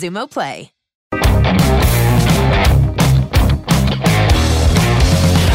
[0.00, 0.72] Xumo Play.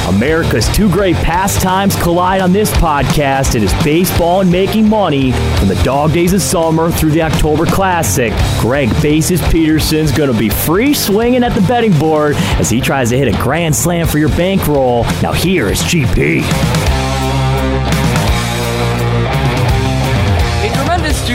[0.07, 3.55] America's two great pastimes collide on this podcast.
[3.55, 7.65] It is baseball and making money from the dog days of summer through the October
[7.65, 8.31] Classic.
[8.59, 13.09] Greg Bases Peterson's going to be free swinging at the betting board as he tries
[13.09, 15.03] to hit a grand slam for your bankroll.
[15.21, 16.94] Now here is GP.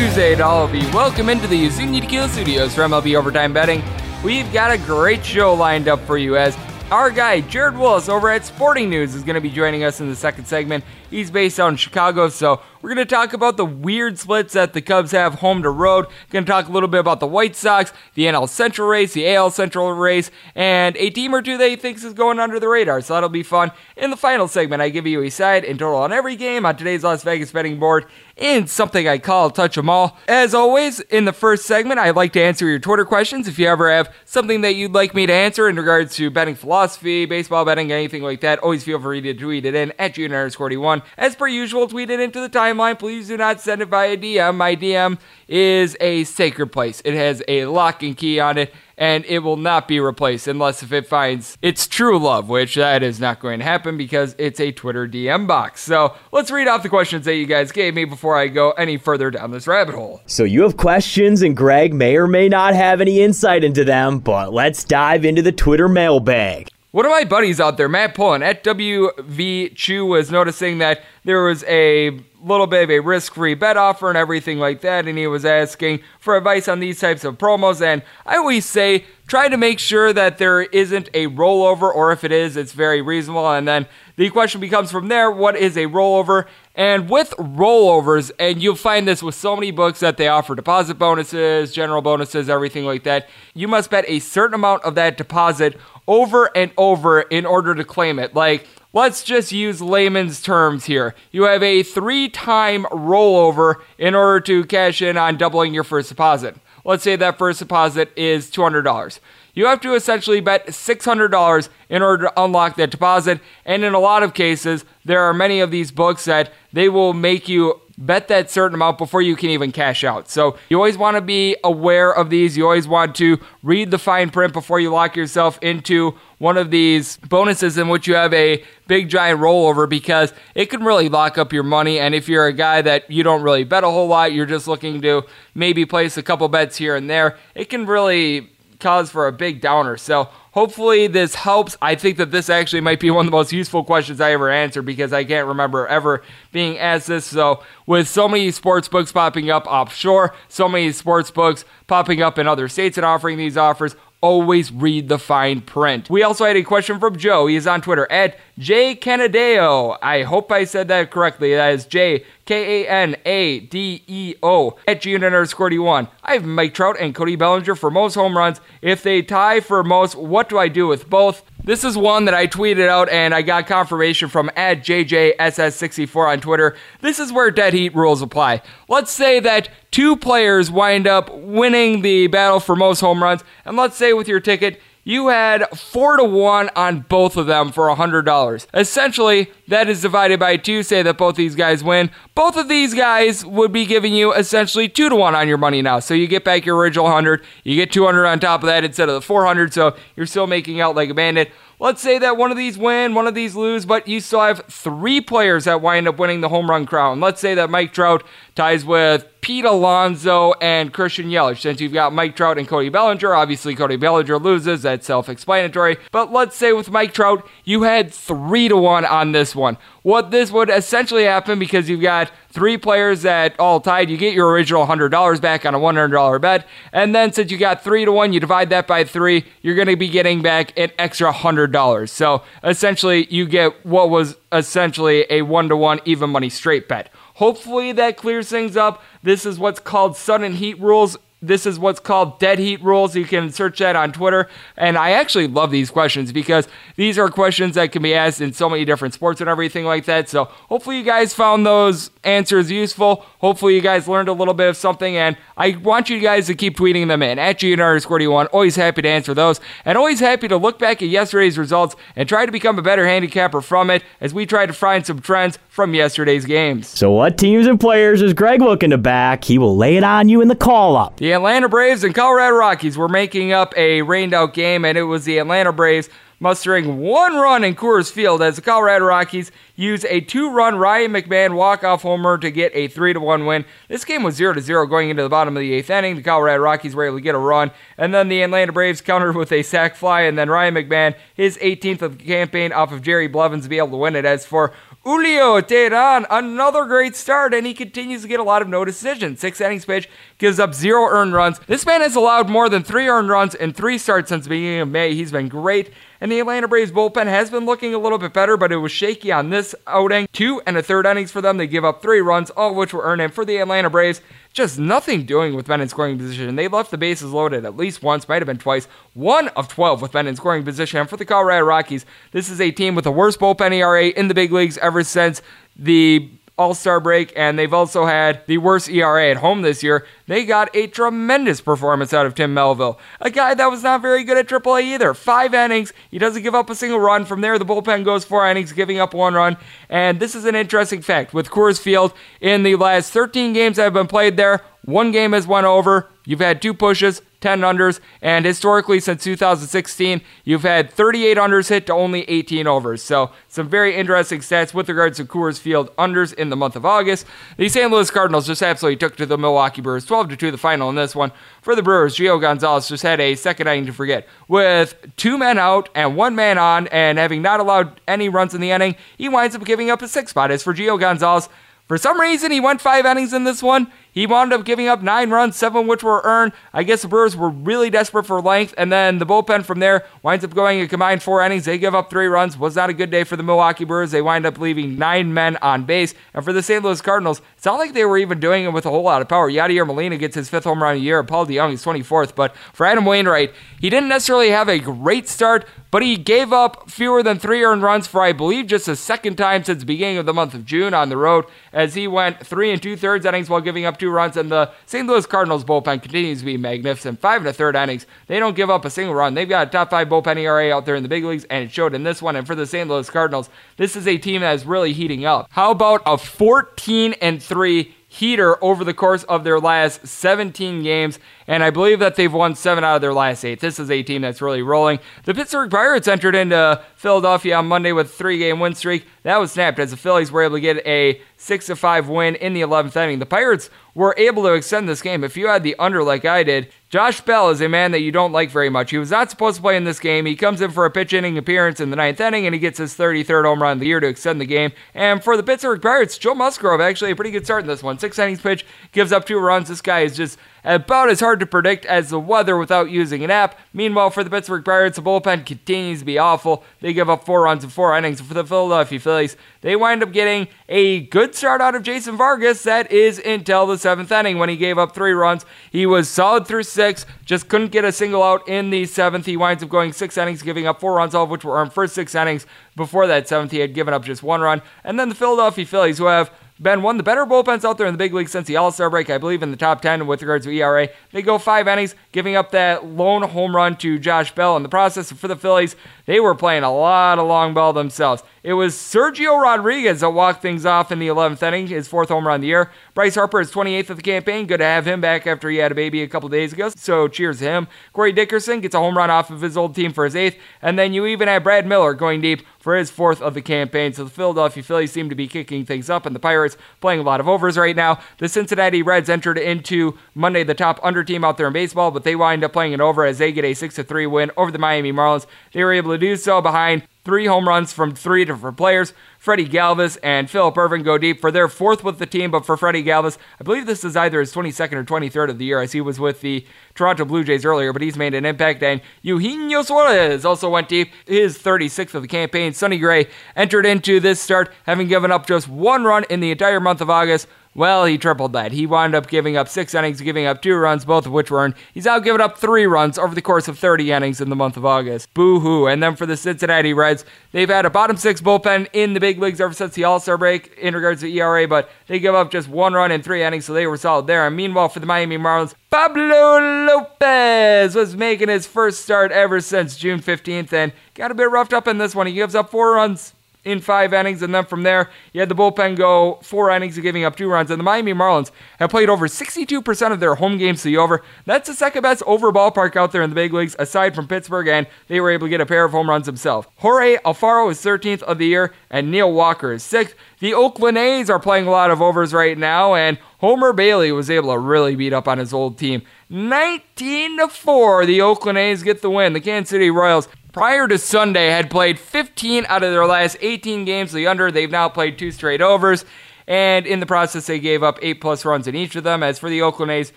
[0.00, 0.80] Tuesday to all of you.
[0.94, 3.82] Welcome into the Azunia Tequila Studios for MLB Overtime Betting.
[4.24, 6.56] We've got a great show lined up for you as
[6.90, 10.08] our guy, Jared Wyllys, over at Sporting News, is going to be joining us in
[10.08, 10.84] the second segment.
[11.10, 14.72] He's based out in Chicago, so we're going to talk about the weird splits that
[14.72, 16.06] the Cubs have home to road.
[16.30, 19.28] Going to talk a little bit about the White Sox, the NL Central race, the
[19.34, 22.68] AL Central race, and a team or two that he thinks is going under the
[22.68, 23.00] radar.
[23.02, 23.72] So that'll be fun.
[23.96, 26.76] In the final segment, I give you a side and total on every game on
[26.76, 28.06] today's Las Vegas betting board
[28.36, 30.16] in something I call Touch 'em All.
[30.26, 33.46] As always, in the first segment, I'd like to answer your Twitter questions.
[33.46, 36.54] If you ever have something that you'd like me to answer in regards to betting
[36.54, 40.30] philosophy, baseball betting, anything like that, always feel free to tweet it in at June
[40.30, 42.98] 41 as per usual, tweet it into the timeline.
[42.98, 44.56] Please do not send it via DM.
[44.56, 45.18] My DM
[45.48, 47.02] is a sacred place.
[47.04, 50.82] It has a lock and key on it, and it will not be replaced unless
[50.82, 54.60] if it finds its true love, which that is not going to happen because it's
[54.60, 55.80] a Twitter DM box.
[55.82, 58.96] So let's read off the questions that you guys gave me before I go any
[58.96, 60.20] further down this rabbit hole.
[60.26, 64.20] So you have questions, and Greg may or may not have any insight into them,
[64.20, 66.69] but let's dive into the Twitter mailbag.
[66.92, 71.44] One of my buddies out there, Matt Pullen at WV Chew, was noticing that there
[71.44, 75.06] was a little bit of a risk free bet offer and everything like that.
[75.06, 77.80] And he was asking for advice on these types of promos.
[77.80, 82.24] And I always say, try to make sure that there isn't a rollover, or if
[82.24, 83.48] it is, it's very reasonable.
[83.48, 83.86] And then
[84.16, 86.46] the question becomes from there what is a rollover?
[86.74, 90.98] And with rollovers, and you'll find this with so many books that they offer deposit
[90.98, 95.78] bonuses, general bonuses, everything like that, you must bet a certain amount of that deposit
[96.10, 98.34] over and over in order to claim it.
[98.34, 101.14] Like, let's just use layman's terms here.
[101.30, 106.08] You have a three time rollover in order to cash in on doubling your first
[106.08, 106.56] deposit.
[106.84, 109.20] Let's say that first deposit is $200.
[109.54, 113.40] You have to essentially bet $600 in order to unlock that deposit.
[113.64, 117.12] And in a lot of cases, there are many of these books that they will
[117.12, 120.28] make you bet that certain amount before you can even cash out.
[120.30, 122.56] So you always want to be aware of these.
[122.56, 126.70] You always want to read the fine print before you lock yourself into one of
[126.70, 131.36] these bonuses in which you have a big giant rollover because it can really lock
[131.36, 132.00] up your money.
[132.00, 134.66] And if you're a guy that you don't really bet a whole lot, you're just
[134.66, 135.22] looking to
[135.54, 139.60] maybe place a couple bets here and there, it can really cause for a big
[139.60, 139.98] downer.
[139.98, 141.76] So hopefully this helps.
[141.80, 144.50] I think that this actually might be one of the most useful questions I ever
[144.50, 147.26] answered because I can't remember ever being asked this.
[147.26, 152.38] So with so many sports books popping up offshore, so many sports books popping up
[152.38, 156.10] in other states and offering these offers, always read the fine print.
[156.10, 157.46] We also had a question from Joe.
[157.46, 159.96] He is on Twitter at J Kanadeo.
[160.02, 161.54] I hope I said that correctly.
[161.54, 166.08] That is J K A N A D E O at G underscore D1.
[166.22, 168.60] I have Mike Trout and Cody Bellinger for most home runs.
[168.82, 171.42] If they tie for most, what do I do with both?
[171.70, 176.40] This is one that I tweeted out and I got confirmation from at JJSS64 on
[176.40, 176.76] Twitter.
[177.00, 178.62] This is where dead heat rules apply.
[178.88, 183.76] Let's say that two players wind up winning the battle for most home runs, and
[183.76, 184.80] let's say with your ticket,
[185.10, 188.68] you had four to one on both of them for a hundred dollars.
[188.72, 190.84] Essentially, that is divided by two.
[190.84, 192.10] Say that both these guys win.
[192.36, 195.82] Both of these guys would be giving you essentially two to one on your money
[195.82, 195.98] now.
[195.98, 197.44] So you get back your original hundred.
[197.64, 199.74] You get two hundred on top of that instead of the four hundred.
[199.74, 201.50] So you're still making out like a bandit.
[201.80, 204.62] Let's say that one of these win, one of these lose, but you still have
[204.68, 207.20] three players that wind up winning the home run crown.
[207.20, 208.22] Let's say that Mike Trout
[208.54, 211.60] ties with Pete Alonso and Christian Yelich.
[211.60, 214.82] Since you've got Mike Trout and Cody Bellinger, obviously Cody Bellinger loses.
[214.82, 215.96] That's self-explanatory.
[216.12, 219.78] But let's say with Mike Trout, you had three to one on this one.
[220.02, 224.34] What this would essentially happen because you've got three players that all tied, you get
[224.34, 226.66] your original $100 back on a $100 bet.
[226.92, 229.88] And then since you got three to one, you divide that by three, you're going
[229.88, 232.08] to be getting back an extra $100.
[232.08, 237.10] So essentially, you get what was essentially a one to one even money straight bet.
[237.40, 239.02] Hopefully that clears things up.
[239.22, 243.16] This is what's called sudden heat rules this is what's called dead heat rules.
[243.16, 244.48] You can search that on Twitter.
[244.76, 248.52] And I actually love these questions because these are questions that can be asked in
[248.52, 250.28] so many different sports and everything like that.
[250.28, 253.24] So hopefully you guys found those answers useful.
[253.38, 255.16] Hopefully you guys learned a little bit of something.
[255.16, 258.76] And I want you guys to keep tweeting them in at G underscore one Always
[258.76, 259.60] happy to answer those.
[259.84, 263.06] And always happy to look back at yesterday's results and try to become a better
[263.06, 266.88] handicapper from it as we try to find some trends from yesterday's games.
[266.88, 269.44] So what teams and players is Greg looking to back?
[269.44, 271.20] He will lay it on you in the call up.
[271.30, 275.04] The Atlanta Braves and Colorado Rockies were making up a rained out game, and it
[275.04, 276.08] was the Atlanta Braves
[276.40, 281.54] mustering one run in Coors Field as the Colorado Rockies use a two-run Ryan McMahon
[281.54, 283.64] walk-off homer to get a three-to-one win.
[283.86, 286.16] This game was zero to zero going into the bottom of the eighth inning.
[286.16, 289.36] The Colorado Rockies were able to get a run, and then the Atlanta Braves countered
[289.36, 293.02] with a sac fly, and then Ryan McMahon, his 18th of the campaign off of
[293.02, 294.24] Jerry Blevins, to be able to win it.
[294.24, 298.68] As for Julio Teheran, another great start, and he continues to get a lot of
[298.68, 299.40] no decisions.
[299.40, 301.58] Six innings pitch gives up zero earned runs.
[301.60, 304.80] This man has allowed more than three earned runs in three starts since the beginning
[304.80, 305.14] of May.
[305.14, 308.56] He's been great, and the Atlanta Braves bullpen has been looking a little bit better,
[308.56, 310.28] but it was shaky on this outing.
[310.32, 311.56] Two and a third innings for them.
[311.56, 313.22] They give up three runs, all of which were earned.
[313.22, 314.20] And for the Atlanta Braves,
[314.52, 316.56] just nothing doing with men in scoring position.
[316.56, 318.86] They left the bases loaded at least once, might have been twice.
[319.14, 321.00] One of 12 with men in scoring position.
[321.00, 324.28] And for the Colorado Rockies, this is a team with the worst bullpen ERA in
[324.28, 325.40] the big leagues ever since
[325.76, 326.28] the
[326.60, 330.06] all Star break, and they've also had the worst ERA at home this year.
[330.30, 334.22] They got a tremendous performance out of Tim Melville, a guy that was not very
[334.22, 335.12] good at AAA either.
[335.12, 337.24] Five innings, he doesn't give up a single run.
[337.24, 339.56] From there, the bullpen goes four innings, giving up one run.
[339.88, 343.82] And this is an interesting fact with Coors Field in the last 13 games that
[343.82, 344.62] have been played there.
[344.84, 346.08] One game has went over.
[346.24, 351.86] You've had two pushes, 10 unders, and historically since 2016, you've had 38 unders hit
[351.86, 353.02] to only 18 overs.
[353.02, 356.84] So, some very interesting stats with regards to Coors Field unders in the month of
[356.84, 357.26] August.
[357.56, 357.90] The St.
[357.90, 360.96] Louis Cardinals just absolutely took to the Milwaukee Brewers 12 to 2 the final in
[360.96, 361.32] this one.
[361.62, 364.28] For the Brewers, Gio Gonzalez just had a second inning to forget.
[364.48, 368.60] With two men out and one man on, and having not allowed any runs in
[368.60, 370.50] the inning, he winds up giving up a six spot.
[370.50, 371.48] As for Gio Gonzalez,
[371.88, 373.90] for some reason, he went five innings in this one.
[374.12, 376.52] He wound up giving up nine runs, seven of which were earned.
[376.72, 380.04] I guess the Brewers were really desperate for length, and then the bullpen from there
[380.22, 381.64] winds up going a combined four innings.
[381.64, 382.58] They give up three runs.
[382.58, 384.10] Was not a good day for the Milwaukee Brewers.
[384.10, 386.14] They wind up leaving nine men on base.
[386.34, 386.82] And for the St.
[386.82, 389.28] Louis Cardinals, it's not like they were even doing it with a whole lot of
[389.28, 389.50] power.
[389.50, 391.22] Yadier Molina gets his fifth home run of the year.
[391.22, 392.34] Paul DeJong is 24th.
[392.34, 396.90] But for Adam Wainwright, he didn't necessarily have a great start, but he gave up
[396.90, 400.18] fewer than three earned runs for, I believe, just the second time since the beginning
[400.18, 403.24] of the month of June on the road, as he went three and two thirds
[403.26, 404.36] innings while giving up two runs.
[404.36, 405.06] And the St.
[405.06, 407.20] Louis Cardinals bullpen continues to be magnificent.
[407.20, 408.06] Five and a third innings.
[408.26, 409.34] They don't give up a single run.
[409.34, 411.72] They've got a top five bullpen ERA out there in the big leagues, and it
[411.72, 412.36] showed in this one.
[412.36, 412.88] And for the St.
[412.88, 415.48] Louis Cardinals, this is a team that is really heating up.
[415.50, 421.20] How about a 14 and 3 heater over the course of their last 17 games,
[421.46, 423.60] and I believe that they've won seven out of their last eight.
[423.60, 424.98] This is a team that's really rolling.
[425.26, 429.06] The Pittsburgh Pirates entered into Philadelphia on Monday with a three game win streak.
[429.22, 432.52] That was snapped as the Phillies were able to get a 6 5 win in
[432.52, 433.20] the 11th inning.
[433.20, 433.70] The Pirates
[434.00, 435.22] were able to extend this game.
[435.22, 438.10] If you had the under like I did, Josh Bell is a man that you
[438.10, 438.92] don't like very much.
[438.92, 440.24] He was not supposed to play in this game.
[440.24, 442.78] He comes in for a pitch inning appearance in the ninth inning and he gets
[442.78, 444.72] his 33rd home run of the year to extend the game.
[444.94, 447.98] And for the Pittsburgh Pirates, Joe Musgrove actually a pretty good start in this one.
[447.98, 449.68] Six innings pitch gives up two runs.
[449.68, 453.30] This guy is just about as hard to predict as the weather without using an
[453.30, 453.58] app.
[453.72, 456.64] Meanwhile, for the Pittsburgh Pirates, the bullpen continues to be awful.
[456.80, 458.20] They give up four runs in four innings.
[458.20, 462.62] For the Philadelphia Phillies, they wind up getting a good start out of Jason Vargas.
[462.62, 465.44] That is until the seventh inning when he gave up three runs.
[465.70, 469.26] He was solid through six, just couldn't get a single out in the seventh.
[469.26, 471.72] He winds up going six innings, giving up four runs, all of which were earned
[471.72, 472.46] first six innings.
[472.76, 474.62] Before that seventh, he had given up just one run.
[474.84, 477.86] And then the Philadelphia Phillies, who have been one of the better bullpens out there
[477.86, 479.08] in the big league since the All Star break.
[479.08, 480.88] I believe in the top 10 with regards to ERA.
[481.12, 484.68] They go five innings, giving up that lone home run to Josh Bell in the
[484.68, 485.10] process.
[485.10, 485.74] For the Phillies,
[486.06, 488.22] they were playing a lot of long ball themselves.
[488.42, 492.26] It was Sergio Rodriguez that walked things off in the 11th inning, his fourth home
[492.26, 492.70] run of the year.
[492.94, 494.46] Bryce Harper is 28th of the campaign.
[494.46, 496.70] Good to have him back after he had a baby a couple days ago.
[496.70, 497.68] So cheers to him.
[497.92, 500.38] Corey Dickerson gets a home run off of his old team for his eighth.
[500.62, 503.92] And then you even have Brad Miller going deep for his fourth of the campaign.
[503.92, 507.02] So the Philadelphia Phillies seem to be kicking things up, and the Pirates playing a
[507.02, 508.00] lot of overs right now.
[508.18, 512.04] The Cincinnati Reds entered into Monday the top under team out there in baseball, but
[512.04, 514.58] they wind up playing it over as they get a 6 3 win over the
[514.58, 515.26] Miami Marlins.
[515.52, 518.92] They were able to do so behind three home runs from three different players.
[519.18, 522.56] Freddie Galvis and Phillip Ervin go deep for their fourth with the team, but for
[522.56, 525.72] Freddie Galvis, I believe this is either his 22nd or 23rd of the year, as
[525.72, 528.62] he was with the Toronto Blue Jays earlier, but he's made an impact.
[528.62, 532.52] And Eugenio Suarez also went deep, his 36th of the campaign.
[532.52, 536.60] Sonny Gray entered into this start, having given up just one run in the entire
[536.60, 537.26] month of August.
[537.52, 538.52] Well, he tripled that.
[538.52, 541.40] He wound up giving up six innings, giving up two runs, both of which were
[541.40, 541.54] earned.
[541.74, 544.56] He's now given up three runs over the course of 30 innings in the month
[544.56, 545.12] of August.
[545.14, 545.66] Boo hoo.
[545.66, 549.18] And then for the Cincinnati Reds, they've had a bottom six bullpen in the big
[549.18, 552.30] leagues ever since the All Star break in regards to ERA, but they give up
[552.30, 554.28] just one run in three innings, so they were solid there.
[554.28, 559.76] And meanwhile, for the Miami Marlins, Pablo Lopez was making his first start ever since
[559.76, 562.06] June 15th and got a bit roughed up in this one.
[562.06, 563.12] He gives up four runs
[563.44, 567.04] in five innings, and then from there, you had the bullpen go four innings, giving
[567.04, 567.50] up two runs.
[567.50, 571.02] And the Miami Marlins have played over 62% of their home games to the over.
[571.24, 574.48] That's the second best over ballpark out there in the big leagues, aside from Pittsburgh,
[574.48, 576.48] and they were able to get a pair of home runs themselves.
[576.56, 579.94] Jorge Alfaro is 13th of the year, and Neil Walker is sixth.
[580.18, 584.10] The Oakland A's are playing a lot of overs right now, and Homer Bailey was
[584.10, 585.82] able to really beat up on his old team.
[586.10, 589.12] 19 to 4, the Oakland A's get the win.
[589.12, 593.64] The Kansas City Royals prior to Sunday had played 15 out of their last 18
[593.64, 594.30] games the under.
[594.30, 595.84] They've now played two straight overs.
[596.30, 599.02] And in the process, they gave up eight plus runs in each of them.
[599.02, 599.92] As for the Oakland A's,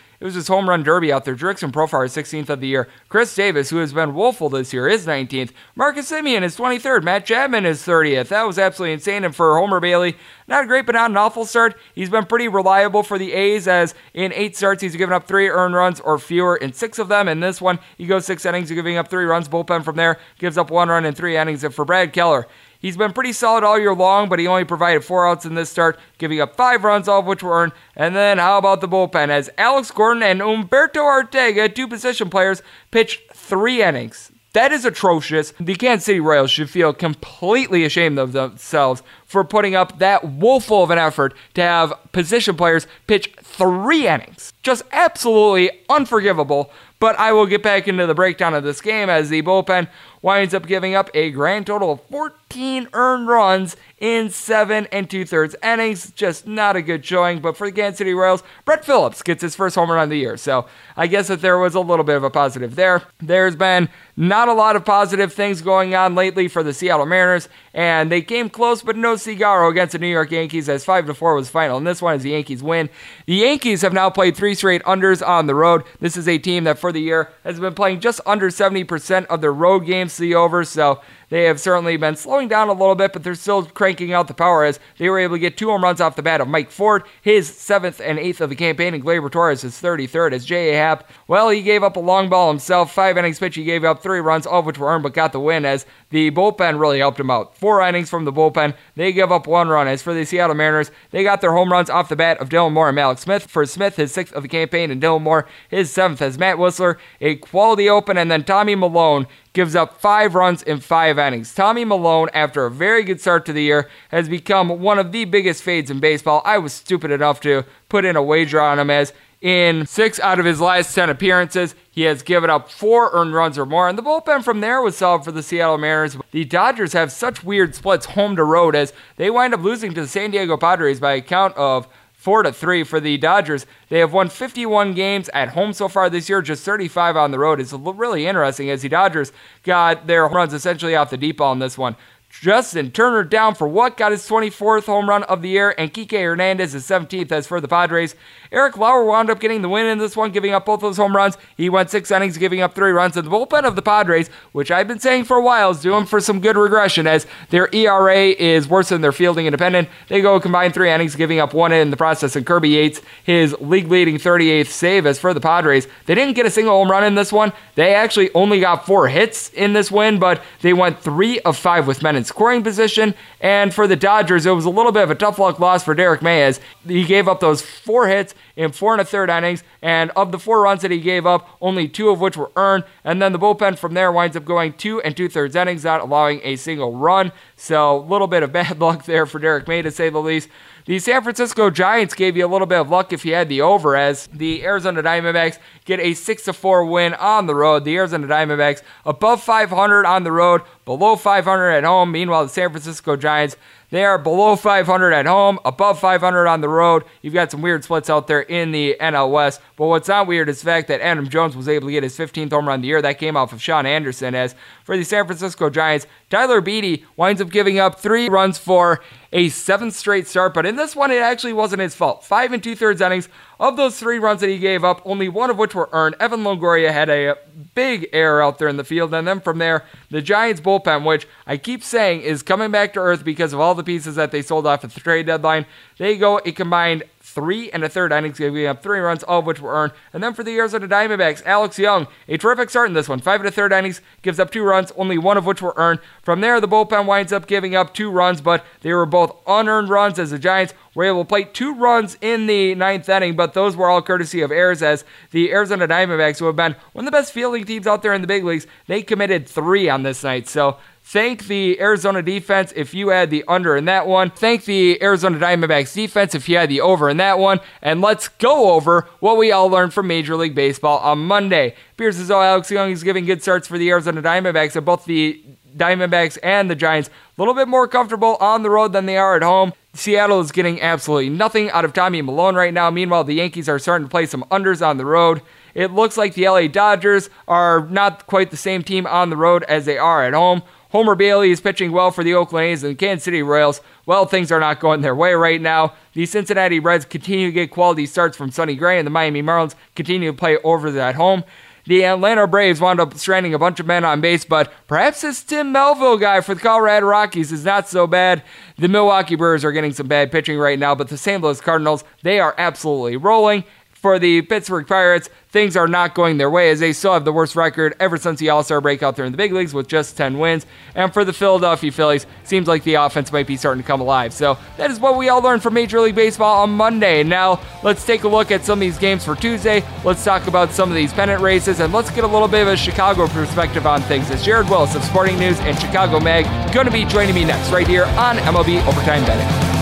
[0.19, 1.35] it was his home run derby out there.
[1.35, 2.89] Jurickson Profar is 16th of the year.
[3.07, 5.51] Khris Davis, who has been woeful this year, is 19th.
[5.75, 7.03] Marcus Semien is 23rd.
[7.03, 8.29] Matt Chapman is 30th.
[8.29, 9.23] That was absolutely insane.
[9.23, 11.77] And for Homer Bailey, not a great but not an awful start.
[11.93, 15.49] He's been pretty reliable for the A's, as in eight starts, he's given up three
[15.49, 17.27] earned runs or fewer in six of them.
[17.27, 19.47] In this one, he goes six innings, giving up three runs.
[19.47, 21.63] Bullpen from there gives up one run in three innings.
[21.63, 22.47] And for Brad Keller,
[22.83, 25.69] He's been pretty solid all year long, but he only provided four outs in this
[25.69, 27.71] start, giving up five runs, all of which were earned.
[27.95, 29.29] And then how about the bullpen?
[29.29, 32.61] As Alex Gordon and Humberto Arteaga, two position players,
[32.91, 34.33] pitched three innings.
[34.51, 35.53] That is atrocious.
[35.61, 40.83] The Kansas City Royals should feel completely ashamed of themselves for putting up that woeful
[40.83, 44.53] of an effort to have position players pitch three innings.
[44.63, 46.71] Just absolutely unforgivable.
[46.99, 49.89] But I will get back into the breakdown of this game as the bullpen
[50.21, 55.25] winds up giving up a grand total of 14 earned runs in seven and two
[55.25, 56.11] thirds innings.
[56.11, 57.41] Just not a good showing.
[57.41, 60.17] But for the Kansas City Royals, Brett Phillips gets his first home run of the
[60.17, 60.37] year.
[60.37, 63.01] So I guess that there was a little bit of a positive there.
[63.19, 67.49] There's been not a lot of positive things going on lately for the Seattle Mariners,
[67.73, 71.13] and they came close, but no cigar against the New York Yankees as 5 to
[71.13, 71.77] 4 was final.
[71.77, 72.89] And this one is the Yankees win.
[73.25, 75.83] The Yankees have now played three straight unders on the road.
[75.99, 79.41] This is a team that for the year has been playing just under 70% of
[79.41, 80.63] their road games to the over.
[80.63, 81.01] So
[81.33, 84.35] they have certainly been slowing down a little bit, but they're still cranking out the
[84.35, 86.69] power as they were able to get two home runs off the bat of Mike
[86.69, 90.33] Ford, his seventh and eighth of the campaign, and Gleyber Torres his 33rd.
[90.33, 90.75] As J.A.
[90.75, 92.93] Happ, well, he gave up a long ball himself.
[92.93, 95.31] Five innings pitch, he gave up three runs, all of which were earned, but got
[95.31, 97.57] the win as the bullpen really helped him out.
[97.57, 99.87] Four innings from the bullpen, they give up one run.
[99.87, 102.73] As for the Seattle Mariners, they got their home runs off the bat of Dylan
[102.73, 103.47] Moore and Mallex Smith.
[103.47, 106.97] For Smith, his sixth of the campaign, and Dylan Moore, his seventh, as Matt Wisler,
[107.19, 111.53] a quality open, and then Tommy Milone gives up five runs in five innings.
[111.53, 115.25] Tommy Milone, after a very good start to the year, has become one of the
[115.25, 116.41] biggest fades in baseball.
[116.43, 120.39] I was stupid enough to put in a wager on him as in six out
[120.39, 123.97] of his last 10 appearances, he has given up four earned runs or more, and
[123.97, 126.15] the bullpen from there was solid for the Seattle Mariners.
[126.31, 130.01] The Dodgers have such weird splits home to road as they wind up losing to
[130.01, 131.89] the San Diego Padres by a count of
[132.23, 133.65] four to three for the Dodgers.
[133.89, 137.39] They have won 51 games at home so far this year, just 35 on the
[137.39, 137.59] road.
[137.59, 141.59] It's really interesting as the Dodgers got their runs essentially off the deep ball in
[141.59, 141.97] this one.
[142.29, 146.11] Justin Turner down for what got his 24th home run of the year, and Kike
[146.13, 147.31] Hernandez is 17th.
[147.31, 148.15] As for the Padres,
[148.53, 151.15] Eric Lauer wound up getting the win in this one, giving up both those home
[151.15, 151.39] runs.
[151.57, 153.17] He went six innings, giving up three runs.
[153.17, 156.05] And the bullpen of the Padres, which I've been saying for a while, is doing
[156.05, 159.89] for some good regression as their ERA is worse than their fielding independent.
[160.07, 162.35] They go combined three innings, giving up one in the process.
[162.35, 165.07] And Kirby Yates, his league leading 38th save.
[165.07, 167.53] As for the Padres, they didn't get a single home run in this one.
[167.73, 171.87] They actually only got four hits in this win, but they went three of five
[171.87, 173.15] with men in scoring position.
[173.41, 175.95] And for the Dodgers, it was a little bit of a tough luck loss for
[175.95, 179.63] Derek May as he gave up those four hits in four and a third innings.
[179.81, 182.83] And of the four runs that he gave up, only two of which were earned.
[183.03, 186.01] And then the bullpen from there winds up going two and two thirds innings, not
[186.01, 187.31] allowing a single run.
[187.55, 190.49] So a little bit of bad luck there for Derek May, to say the least.
[190.85, 193.61] The San Francisco Giants gave you a little bit of luck if you had the
[193.61, 197.85] over, as the Arizona Diamondbacks get a 6 4 win on the road.
[197.85, 202.11] The Arizona Diamondbacks above 500 on the road, below 500 at home.
[202.11, 203.55] Meanwhile, the San Francisco Giants
[203.93, 207.03] they are below 500 at home, above 500 on the road.
[207.21, 209.61] You've got some weird splits out there in the NL West.
[209.75, 212.17] But what's not weird is the fact that Adam Jones was able to get his
[212.17, 213.03] 15th home run of the year.
[213.03, 214.33] That came off of Shaun Anderson.
[214.33, 218.99] As for the San Francisco Giants, Tyler Beede winds up giving up three runs for
[219.31, 220.55] a seventh straight start.
[220.55, 222.25] But in this one, it actually wasn't his fault.
[222.25, 223.29] Five and two thirds innings.
[223.63, 226.17] Of those three runs that he gave up, only one of which were earned.
[226.19, 227.37] Evan Longoria had a
[227.73, 229.13] big error out there in the field.
[229.13, 232.99] And then from there, the Giants bullpen, which I keep saying is coming back to
[232.99, 235.65] earth because of all the pieces that they sold off at the trade deadline,
[235.97, 239.45] they go a combined three and a third innings, giving up three runs, all of
[239.45, 239.93] which were earned.
[240.11, 243.21] And then for the Arizona Diamondbacks, Alex Young, a terrific start in this one.
[243.21, 246.01] Five and a third innings, gives up two runs, only one of which were earned.
[246.21, 249.89] From there, the bullpen winds up giving up two runs, but they were both unearned
[249.89, 253.53] runs as the Giants were able to play two runs in the ninth inning, but
[253.53, 257.11] those were all courtesy of errors as the Arizona Diamondbacks, who have been one of
[257.11, 260.23] the best fielding teams out there in the big leagues, they committed three on this
[260.23, 260.47] night.
[260.47, 264.31] So Thank the Arizona defense if you had the under in that one.
[264.31, 267.59] Thank the Arizona Diamondbacks defense if you had the over in that one.
[267.81, 271.75] And let's go over what we all learned from Major League Baseball on Monday.
[271.91, 275.03] Appears as though Alex Young is giving good starts for the Arizona Diamondbacks, and both
[275.03, 275.43] the
[275.75, 279.35] Diamondbacks and the Giants a little bit more comfortable on the road than they are
[279.35, 279.73] at home.
[279.95, 282.89] Seattle is getting absolutely nothing out of Tommy Milone right now.
[282.89, 285.43] Meanwhile, the Yankees are starting to play some unders on the road.
[285.75, 289.63] It looks like the LA Dodgers are not quite the same team on the road
[289.63, 290.63] as they are at home.
[290.89, 293.81] Homer Bailey is pitching well for the Oakland A's and the Kansas City Royals.
[294.05, 295.93] Well, things are not going their way right now.
[296.13, 299.75] The Cincinnati Reds continue to get quality starts from Sonny Gray, and the Miami Marlins
[299.95, 301.43] continue to play over at home.
[301.85, 305.43] The Atlanta Braves wound up stranding a bunch of men on base, but perhaps this
[305.43, 308.41] Tim Melville guy for the Colorado Rockies is not so bad.
[308.77, 311.41] The Milwaukee Brewers are getting some bad pitching right now, but the St.
[311.43, 313.65] Louis Cardinals, they are absolutely rolling
[314.03, 317.31] for the Pittsburgh Pirates, things are not going their way as they still have the
[317.31, 319.87] worst record ever since the All Star break out there in the big leagues with
[319.87, 320.65] just 10 wins.
[320.93, 324.33] And for the Philadelphia Phillies, seems like the offense might be starting to come alive.
[324.33, 327.23] So that is what we all learned from Major League Baseball on Monday.
[327.23, 329.85] Now let's take a look at some of these games for Tuesday.
[330.03, 332.67] Let's talk about some of these pennant races and let's get a little bit of
[332.67, 334.29] a Chicago perspective on things.
[334.31, 337.71] As Jared Wyllys of Sporting News and Chicago Mag going to be joining me next
[337.71, 339.72] right here on MLB Overtime Betting.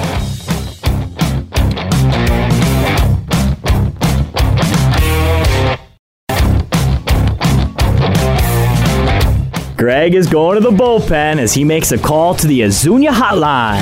[9.82, 13.82] Greg is going to the bullpen as he makes a call to the Azunia hotline.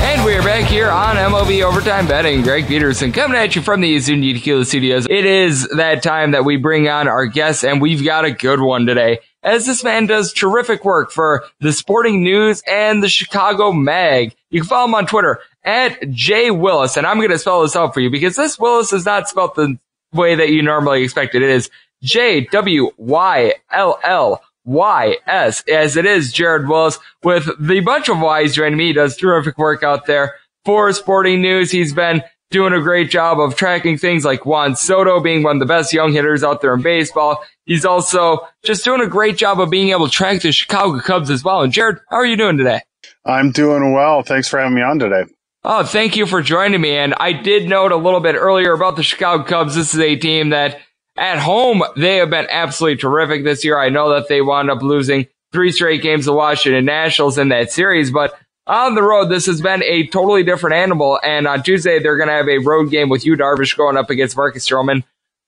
[0.00, 2.40] And we're back here on MLB Overtime Betting.
[2.40, 5.06] Greg Peterson coming at you from the Azunia Tequila Studios.
[5.10, 8.58] It is that time that we bring on our guests, and we've got a good
[8.58, 9.18] one today.
[9.42, 14.34] As this man does terrific work for the Sporting News and the Chicago Mag.
[14.48, 17.76] You can follow him on Twitter at Jay Wyllys, and I'm going to spell this
[17.76, 19.78] out for you because this Wyllys is not spelled the
[20.14, 21.42] way that you normally expect it.
[21.42, 21.68] It is
[22.02, 28.08] J W Y L L Y S, as it is Jared Wyllys with the bunch
[28.08, 28.88] of Y's joining me.
[28.88, 31.70] He does terrific work out there for Sporting News.
[31.70, 35.60] He's been doing a great job of tracking things like Juan Soto being one of
[35.60, 37.42] the best young hitters out there in baseball.
[37.64, 41.30] He's also just doing a great job of being able to track the Chicago Cubs
[41.30, 41.62] as well.
[41.62, 42.82] And Jared, how are you doing today?
[43.24, 44.22] I'm doing well.
[44.22, 45.24] Thanks for having me on today.
[45.64, 46.96] Oh, thank you for joining me.
[46.96, 49.76] And I did note a little bit earlier about the Chicago Cubs.
[49.76, 50.80] This is a team that
[51.16, 53.78] at home, they have been absolutely terrific this year.
[53.78, 57.70] I know that they wound up losing three straight games to Washington Nationals in that
[57.70, 58.34] series, but
[58.66, 61.18] on the road, this has been a totally different animal.
[61.22, 64.08] And on Tuesday, they're going to have a road game with Yu Darvish going up
[64.08, 65.02] against Marcus Stroman.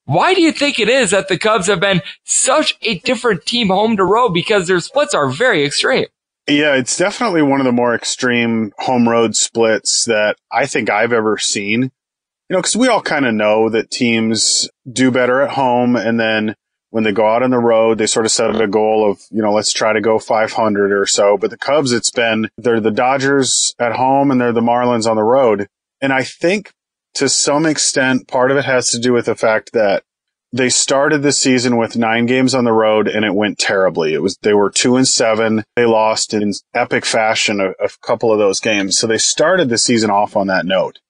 [0.06, 3.68] Why do you think it is that the Cubs have been such a different team
[3.68, 4.30] home to road?
[4.30, 6.06] Because their splits are very extreme.
[6.46, 11.14] Yeah, it's definitely one of the more extreme home road splits that I think I've
[11.14, 11.90] ever seen
[12.48, 16.18] you know, because we all kind of know that teams do better at home, and
[16.18, 16.54] then
[16.90, 19.42] when they go out on the road, they sort of set a goal of, you
[19.42, 21.36] know, let's try to go 500 or so.
[21.36, 25.16] But the Cubs, it's been they're the Dodgers at home and they're the Marlins on
[25.16, 25.66] the road,
[26.00, 26.70] and I think
[27.14, 30.02] to some extent, part of it has to do with the fact that
[30.52, 34.14] they started the season with nine games on the road and it went terribly.
[34.14, 35.64] It was, they were two and seven.
[35.74, 38.96] They lost in epic fashion a, a couple of those games.
[38.96, 41.00] So they started the season off on that note.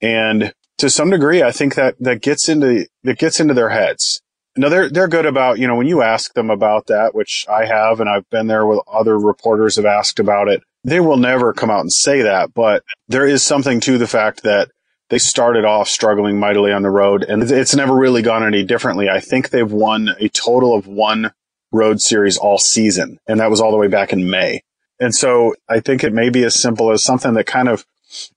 [0.00, 4.20] And to some degree, I think that that gets into, that gets into their heads.
[4.56, 7.66] Now they're, they're good about, you know, when you ask them about that, which I
[7.66, 11.52] have, and I've been there with other reporters have asked about it, they will never
[11.52, 14.70] come out and say that, but there is something to the fact that
[15.08, 19.08] they started off struggling mightily on the road and it's never really gone any differently.
[19.08, 21.32] I think they've won a total of one
[21.72, 23.18] road series all season.
[23.26, 24.62] And that was all the way back in May.
[25.00, 27.84] And so I think it may be as simple as something that kind of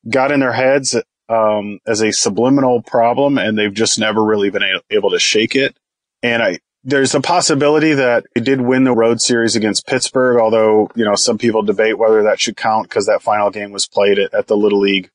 [0.10, 0.95] got in their heads
[1.30, 5.56] um, as a subliminal problem and they've just never really been a- able to shake
[5.56, 5.76] it.
[6.24, 10.90] And I, there's a possibility that they did win the road series against Pittsburgh, although,
[10.96, 14.20] you know, some people debate whether that should count because that final game was played
[14.20, 15.10] at, at the Little League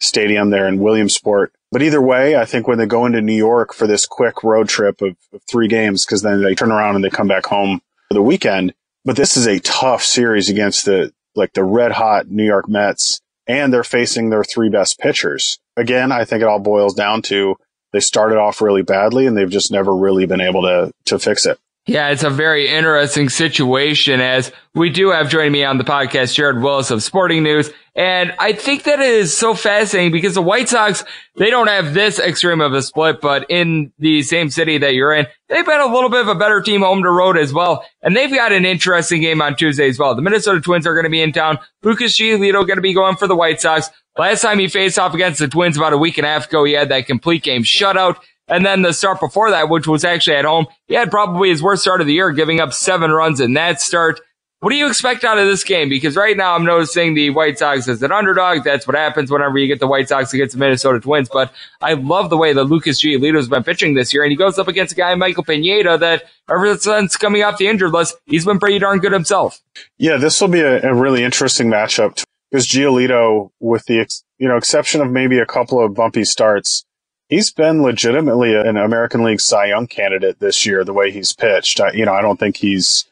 [0.00, 1.52] stadium there in Williamsport.
[1.70, 4.68] But either way, I think when they go into New York for this quick road
[4.68, 7.80] trip of, of three games, because then they turn around and they come back home
[8.08, 8.74] for the weekend.
[9.04, 13.21] But this is a tough series against the, like the red hot New York Mets
[13.46, 15.58] and they're facing their three best pitchers.
[15.76, 17.56] Again, I think it all boils down to
[17.92, 21.46] they started off really badly and they've just never really been able to, to fix
[21.46, 21.58] it.
[21.86, 26.32] Yeah, it's a very interesting situation as we do have joining me on the podcast,
[26.32, 27.70] Jared Wyllys of Sporting News.
[27.96, 31.04] And I think that is so fascinating because the White Sox,
[31.36, 35.12] they don't have this extreme of a split, but in the same city that you're
[35.12, 37.84] in, they've been a little bit of a better team home to road as well.
[38.00, 40.14] And they've got an interesting game on Tuesday as well.
[40.14, 41.58] The Minnesota Twins are going to be in town.
[41.82, 43.90] Lucas Giolito going to be going for the White Sox.
[44.16, 46.62] Last time he faced off against the Twins about a week and a half ago,
[46.64, 48.18] he had that complete game shutout.
[48.48, 51.62] And then the start before that, which was actually at home, he had probably his
[51.62, 54.20] worst start of the year, giving up seven runs in that start.
[54.62, 55.88] What do you expect out of this game?
[55.88, 58.62] Because right now I'm noticing the White Sox as an underdog.
[58.62, 61.28] That's what happens whenever you get the White Sox against the Minnesota Twins.
[61.28, 64.22] But I love the way that Lucas Giolito's been pitching this year.
[64.22, 67.66] And he goes up against a guy, Michael Pineda, that ever since coming off the
[67.66, 69.60] injured list, he's been pretty darn good himself.
[69.98, 74.06] Yeah, this will be a, a really interesting matchup because Giolito, with the,
[74.38, 76.84] you know, exception of maybe a couple of bumpy starts,
[77.32, 81.80] he's been legitimately an American League Cy Young candidate this year, the way he's pitched.
[81.80, 83.06] I, you know, I don't think he's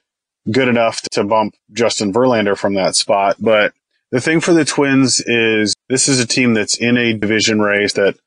[0.50, 3.36] good enough to bump Justin Verlander from that spot.
[3.40, 3.72] But
[4.10, 7.94] the thing for the Twins is this is a team that's in a division race
[7.94, 8.18] that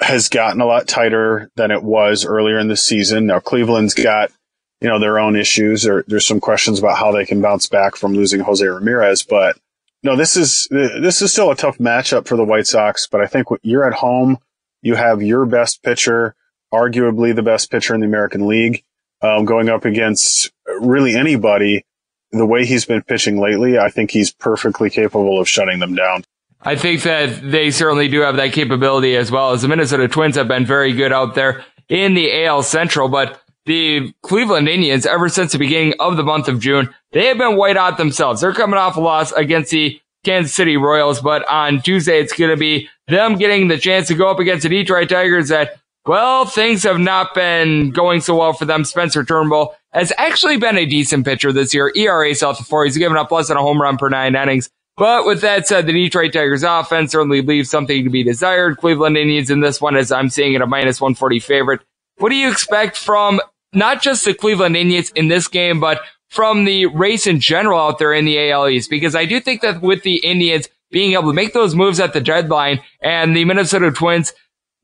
[0.00, 3.26] has gotten a lot tighter than it was earlier in the season.
[3.26, 4.32] Now Cleveland's got,
[4.80, 5.82] you know, their own issues.
[5.82, 9.58] There, there's some questions about how they can bounce back from losing Jose Ramirez, but
[10.02, 13.26] no, this is, this is still a tough matchup for the White Sox, but I
[13.26, 14.38] think you're at home
[14.84, 16.36] you have your best pitcher,
[16.72, 18.84] arguably the best pitcher in the American League,
[19.22, 21.84] um, going up against really anybody.
[22.30, 26.24] The way he's been pitching lately, I think he's perfectly capable of shutting them down.
[26.60, 30.36] I think that they certainly do have that capability as well as the Minnesota Twins
[30.36, 35.30] have been very good out there in the AL Central, but the Cleveland Indians, ever
[35.30, 38.42] since the beginning of the month of June, they have been white hot themselves.
[38.42, 42.50] They're coming off a loss against the Kansas City Royals, but on Tuesday it's going
[42.50, 46.44] to be them getting the chance to go up against the Detroit Tigers that, well,
[46.44, 48.84] things have not been going so well for them.
[48.84, 51.92] Spencer Turnbull has actually been a decent pitcher this year.
[51.94, 52.84] ERA south of four.
[52.84, 54.70] He's given up less than a home run per nine innings.
[54.96, 58.76] But with that said, the Detroit Tigers offense certainly leaves something to be desired.
[58.76, 61.80] Cleveland Indians in this one, as I'm seeing it, a minus 140 favorite.
[62.18, 63.40] What do you expect from
[63.72, 66.00] not just the Cleveland Indians in this game, but
[66.34, 68.90] from the race in general out there in the AL East?
[68.90, 72.12] Because I do think that with the Indians, being able to make those moves at
[72.12, 74.32] the deadline and the Minnesota Twins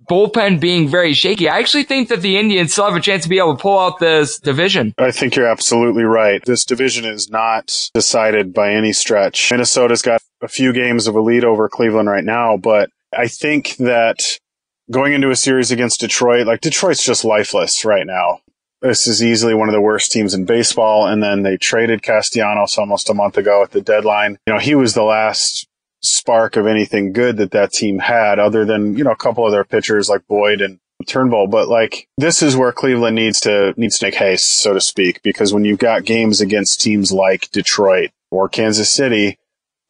[0.08, 1.48] bullpen being very shaky.
[1.48, 3.78] I actually think that the Indians still have a chance to be able to pull
[3.78, 4.94] out this division.
[4.98, 6.44] I think you're absolutely right.
[6.44, 9.50] This division is not decided by any stretch.
[9.52, 13.76] Minnesota's got a few games of a lead over Cleveland right now, but I think
[13.76, 14.38] that
[14.90, 18.40] going into a series against Detroit, like Detroit's just lifeless right now.
[18.82, 21.06] This is easily one of the worst teams in baseball.
[21.06, 24.38] And then they traded Castellanos almost a month ago at the deadline.
[24.46, 25.66] You know, he was the last
[26.02, 29.52] spark of anything good that that team had other than, you know, a couple of
[29.52, 31.46] their pitchers like Boyd and Turnbull.
[31.46, 35.22] But like, this is where Cleveland needs to, needs to make haste, so to speak,
[35.22, 39.38] because when you've got games against teams like Detroit or Kansas City,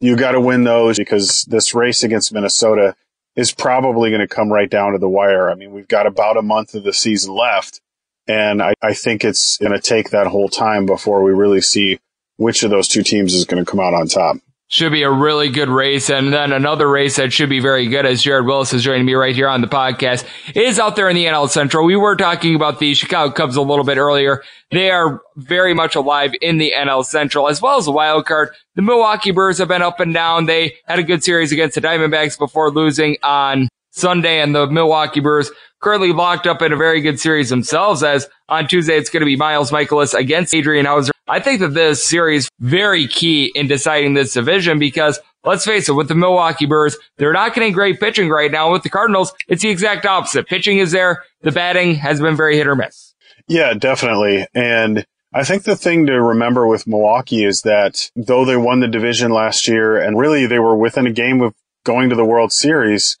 [0.01, 2.95] you got to win those because this race against Minnesota
[3.35, 5.49] is probably going to come right down to the wire.
[5.49, 7.79] I mean, we've got about a month of the season left.
[8.27, 11.99] And I, I think it's going to take that whole time before we really see
[12.37, 14.37] which of those two teams is going to come out on top
[14.71, 16.09] should be a really good race.
[16.09, 19.15] And then another race that should be very good, as Jared Wyllys is joining me
[19.15, 21.85] right here on the podcast, is out there in the NL Central.
[21.85, 24.43] We were talking about the Chicago Cubs a little bit earlier.
[24.71, 28.51] They are very much alive in the NL Central, as well as the wild card.
[28.75, 30.45] The Milwaukee Brewers have been up and down.
[30.45, 35.19] They had a good series against the Diamondbacks before losing on Sunday and the Milwaukee
[35.19, 39.21] Brewers currently locked up in a very good series themselves as on Tuesday it's going
[39.21, 41.11] to be Miles Mikolas against Adrian Houser.
[41.27, 45.93] I think that this series very key in deciding this division because let's face it,
[45.93, 48.71] with the Milwaukee Brewers, they're not getting great pitching right now.
[48.71, 50.47] With the Cardinals, it's the exact opposite.
[50.47, 51.23] Pitching is there.
[51.41, 53.13] The batting has been very hit or miss.
[53.47, 54.47] Yeah, definitely.
[54.53, 58.87] And I think the thing to remember with Milwaukee is that though they won the
[58.87, 62.51] division last year and really they were within a game of going to the World
[62.51, 63.17] Series,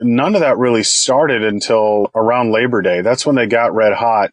[0.00, 3.00] none of that really started until around Labor Day.
[3.00, 4.30] That's when they got red hot.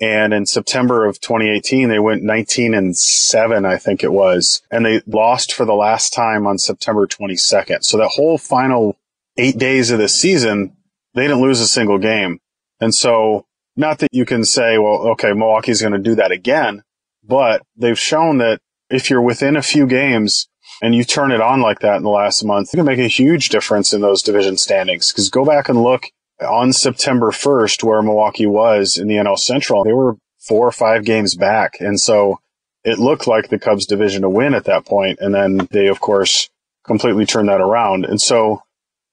[0.00, 4.60] And in September of 2018, they went 19 and 7, I think it was.
[4.70, 7.84] And they lost for the last time on September 22nd.
[7.84, 8.98] So that whole final
[9.36, 10.76] eight days of the season,
[11.14, 12.40] they didn't lose a single game.
[12.80, 16.82] And so not that you can say, well, okay, Milwaukee's going to do that again,
[17.22, 20.48] but they've shown that if you're within a few games
[20.82, 23.08] and you turn it on like that in the last month, it can make a
[23.08, 25.12] huge difference in those division standings.
[25.12, 26.10] Because go back and look
[26.40, 29.84] on September 1st where Milwaukee was in the NL Central.
[29.84, 31.80] They were four or five games back.
[31.80, 32.38] And so
[32.84, 35.18] it looked like the Cubs division to win at that point.
[35.20, 36.48] And then they, of course,
[36.84, 38.04] completely turned that around.
[38.04, 38.62] And so,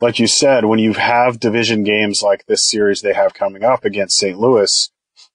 [0.01, 3.85] like you said, when you have division games like this series they have coming up
[3.85, 4.37] against St.
[4.37, 4.89] Louis,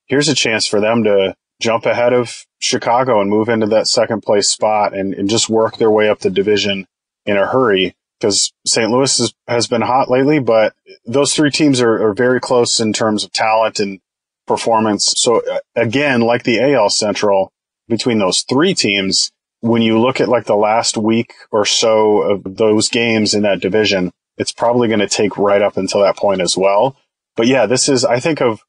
[0.07, 4.23] here's a chance for them to jump ahead of Chicago and move into that second
[4.23, 6.87] place spot and, and just work their way up the division
[7.25, 8.90] in a hurry because St.
[8.90, 12.92] Louis is, has been hot lately, but those three teams are, are, very close in
[12.92, 14.01] terms of talent and
[14.47, 15.12] performance.
[15.16, 17.53] So uh, again, like the AL Central,
[17.88, 22.57] between those three teams, when you look at like the last week or so of
[22.57, 26.40] those games in that division, it's probably going to take right up until that point
[26.40, 26.97] as well.
[27.37, 28.62] But yeah, this is, I think of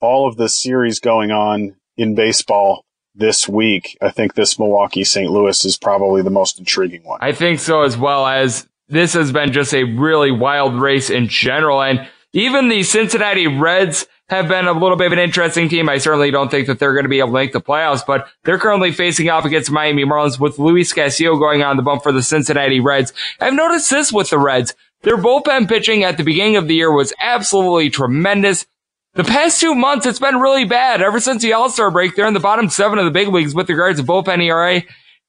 [0.00, 5.30] all of the series going on in baseball this week, I think this Milwaukee St.
[5.30, 7.18] Louis is probably the most intriguing one.
[7.22, 11.28] I think so as well as this has been just a really wild race in
[11.28, 11.82] general.
[11.82, 15.88] And even the Cincinnati Reds have been a little bit of an interesting team.
[15.88, 18.28] I certainly don't think that they're going to be able to make the playoffs, but
[18.44, 22.12] they're currently facing off against Miami Marlins with Luis Castillo going on the bump for
[22.12, 23.12] the Cincinnati Reds.
[23.40, 24.74] I've noticed this with the Reds.
[25.02, 28.66] Their bullpen pitching at the beginning of the year was absolutely tremendous.
[29.14, 31.02] The past two months, it's been really bad.
[31.02, 33.68] Ever since the All-Star break, they're in the bottom seven of the big leagues with
[33.68, 34.82] regards to bullpen ERA.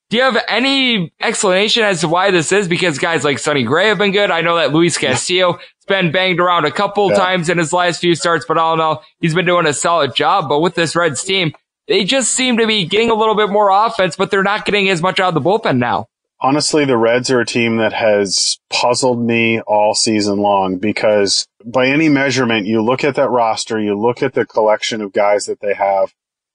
[0.08, 2.66] Do you have any explanation as to why this is?
[2.66, 4.30] Because guys like Sonny Gray have been good.
[4.30, 7.16] I know that Luis Castillo has been banged around a couple yeah.
[7.16, 10.14] times in his last few starts, but all in all, he's been doing a solid
[10.14, 10.48] job.
[10.48, 11.52] But with this Reds team,
[11.86, 14.88] they just seem to be getting a little bit more offense, but they're not getting
[14.88, 16.06] as much out of the bullpen now.
[16.40, 21.86] Honestly, the Reds are a team that has puzzled me all season long because by
[21.86, 25.60] any measurement, you look at that roster, you look at the collection of guys that
[25.60, 26.12] they have,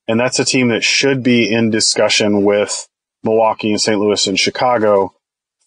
[0.08, 2.88] and that's a team that should be in discussion with
[3.24, 4.00] Milwaukee and St.
[4.00, 5.14] Louis and Chicago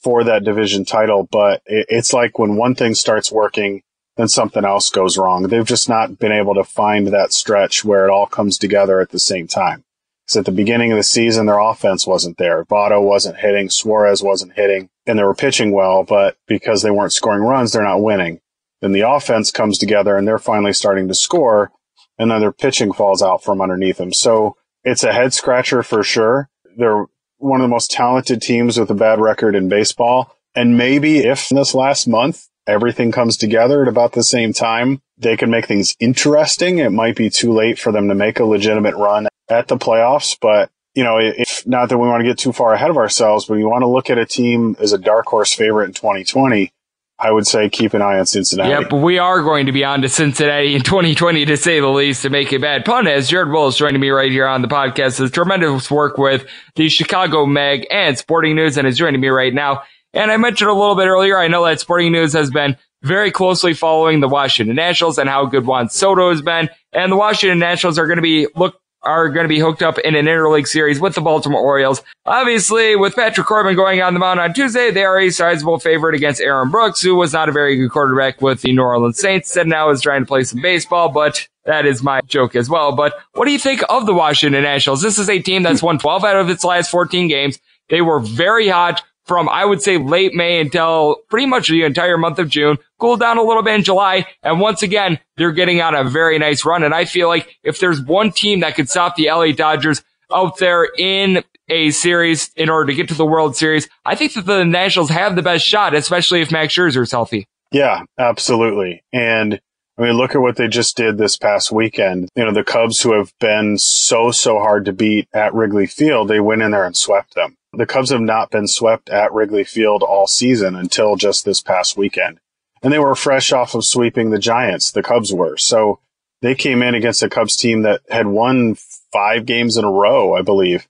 [0.02, 1.28] for that division title.
[1.30, 3.82] But it's like when one thing starts working,
[4.16, 5.44] then something else goes wrong.
[5.44, 9.10] They've just not been able to find that stretch where it all comes together at
[9.10, 9.84] the same time.
[10.32, 12.64] Because at the beginning of the season, their offense wasn't there.
[12.64, 17.12] Votto wasn't hitting, Suarez wasn't hitting, and they were pitching well, but because they weren't
[17.12, 18.40] scoring runs, they're not winning.
[18.80, 21.70] Then the offense comes together and they're finally starting to score,
[22.18, 24.14] and then their pitching falls out from underneath them.
[24.14, 26.48] So it's a head scratcher for sure.
[26.78, 27.04] They're
[27.36, 30.34] one of the most talented teams with a bad record in baseball.
[30.54, 35.36] And maybe if this last month everything comes together at about the same time, they
[35.36, 36.78] can make things interesting.
[36.78, 40.36] It might be too late for them to make a legitimate run at the playoffs,
[40.40, 43.46] but you know, if not that we want to get too far ahead of ourselves,
[43.46, 46.70] but you want to look at a team as a dark horse favorite in 2020,
[47.18, 48.70] I would say keep an eye on Cincinnati.
[48.70, 51.86] Yep, but we are going to be on to Cincinnati in 2020 to say the
[51.86, 54.68] least to make a bad pun as Jared Wyllys joining me right here on the
[54.68, 55.18] podcast.
[55.18, 59.54] Has tremendous work with the Chicago Mag and Sporting News and is joining me right
[59.54, 59.82] now.
[60.12, 63.30] And I mentioned a little bit earlier, I know that Sporting News has been very
[63.30, 66.68] closely following the Washington Nationals and how good Juan Soto has been.
[66.92, 69.98] And the Washington Nationals are going to be look are going to be hooked up
[69.98, 72.02] in an interleague series with the Baltimore Orioles.
[72.24, 76.14] Obviously, with Patrick Corbin going on the mound on Tuesday, they are a sizable favorite
[76.14, 79.56] against Aaron Brooks, who was not a very good quarterback with the New Orleans Saints,
[79.56, 82.94] and now is trying to play some baseball, but that is my joke as well.
[82.94, 85.02] But what do you think of the Washington Nationals?
[85.02, 87.58] This is a team that's won 12 out of its last 14 games.
[87.88, 92.18] They were very hot from, I would say, late May until pretty much the entire
[92.18, 94.26] month of June, cooled down a little bit in July.
[94.42, 96.82] And once again, they're getting on a very nice run.
[96.82, 100.58] And I feel like if there's one team that could stop the LA Dodgers out
[100.58, 104.46] there in a series in order to get to the World Series, I think that
[104.46, 107.46] the Nationals have the best shot, especially if Max Scherzer is healthy.
[107.70, 109.02] Yeah, absolutely.
[109.12, 109.60] And
[109.98, 112.28] I mean, look at what they just did this past weekend.
[112.34, 116.28] You know, the Cubs who have been so, so hard to beat at Wrigley Field,
[116.28, 117.56] they went in there and swept them.
[117.74, 121.96] The Cubs have not been swept at Wrigley Field all season until just this past
[121.96, 122.38] weekend.
[122.82, 124.90] And they were fresh off of sweeping the Giants.
[124.90, 125.56] The Cubs were.
[125.56, 126.00] So
[126.42, 128.76] they came in against a Cubs team that had won
[129.12, 130.86] five games in a row, I believe,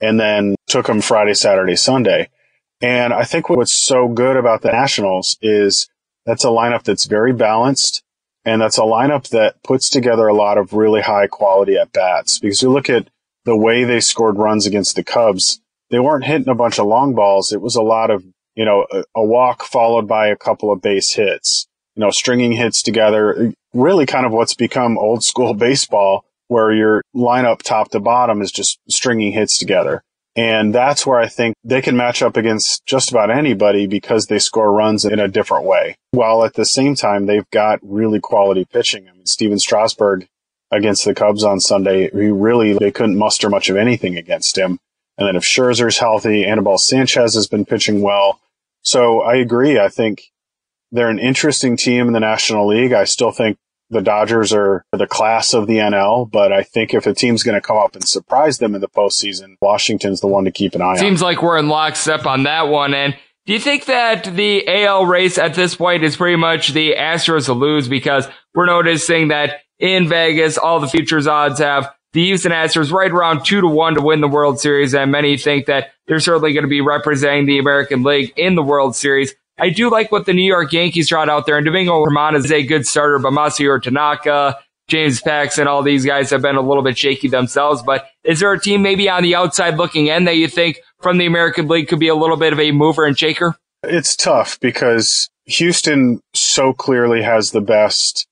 [0.00, 2.28] and then took them Friday, Saturday, Sunday.
[2.82, 5.88] And I think what's so good about the Nationals is
[6.26, 8.02] that's a lineup that's very balanced.
[8.44, 12.38] And that's a lineup that puts together a lot of really high quality at bats
[12.38, 13.08] because you look at
[13.44, 17.14] the way they scored runs against the Cubs, they weren't hitting a bunch of long
[17.14, 17.52] balls.
[17.52, 20.82] It was a lot of, you know, a, a walk followed by a couple of
[20.82, 26.24] base hits, you know, stringing hits together, really kind of what's become old school baseball
[26.48, 30.02] where your lineup top to bottom is just stringing hits together.
[30.36, 34.38] And that's where I think they can match up against just about anybody because they
[34.38, 35.96] score runs in a different way.
[36.10, 39.08] While at the same time, they've got really quality pitching.
[39.08, 40.26] I mean, Stephen Strasburg
[40.70, 44.78] against the Cubs on Sunday, he really, they couldn't muster much of anything against him.
[45.18, 48.40] And then if Scherzer's healthy, Anibal Sanchez has been pitching well.
[48.82, 49.78] So I agree.
[49.78, 50.30] I think
[50.92, 52.92] they're an interesting team in the National League.
[52.92, 53.58] I still think
[53.90, 57.54] the Dodgers are the class of the NL, but I think if a team's going
[57.54, 60.82] to come up and surprise them in the postseason, Washington's the one to keep an
[60.82, 61.08] eye Seems on.
[61.08, 62.94] Seems like we're in lockstep on that one.
[62.94, 66.94] And do you think that the AL race at this point is pretty much the
[66.98, 72.24] Astros to lose because we're noticing that in Vegas, all the futures odds have the
[72.24, 75.66] Houston Astros right around two to one to win the World Series, and many think
[75.66, 79.34] that they're certainly going to be representing the American League in the World Series.
[79.58, 82.50] I do like what the New York Yankees trot out there, and Domingo Germán is
[82.50, 86.82] a good starter, but Masahiro Tanaka, James Paxton, all these guys have been a little
[86.82, 87.82] bit shaky themselves.
[87.82, 91.18] But is there a team maybe on the outside looking in that you think from
[91.18, 93.56] the American League could be a little bit of a mover and shaker?
[93.82, 98.26] It's tough because Houston so clearly has the best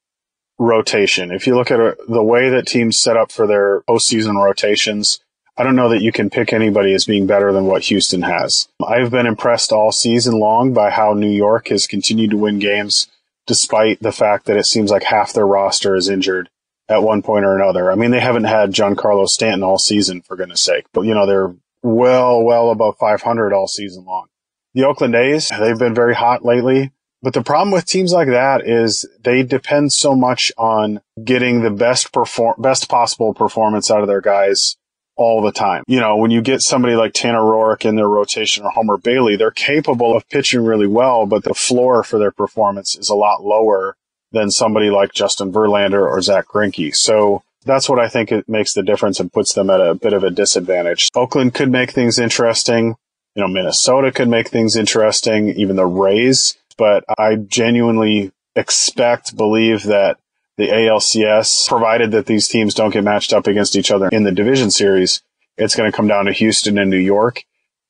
[0.65, 1.31] rotation.
[1.31, 5.21] If you look at uh, the way that teams set up for their postseason rotations,
[5.57, 8.69] I don't know that you can pick anybody as being better than what Houston has.
[8.85, 13.07] I've been impressed all season long by how New York has continued to win games
[13.47, 16.49] despite the fact that it seems like half their roster is injured
[16.89, 17.91] at one point or another.
[17.91, 21.27] I mean, they haven't had Giancarlo Stanton all season, for goodness sake, but you know,
[21.27, 24.27] they're well, well above 500 all season long.
[24.73, 26.91] The Oakland A's, they've been very hot lately.
[27.25, 31.71] But the problem with teams like that is they depend so much on getting the
[31.71, 34.77] best perform, best possible performance out of their guys
[35.17, 35.85] all the time.
[35.87, 39.37] You know, when you get somebody like Tanner Roark in their rotation or Homer Bailey,
[39.37, 43.43] they're capable of pitching really well, but the floor for their performance is a lot
[43.43, 43.97] lower
[44.33, 46.95] than somebody like Justin Verlander or Zach Greinke.
[46.95, 50.13] So that's what I think it makes the difference and puts them at a bit
[50.13, 51.09] of a disadvantage.
[51.15, 52.97] Oakland could make things interesting.
[53.35, 59.85] You know, Minnesota could make things interesting, even the Rays, but I genuinely expect, believe
[59.85, 60.19] that
[60.57, 64.33] the ALCS, provided that these teams don't get matched up against each other in the
[64.33, 65.23] division series,
[65.57, 67.45] it's going to come down to Houston and New York.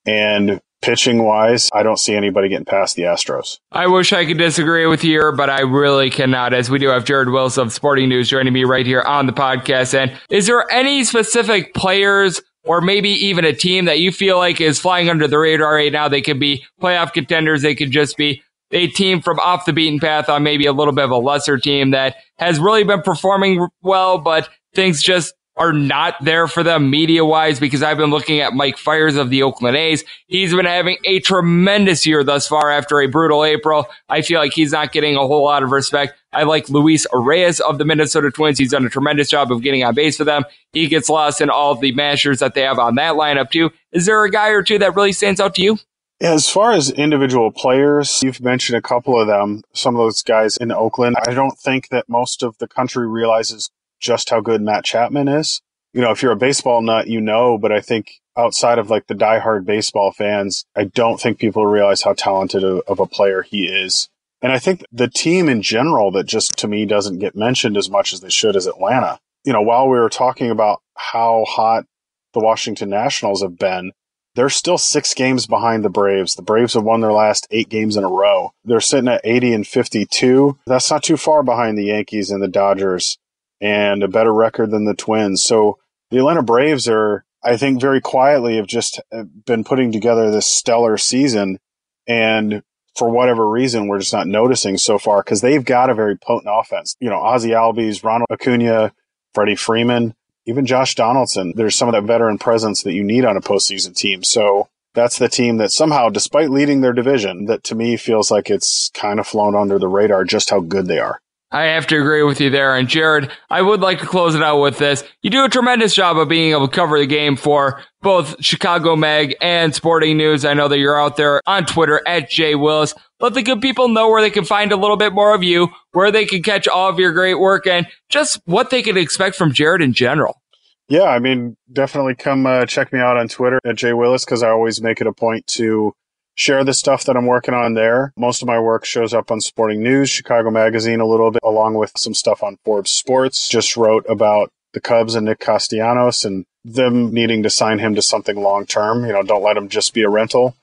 [0.07, 3.59] And pitching wise, I don't see anybody getting past the Astros.
[3.73, 7.07] I wish I could disagree with you, but I really cannot, as we do have
[7.07, 9.99] Jared Wyllys of Sporting News joining me right here on the podcast.
[9.99, 14.61] And is there any specific players or maybe even a team that you feel like
[14.61, 16.09] is flying under the radar right now?
[16.09, 17.62] They could be playoff contenders.
[17.62, 18.42] They could just be
[18.75, 21.57] a team from off the beaten path on maybe a little bit of a lesser
[21.57, 26.91] team that has really been performing well, but things just are not there for them
[26.91, 30.03] media wise because I've been looking at Mike Fiers of the Oakland A's.
[30.27, 33.87] He's been having a tremendous year thus far after a brutal April.
[34.09, 36.15] I feel like he's not getting a whole lot of respect.
[36.33, 38.59] I like Luis Arraez of the Minnesota Twins.
[38.59, 40.45] He's done a tremendous job of getting on base for them.
[40.73, 43.71] He gets lost in all the mashers that they have on that lineup too.
[43.93, 45.79] Is there a guy or two that really stands out to you?
[46.25, 50.57] As far as individual players, you've mentioned a couple of them, some of those guys
[50.57, 51.17] in Oakland.
[51.29, 55.61] I don't think that most of the country realizes just how good Matt Chapman is.
[55.93, 59.07] You know, if you're a baseball nut, you know, but I think outside of like
[59.07, 63.67] the diehard baseball fans, I don't think people realize how talented of a player he
[63.67, 64.09] is.
[64.41, 67.91] And I think the team in general that just to me doesn't get mentioned as
[67.91, 69.19] much as they should is Atlanta.
[69.45, 71.85] You know, while we were talking about how hot
[72.33, 73.93] the Washington Nationals have been,
[74.35, 76.35] they're still six games behind the Braves.
[76.35, 78.53] The Braves have won their last eight games in a row.
[78.64, 80.59] They're sitting at 80 and 52.
[80.66, 83.18] That's not too far behind the Yankees and the Dodgers
[83.61, 85.42] and a better record than the Twins.
[85.42, 85.79] So
[86.11, 90.47] the Atlanta Braves are, I think, very quietly have just uh, been putting together this
[90.47, 91.59] stellar season.
[92.07, 92.62] And
[92.97, 96.52] for whatever reason, we're just not noticing so far because they've got a very potent
[96.52, 96.96] offense.
[97.00, 98.92] You know, Ozzie Albies, Ronald Acuna,
[99.33, 100.15] Freddie Freeman
[100.47, 103.97] even Josh Donaldson, there's some of that veteran presence that you need on a postseason
[103.97, 104.23] team.
[104.23, 108.51] So that's the team that somehow, despite leading their division, that to me feels like
[108.51, 111.21] it's kind of flown under the radar just how good they are.
[111.55, 112.75] I have to agree with you there.
[112.77, 115.05] And Jared, I would like to close it out with this.
[115.23, 118.96] You do a tremendous job of being able to cover the game for both Chicago
[118.96, 120.44] Mag and Sporting News.
[120.44, 122.92] I know that you're out there on Twitter at Jay Wyllys.
[123.21, 125.69] Let the good people know where they can find a little bit more of you,
[125.92, 129.37] where they can catch all of your great work, and just what they can expect
[129.37, 130.42] from Jared in general.
[130.88, 134.42] Yeah, I mean, definitely come uh, check me out on Twitter at Jay Wyllys because
[134.42, 135.94] I always make it a point to
[136.35, 138.13] share the stuff that I'm working on there.
[138.17, 141.75] Most of my work shows up on Sporting News, Chicago Magazine a little bit, along
[141.75, 143.49] with some stuff on Forbes Sports.
[143.49, 148.03] Just wrote about the Cubs and Nick Castellanos and them needing to sign him to
[148.03, 149.05] something long term.
[149.05, 150.57] You know, don't let him just be a rental.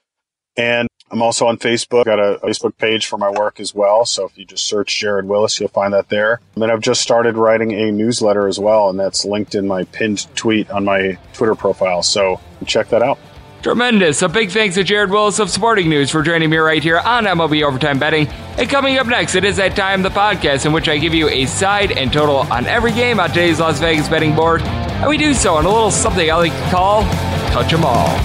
[0.58, 2.06] And I'm also on Facebook.
[2.06, 4.06] Got a Facebook page for my work as well.
[4.06, 6.42] So if you just search Jared Wyllys, you'll find that there.
[6.56, 9.86] And then I've just started writing a newsletter as well, and that's linked in my
[9.86, 12.04] pinned tweet on my Twitter profile.
[12.04, 13.18] So check that out.
[13.62, 14.24] Tremendous.
[14.24, 17.26] A big thanks to Jared Wyllys of Sporting News for joining me right here on
[17.26, 18.28] MLB Overtime Betting.
[18.58, 21.30] And coming up next, it is that time, the podcast, in which I give you
[21.30, 24.64] a side and total on every game on today's Las Vegas betting board.
[24.64, 27.04] And we do so on a little something I like to call
[27.52, 28.18] Touch 'em All.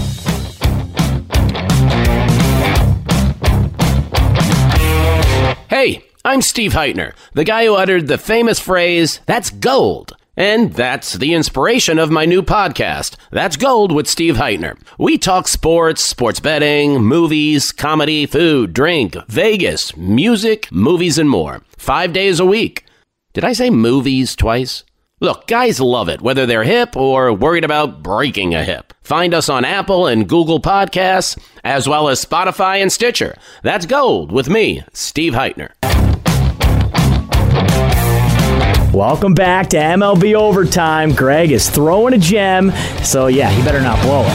[5.69, 10.17] Hey, I'm Steve Heitner, the guy who uttered the famous phrase, that's gold.
[10.37, 14.79] And that's the inspiration of my new podcast, That's Gold with Steve Heitner.
[14.99, 21.63] We talk sports, sports betting, movies, comedy, food, drink, Vegas, music, movies, and more.
[21.79, 22.85] Five days a week.
[23.33, 24.85] Did I say movies twice?
[25.21, 28.93] Look, guys love it, whether they're hip or worried about breaking a hip.
[29.01, 33.39] Find us on Apple and Google Podcasts, as well as Spotify and Stitcher.
[33.63, 35.71] That's Gold with me, Steve Heitner.
[38.97, 41.13] Welcome back to MLB Overtime.
[41.13, 42.73] Greg is throwing a gem,
[43.05, 44.29] so yeah, he better not blow it.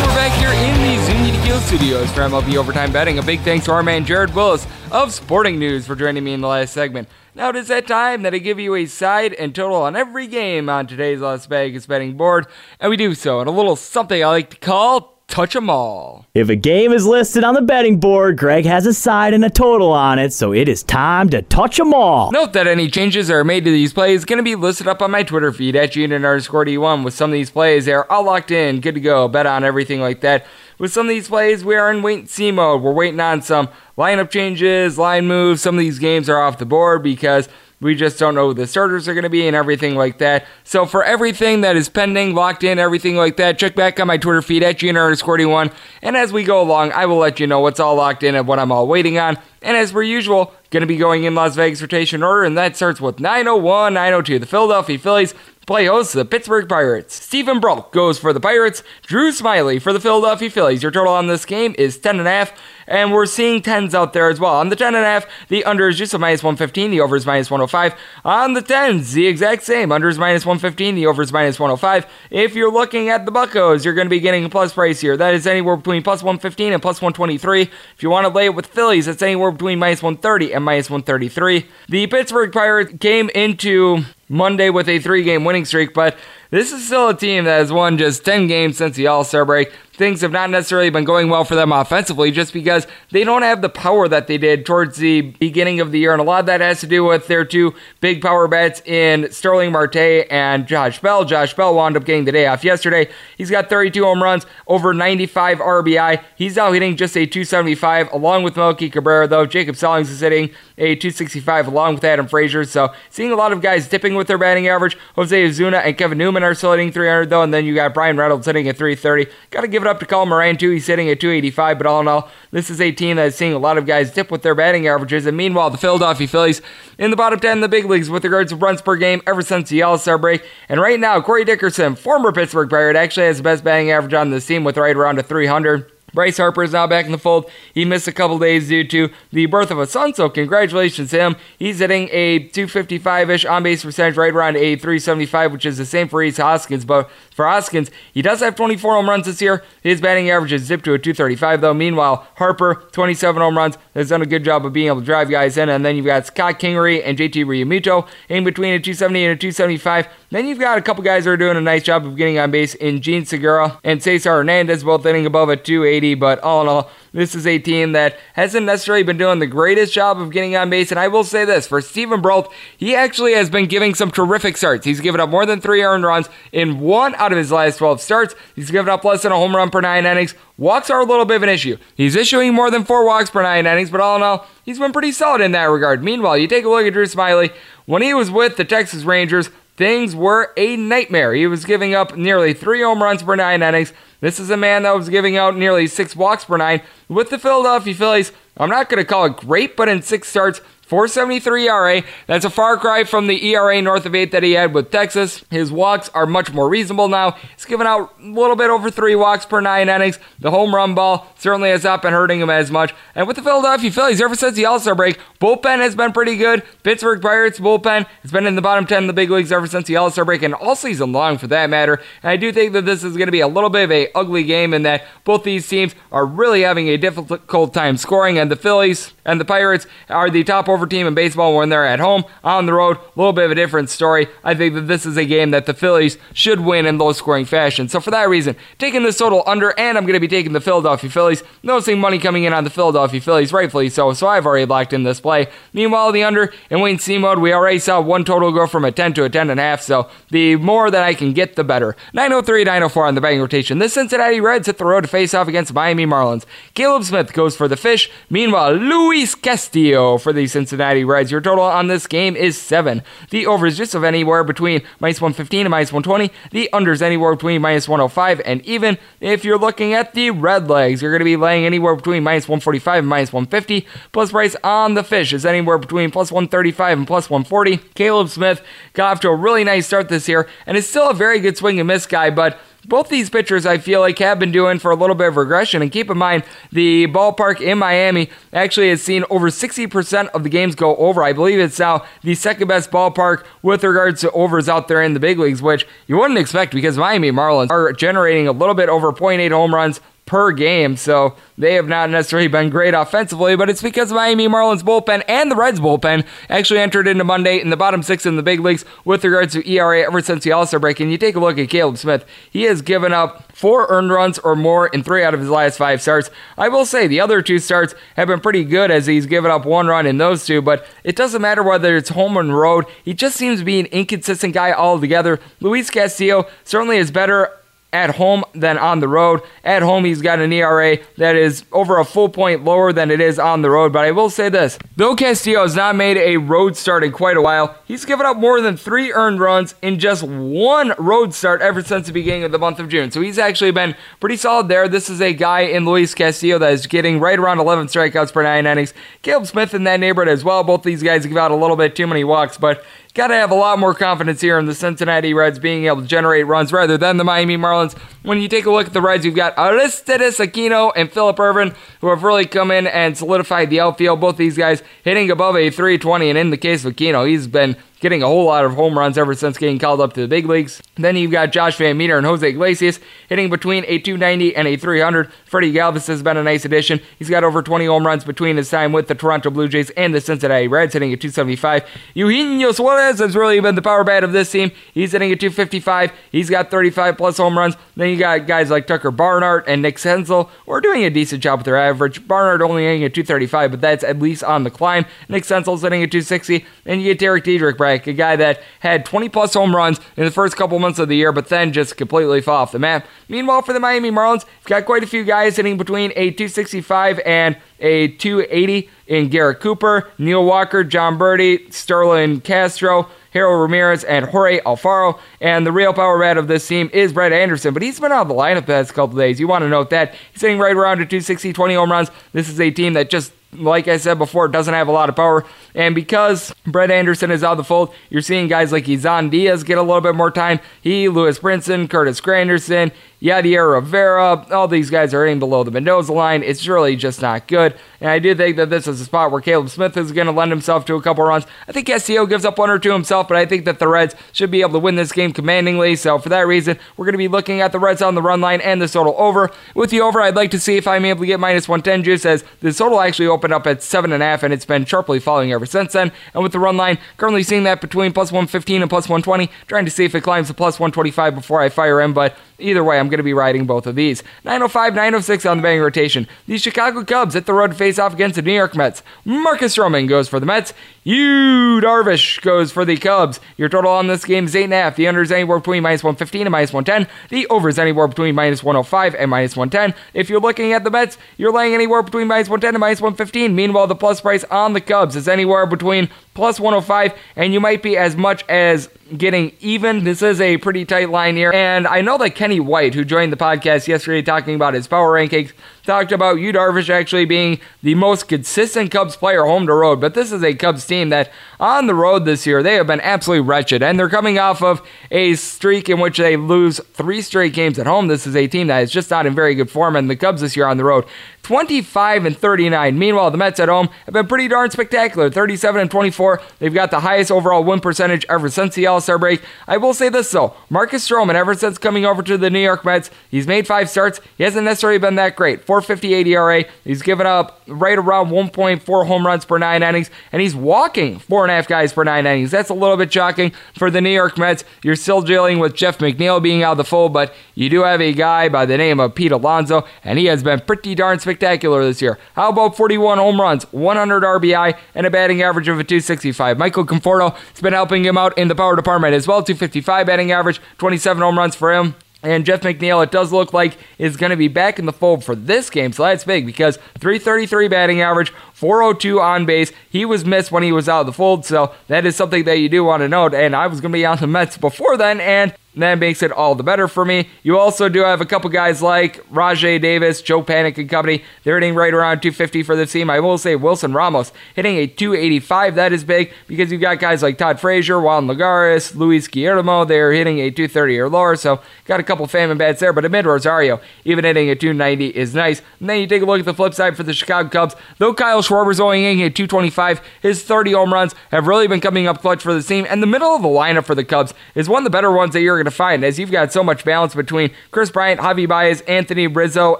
[0.00, 3.18] we're back here in the Azunia Tequila Studios for MLB Overtime Betting.
[3.18, 6.40] A big thanks to our man Jared Wyllys of Sporting News for joining me in
[6.40, 7.10] the last segment.
[7.34, 10.26] Now it is that time that I give you a side and total on every
[10.26, 12.46] game on today's Las Vegas betting board,
[12.80, 16.26] and we do so in a little something I like to call touch 'em all.
[16.34, 19.50] If a game is listed on the betting board, Greg has a side and a
[19.50, 22.30] total on it, so it is time to touch 'em all.
[22.32, 25.00] Note that any changes that are made to these plays going to be listed up
[25.00, 27.86] on my Twitter feed at Gene underscore D1 with some of these plays.
[27.86, 30.44] They're all locked in, good to go, bet on everything like that.
[30.78, 32.82] With some of these plays, we are in wait and see mode.
[32.82, 35.60] We're waiting on some lineup changes, line moves.
[35.62, 37.48] Some of these games are off the board because
[37.80, 40.46] we just don't know who the starters are going to be and everything like that.
[40.64, 44.18] So for everything that is pending, locked in, everything like that, check back on my
[44.18, 45.72] Twitter feed at GNR41.
[46.02, 48.46] And as we go along, I will let you know what's all locked in and
[48.46, 49.38] what I'm all waiting on.
[49.62, 52.76] And as per usual, going to be going in Las Vegas rotation order, and that
[52.76, 54.38] starts with 901, 902.
[54.38, 55.34] The Philadelphia Phillies
[55.66, 57.14] play host to the Pittsburgh Pirates.
[57.14, 58.82] Steven Brault goes for the Pirates.
[59.02, 60.82] Drew Smyly for the Philadelphia Phillies.
[60.82, 62.52] Your total on this game is 10.5
[62.90, 64.56] and we're seeing 10s out there as well.
[64.56, 67.94] On the 10.5, the under is just a minus 115, the over is minus 105.
[68.24, 69.92] On the 10s, the exact same.
[69.92, 72.10] Under is minus 115, the over is minus 105.
[72.30, 75.16] If you're looking at the Buckos, you're going to be getting a plus price here.
[75.16, 77.62] That is anywhere between plus 115 and plus 123.
[77.62, 80.90] If you want to lay it with Phillies, it's anywhere between minus 130 and minus
[80.90, 81.66] 133.
[81.88, 86.16] The Pittsburgh Pirates came into Monday with a three game winning streak, but
[86.50, 89.44] this is still a team that has won just 10 games since the All Star
[89.44, 93.42] break things have not necessarily been going well for them offensively just because they don't
[93.42, 96.12] have the power that they did towards the beginning of the year.
[96.12, 99.30] And a lot of that has to do with their two big power bets in
[99.30, 101.26] Starling Marte and Josh Bell.
[101.26, 103.10] Josh Bell wound up getting the day off yesterday.
[103.36, 106.24] He's got 32 home runs, over 95 RBI.
[106.34, 109.44] He's now hitting just a 275 along with Melky Cabrera, though.
[109.44, 110.48] Jacob Stallings is hitting
[110.78, 112.64] a 265 along with Adam Frazier.
[112.64, 114.96] So seeing a lot of guys dipping with their batting average.
[115.16, 117.42] Jose Osuna and Kevin Newman are still hitting 300, though.
[117.42, 119.30] And then you got Bryan Reynolds hitting at 330.
[119.50, 120.70] Got to give it up to Colin Moran, too.
[120.70, 123.52] He's sitting at 285, but all in all, this is a team that is seeing
[123.52, 125.26] a lot of guys dip with their batting averages.
[125.26, 126.62] And meanwhile, the Philadelphia Phillies
[126.98, 129.42] in the bottom 10 in the big leagues with regards to runs per game ever
[129.42, 130.42] since the All Star break.
[130.68, 134.30] And right now, Corey Dickerson, former Pittsburgh Pirate, actually has the best batting average on
[134.30, 135.90] this team with right around a 300.
[136.12, 137.50] Bryce Harper is now back in the fold.
[137.74, 141.18] He missed a couple days due to the birth of a son, so congratulations to
[141.18, 141.36] him.
[141.58, 146.20] He's hitting a 255-ish on-base percentage right around a 375, which is the same for
[146.20, 146.84] Rhys Hoskins.
[146.84, 149.64] But for Hoskins, he does have 24 home runs this year.
[149.82, 151.74] His batting average is dipped to a 235, though.
[151.74, 155.30] Meanwhile, Harper, 27 home runs, has done a good job of being able to drive
[155.30, 155.68] guys in.
[155.68, 159.36] And then you've got Scott Kingery and JT Realmuto in between a 270 and a
[159.36, 160.08] 275.
[160.32, 162.52] Then you've got a couple guys that are doing a nice job of getting on
[162.52, 166.14] base in Jean Segura and Cesar Hernandez, both hitting above a 280.
[166.14, 169.92] But all in all, this is a team that hasn't necessarily been doing the greatest
[169.92, 170.92] job of getting on base.
[170.92, 174.56] And I will say this for Steven Brault, he actually has been giving some terrific
[174.56, 174.86] starts.
[174.86, 178.00] He's given up more than three earned runs in one out of his last 12
[178.00, 178.36] starts.
[178.54, 180.36] He's given up less than a home run per nine innings.
[180.56, 181.76] Walks are a little bit of an issue.
[181.96, 184.92] He's issuing more than four walks per nine innings, but all in all, he's been
[184.92, 186.04] pretty solid in that regard.
[186.04, 187.52] Meanwhile, you take a look at Drew Smyly.
[187.86, 191.34] When he was with the Texas Rangers, things were a nightmare.
[191.34, 193.92] He was giving up nearly three home runs per nine innings.
[194.20, 196.82] This is a man that was giving out nearly six walks per nine.
[197.08, 200.60] With the Philadelphia Phillies, I'm not going to call it great, but in six starts,
[200.90, 202.02] 473 ERA.
[202.26, 205.44] That's a far cry from the ERA north of 8 that he had with Texas.
[205.48, 207.36] His walks are much more reasonable now.
[207.54, 210.18] He's given out a little bit over three walks per nine innings.
[210.40, 212.92] The home run ball certainly has not been hurting him as much.
[213.14, 216.36] And with the Philadelphia Phillies, ever since the All Star break, bullpen has been pretty
[216.36, 216.64] good.
[216.82, 219.86] Pittsburgh Pirates bullpen has been in the bottom 10 in the big leagues ever since
[219.86, 222.02] the All Star break and all season long for that matter.
[222.24, 224.10] And I do think that this is going to be a little bit of a
[224.16, 228.50] ugly game in that both these teams are really having a difficult time scoring, and
[228.50, 232.00] the Phillies and the Pirates are the top over team in baseball when they're at
[232.00, 232.24] home.
[232.44, 234.28] On the road, a little bit of a different story.
[234.44, 237.44] I think that this is a game that the Phillies should win in low scoring
[237.44, 237.88] fashion.
[237.88, 240.60] So for that reason, taking this total under, and I'm going to be taking the
[240.60, 241.42] Philadelphia Phillies.
[241.62, 244.12] Noticing money coming in on the Philadelphia Phillies, rightfully so.
[244.12, 245.48] So I've already locked in this play.
[245.72, 248.92] Meanwhile, the under in wait C mode, we already saw one total go from a
[248.92, 249.82] 10 to a 10 and a half.
[249.82, 251.96] So the more that I can get, the better.
[252.14, 253.78] 903, 904 on the betting rotation.
[253.78, 256.44] The Cincinnati Reds hit the road to face off against Miami Marlins.
[256.74, 258.10] Caleb Smith goes for the fish.
[258.28, 261.30] Meanwhile, Luis Castillo for the Cincinnati Reds.
[261.30, 263.02] Your total on this game is 7.
[263.30, 266.32] The over is just of anywhere between minus 115 and minus 120.
[266.50, 268.98] The under is anywhere between minus 105 and even.
[269.20, 272.48] If you're looking at the red legs, you're going to be laying anywhere between minus
[272.48, 273.86] 145 and minus 150.
[274.12, 277.78] Plus price on the fish is anywhere between plus 135 and plus 140.
[277.94, 278.62] Caleb Smith
[278.92, 281.56] got off to a really nice start this year and is still a very good
[281.56, 284.90] swing and miss guy, but both these pitchers, I feel like, have been doing for
[284.90, 285.82] a little bit of regression.
[285.82, 290.48] And keep in mind, the ballpark in Miami actually has seen over 60% of the
[290.48, 291.22] games go over.
[291.22, 295.14] I believe it's now the second best ballpark with regards to overs out there in
[295.14, 298.88] the big leagues, which you wouldn't expect because Miami Marlins are generating a little bit
[298.88, 300.00] over 0.8 home runs
[300.30, 300.96] per game.
[300.96, 305.50] So they have not necessarily been great offensively, but it's because Miami Marlins bullpen and
[305.50, 308.84] the Reds bullpen actually entered into Monday in the bottom six in the big leagues
[309.04, 311.00] with regards to ERA ever since the All Star break.
[311.00, 314.38] And you take a look at Caleb Smith, he has given up four earned runs
[314.38, 316.30] or more in three out of his last five starts.
[316.56, 319.64] I will say the other two starts have been pretty good as he's given up
[319.64, 322.84] one run in those two, but it doesn't matter whether it's home or road.
[323.04, 325.40] He just seems to be an inconsistent guy altogether.
[325.58, 327.50] Luis Castillo certainly is better
[327.92, 329.42] at home than on the road.
[329.64, 333.20] At home, he's got an ERA that is over a full point lower than it
[333.20, 333.92] is on the road.
[333.92, 337.36] But I will say this Bill Castillo has not made a road start in quite
[337.36, 337.76] a while.
[337.84, 342.06] He's given up more than three earned runs in just one road start ever since
[342.06, 343.10] the beginning of the month of June.
[343.10, 344.88] So he's actually been pretty solid there.
[344.88, 348.42] This is a guy in Luis Castillo that is getting right around 11 strikeouts per
[348.42, 348.94] nine innings.
[349.22, 350.62] Caleb Smith in that neighborhood as well.
[350.62, 352.84] Both these guys give out a little bit too many walks, but
[353.14, 356.06] got to have a lot more confidence here in the Cincinnati Reds being able to
[356.06, 357.96] generate runs rather than the Miami Marlins.
[358.22, 361.74] When you take a look at the Reds, you've got Aristides Aquino and Philip Ervin,
[362.00, 364.20] who have really come in and solidified the outfield.
[364.20, 367.76] Both these guys hitting above a 320, and in the case of Aquino, he's been
[368.00, 370.46] getting a whole lot of home runs ever since getting called up to the big
[370.46, 370.82] leagues.
[370.96, 372.98] Then you've got Josh VanMeter and Jose Iglesias
[373.28, 375.30] hitting between a 290 and a 300.
[375.44, 377.00] Freddie Galvis has been a nice addition.
[377.18, 380.14] He's got over 20 home runs between his time with the Toronto Blue Jays and
[380.14, 381.84] the Cincinnati Reds, hitting at 275.
[382.14, 384.72] Eugenio Suarez has really been the power bat of this team.
[384.92, 386.12] He's hitting at 255.
[386.32, 387.76] He's got 35 plus home runs.
[387.96, 391.42] Then you got guys like Tucker Barnhart and Nick Senzel who are doing a decent
[391.42, 392.26] job with their average.
[392.26, 395.04] Barnhart only hitting at 235, but that's at least on the climb.
[395.28, 396.64] Nick Senzel's hitting at 260.
[396.86, 400.30] And you get Derek Dietrich a guy that had 20 plus home runs in the
[400.30, 403.06] first couple months of the year, but then just completely fell off the map.
[403.28, 407.20] Meanwhile, for the Miami Marlins, you've got quite a few guys hitting between a 265
[407.20, 414.26] and a 280 in Garrett Cooper, Neil Walker, Jon Berti, Starlin Castro, Harold Ramirez, and
[414.26, 415.18] Jorge Alfaro.
[415.40, 418.22] And the real power bat of this team is Brett Anderson, but he's been out
[418.22, 419.40] of the lineup the past couple days.
[419.40, 420.14] You want to note that.
[420.32, 422.10] He's sitting right around a 260, 20 home runs.
[422.32, 425.08] This is a team that just like I said before, it doesn't have a lot
[425.08, 425.44] of power.
[425.74, 429.64] And because Brett Anderson is out of the fold, you're seeing guys like Isan Diaz
[429.64, 430.60] get a little bit more time.
[430.80, 432.92] He, Lewis Brinson, Curtis Granderson,
[433.22, 434.46] Yadiel Rivera.
[434.50, 436.42] All these guys are hitting below the Mendoza line.
[436.42, 437.74] It's really just not good.
[438.00, 440.32] And I do think that this is a spot where Caleb Smith is going to
[440.32, 441.46] lend himself to a couple runs.
[441.68, 444.14] I think Castillo gives up one or two himself, but I think that the Reds
[444.32, 445.96] should be able to win this game commandingly.
[445.96, 448.40] So for that reason, we're going to be looking at the Reds on the run
[448.40, 449.50] line and the total over.
[449.74, 452.24] With the over, I'd like to see if I'm able to get minus 110 juice
[452.24, 455.92] as the total actually opened up at 7.5 and it's been sharply falling ever since
[455.92, 456.10] then.
[456.32, 459.84] And with the run line, currently seeing that between plus 115 and plus 120, trying
[459.84, 462.98] to see if it climbs to plus 125 before I fire in, but Either way,
[462.98, 464.22] I'm going to be riding both of these.
[464.44, 466.28] 905, 906 on the betting rotation.
[466.46, 469.02] The Chicago Cubs hit the road face off against the New York Mets.
[469.24, 470.72] Marcus Stroman goes for the Mets.
[471.02, 473.40] Yu Darvish goes for the Cubs.
[473.56, 474.96] Your total on this game is 8.5.
[474.96, 477.10] The under is anywhere between minus 115 and minus 110.
[477.30, 479.98] The over is anywhere between minus 105 and minus 110.
[480.12, 483.54] If you're looking at the Mets, you're laying anywhere between minus 110 and minus 115.
[483.54, 486.10] Meanwhile, the plus price on the Cubs is anywhere between
[486.40, 490.04] plus 105 and you might be as much as getting even.
[490.04, 491.52] This is a pretty tight line here.
[491.52, 495.12] And I know that Kenny White, who joined the podcast yesterday talking about his power
[495.12, 495.52] rankings,
[495.90, 500.00] talked about Yu Darvish actually being the most consistent Cubs player home to road.
[500.00, 503.00] But this is a Cubs team that on the road this year, they have been
[503.00, 503.82] absolutely wretched.
[503.82, 507.88] And they're coming off of a streak in which they lose three straight games at
[507.88, 508.06] home.
[508.06, 509.96] This is a team that is just not in very good form.
[509.96, 511.06] And the Cubs this year on the road,
[511.42, 512.98] 25 and 39.
[512.98, 516.40] Meanwhile, the Mets at home have been pretty darn spectacular 37 and 24.
[516.58, 519.42] They've got the highest overall win percentage ever since the All Star break.
[519.66, 522.84] I will say this though Marcus Stroman, ever since coming over to the New York
[522.84, 524.20] Mets, he's made five starts.
[524.36, 525.64] He hasn't necessarily been that great.
[525.80, 526.64] 458 ERA.
[526.84, 531.44] He's given up right around 1.4 home runs per nine innings, and he's walking four
[531.44, 532.50] and a half guys per nine innings.
[532.50, 534.64] That's a little bit shocking for the New York Mets.
[534.82, 538.00] You're still dealing with Jeff McNeil being out of the fold, but you do have
[538.00, 541.84] a guy by the name of Pete Alonso, and he has been pretty darn spectacular
[541.84, 542.18] this year.
[542.34, 546.58] How about 41 home runs, 100 RBI, and a batting average of a 265?
[546.58, 549.42] Michael Conforto has been helping him out in the power department as well.
[549.42, 551.94] 255 batting average, 27 home runs for him.
[552.22, 555.24] And Jeff McNeil, it does look like is going to be back in the fold
[555.24, 559.72] for this game, so that's big because 333 batting average, 402 on base.
[559.88, 562.58] He was missed when he was out of the fold, so that is something that
[562.58, 563.32] you do want to note.
[563.32, 566.32] And I was going to be on the Mets before then, and that makes it
[566.32, 567.28] all the better for me.
[567.44, 571.22] You also do have a couple guys like Rajay Davis, Joe Panik and company.
[571.44, 573.08] They're hitting right around 250 for this team.
[573.08, 575.76] I will say Wilson Ramos hitting a 285.
[575.76, 579.84] That is big because you've got guys like Todd Frazier, Juan Lagares, Luis Guillorme.
[579.84, 581.36] They're hitting a 230 or lower.
[581.36, 582.92] So got a couple famine bats there.
[582.92, 585.62] But Amed Rosario, even hitting a 290 is nice.
[585.78, 587.76] And then you take a look at the flip side for the Chicago Cubs.
[587.98, 592.08] Though Kyle Schwarber's only hitting a 225, his 30 home runs have really been coming
[592.08, 592.86] up clutch for the team.
[592.88, 595.32] And the middle of the lineup for the Cubs is one of the better ones
[595.34, 598.48] that you're going to find as you've got so much balance between Kris Bryant, Javi
[598.48, 599.76] Baez, Anthony Rizzo,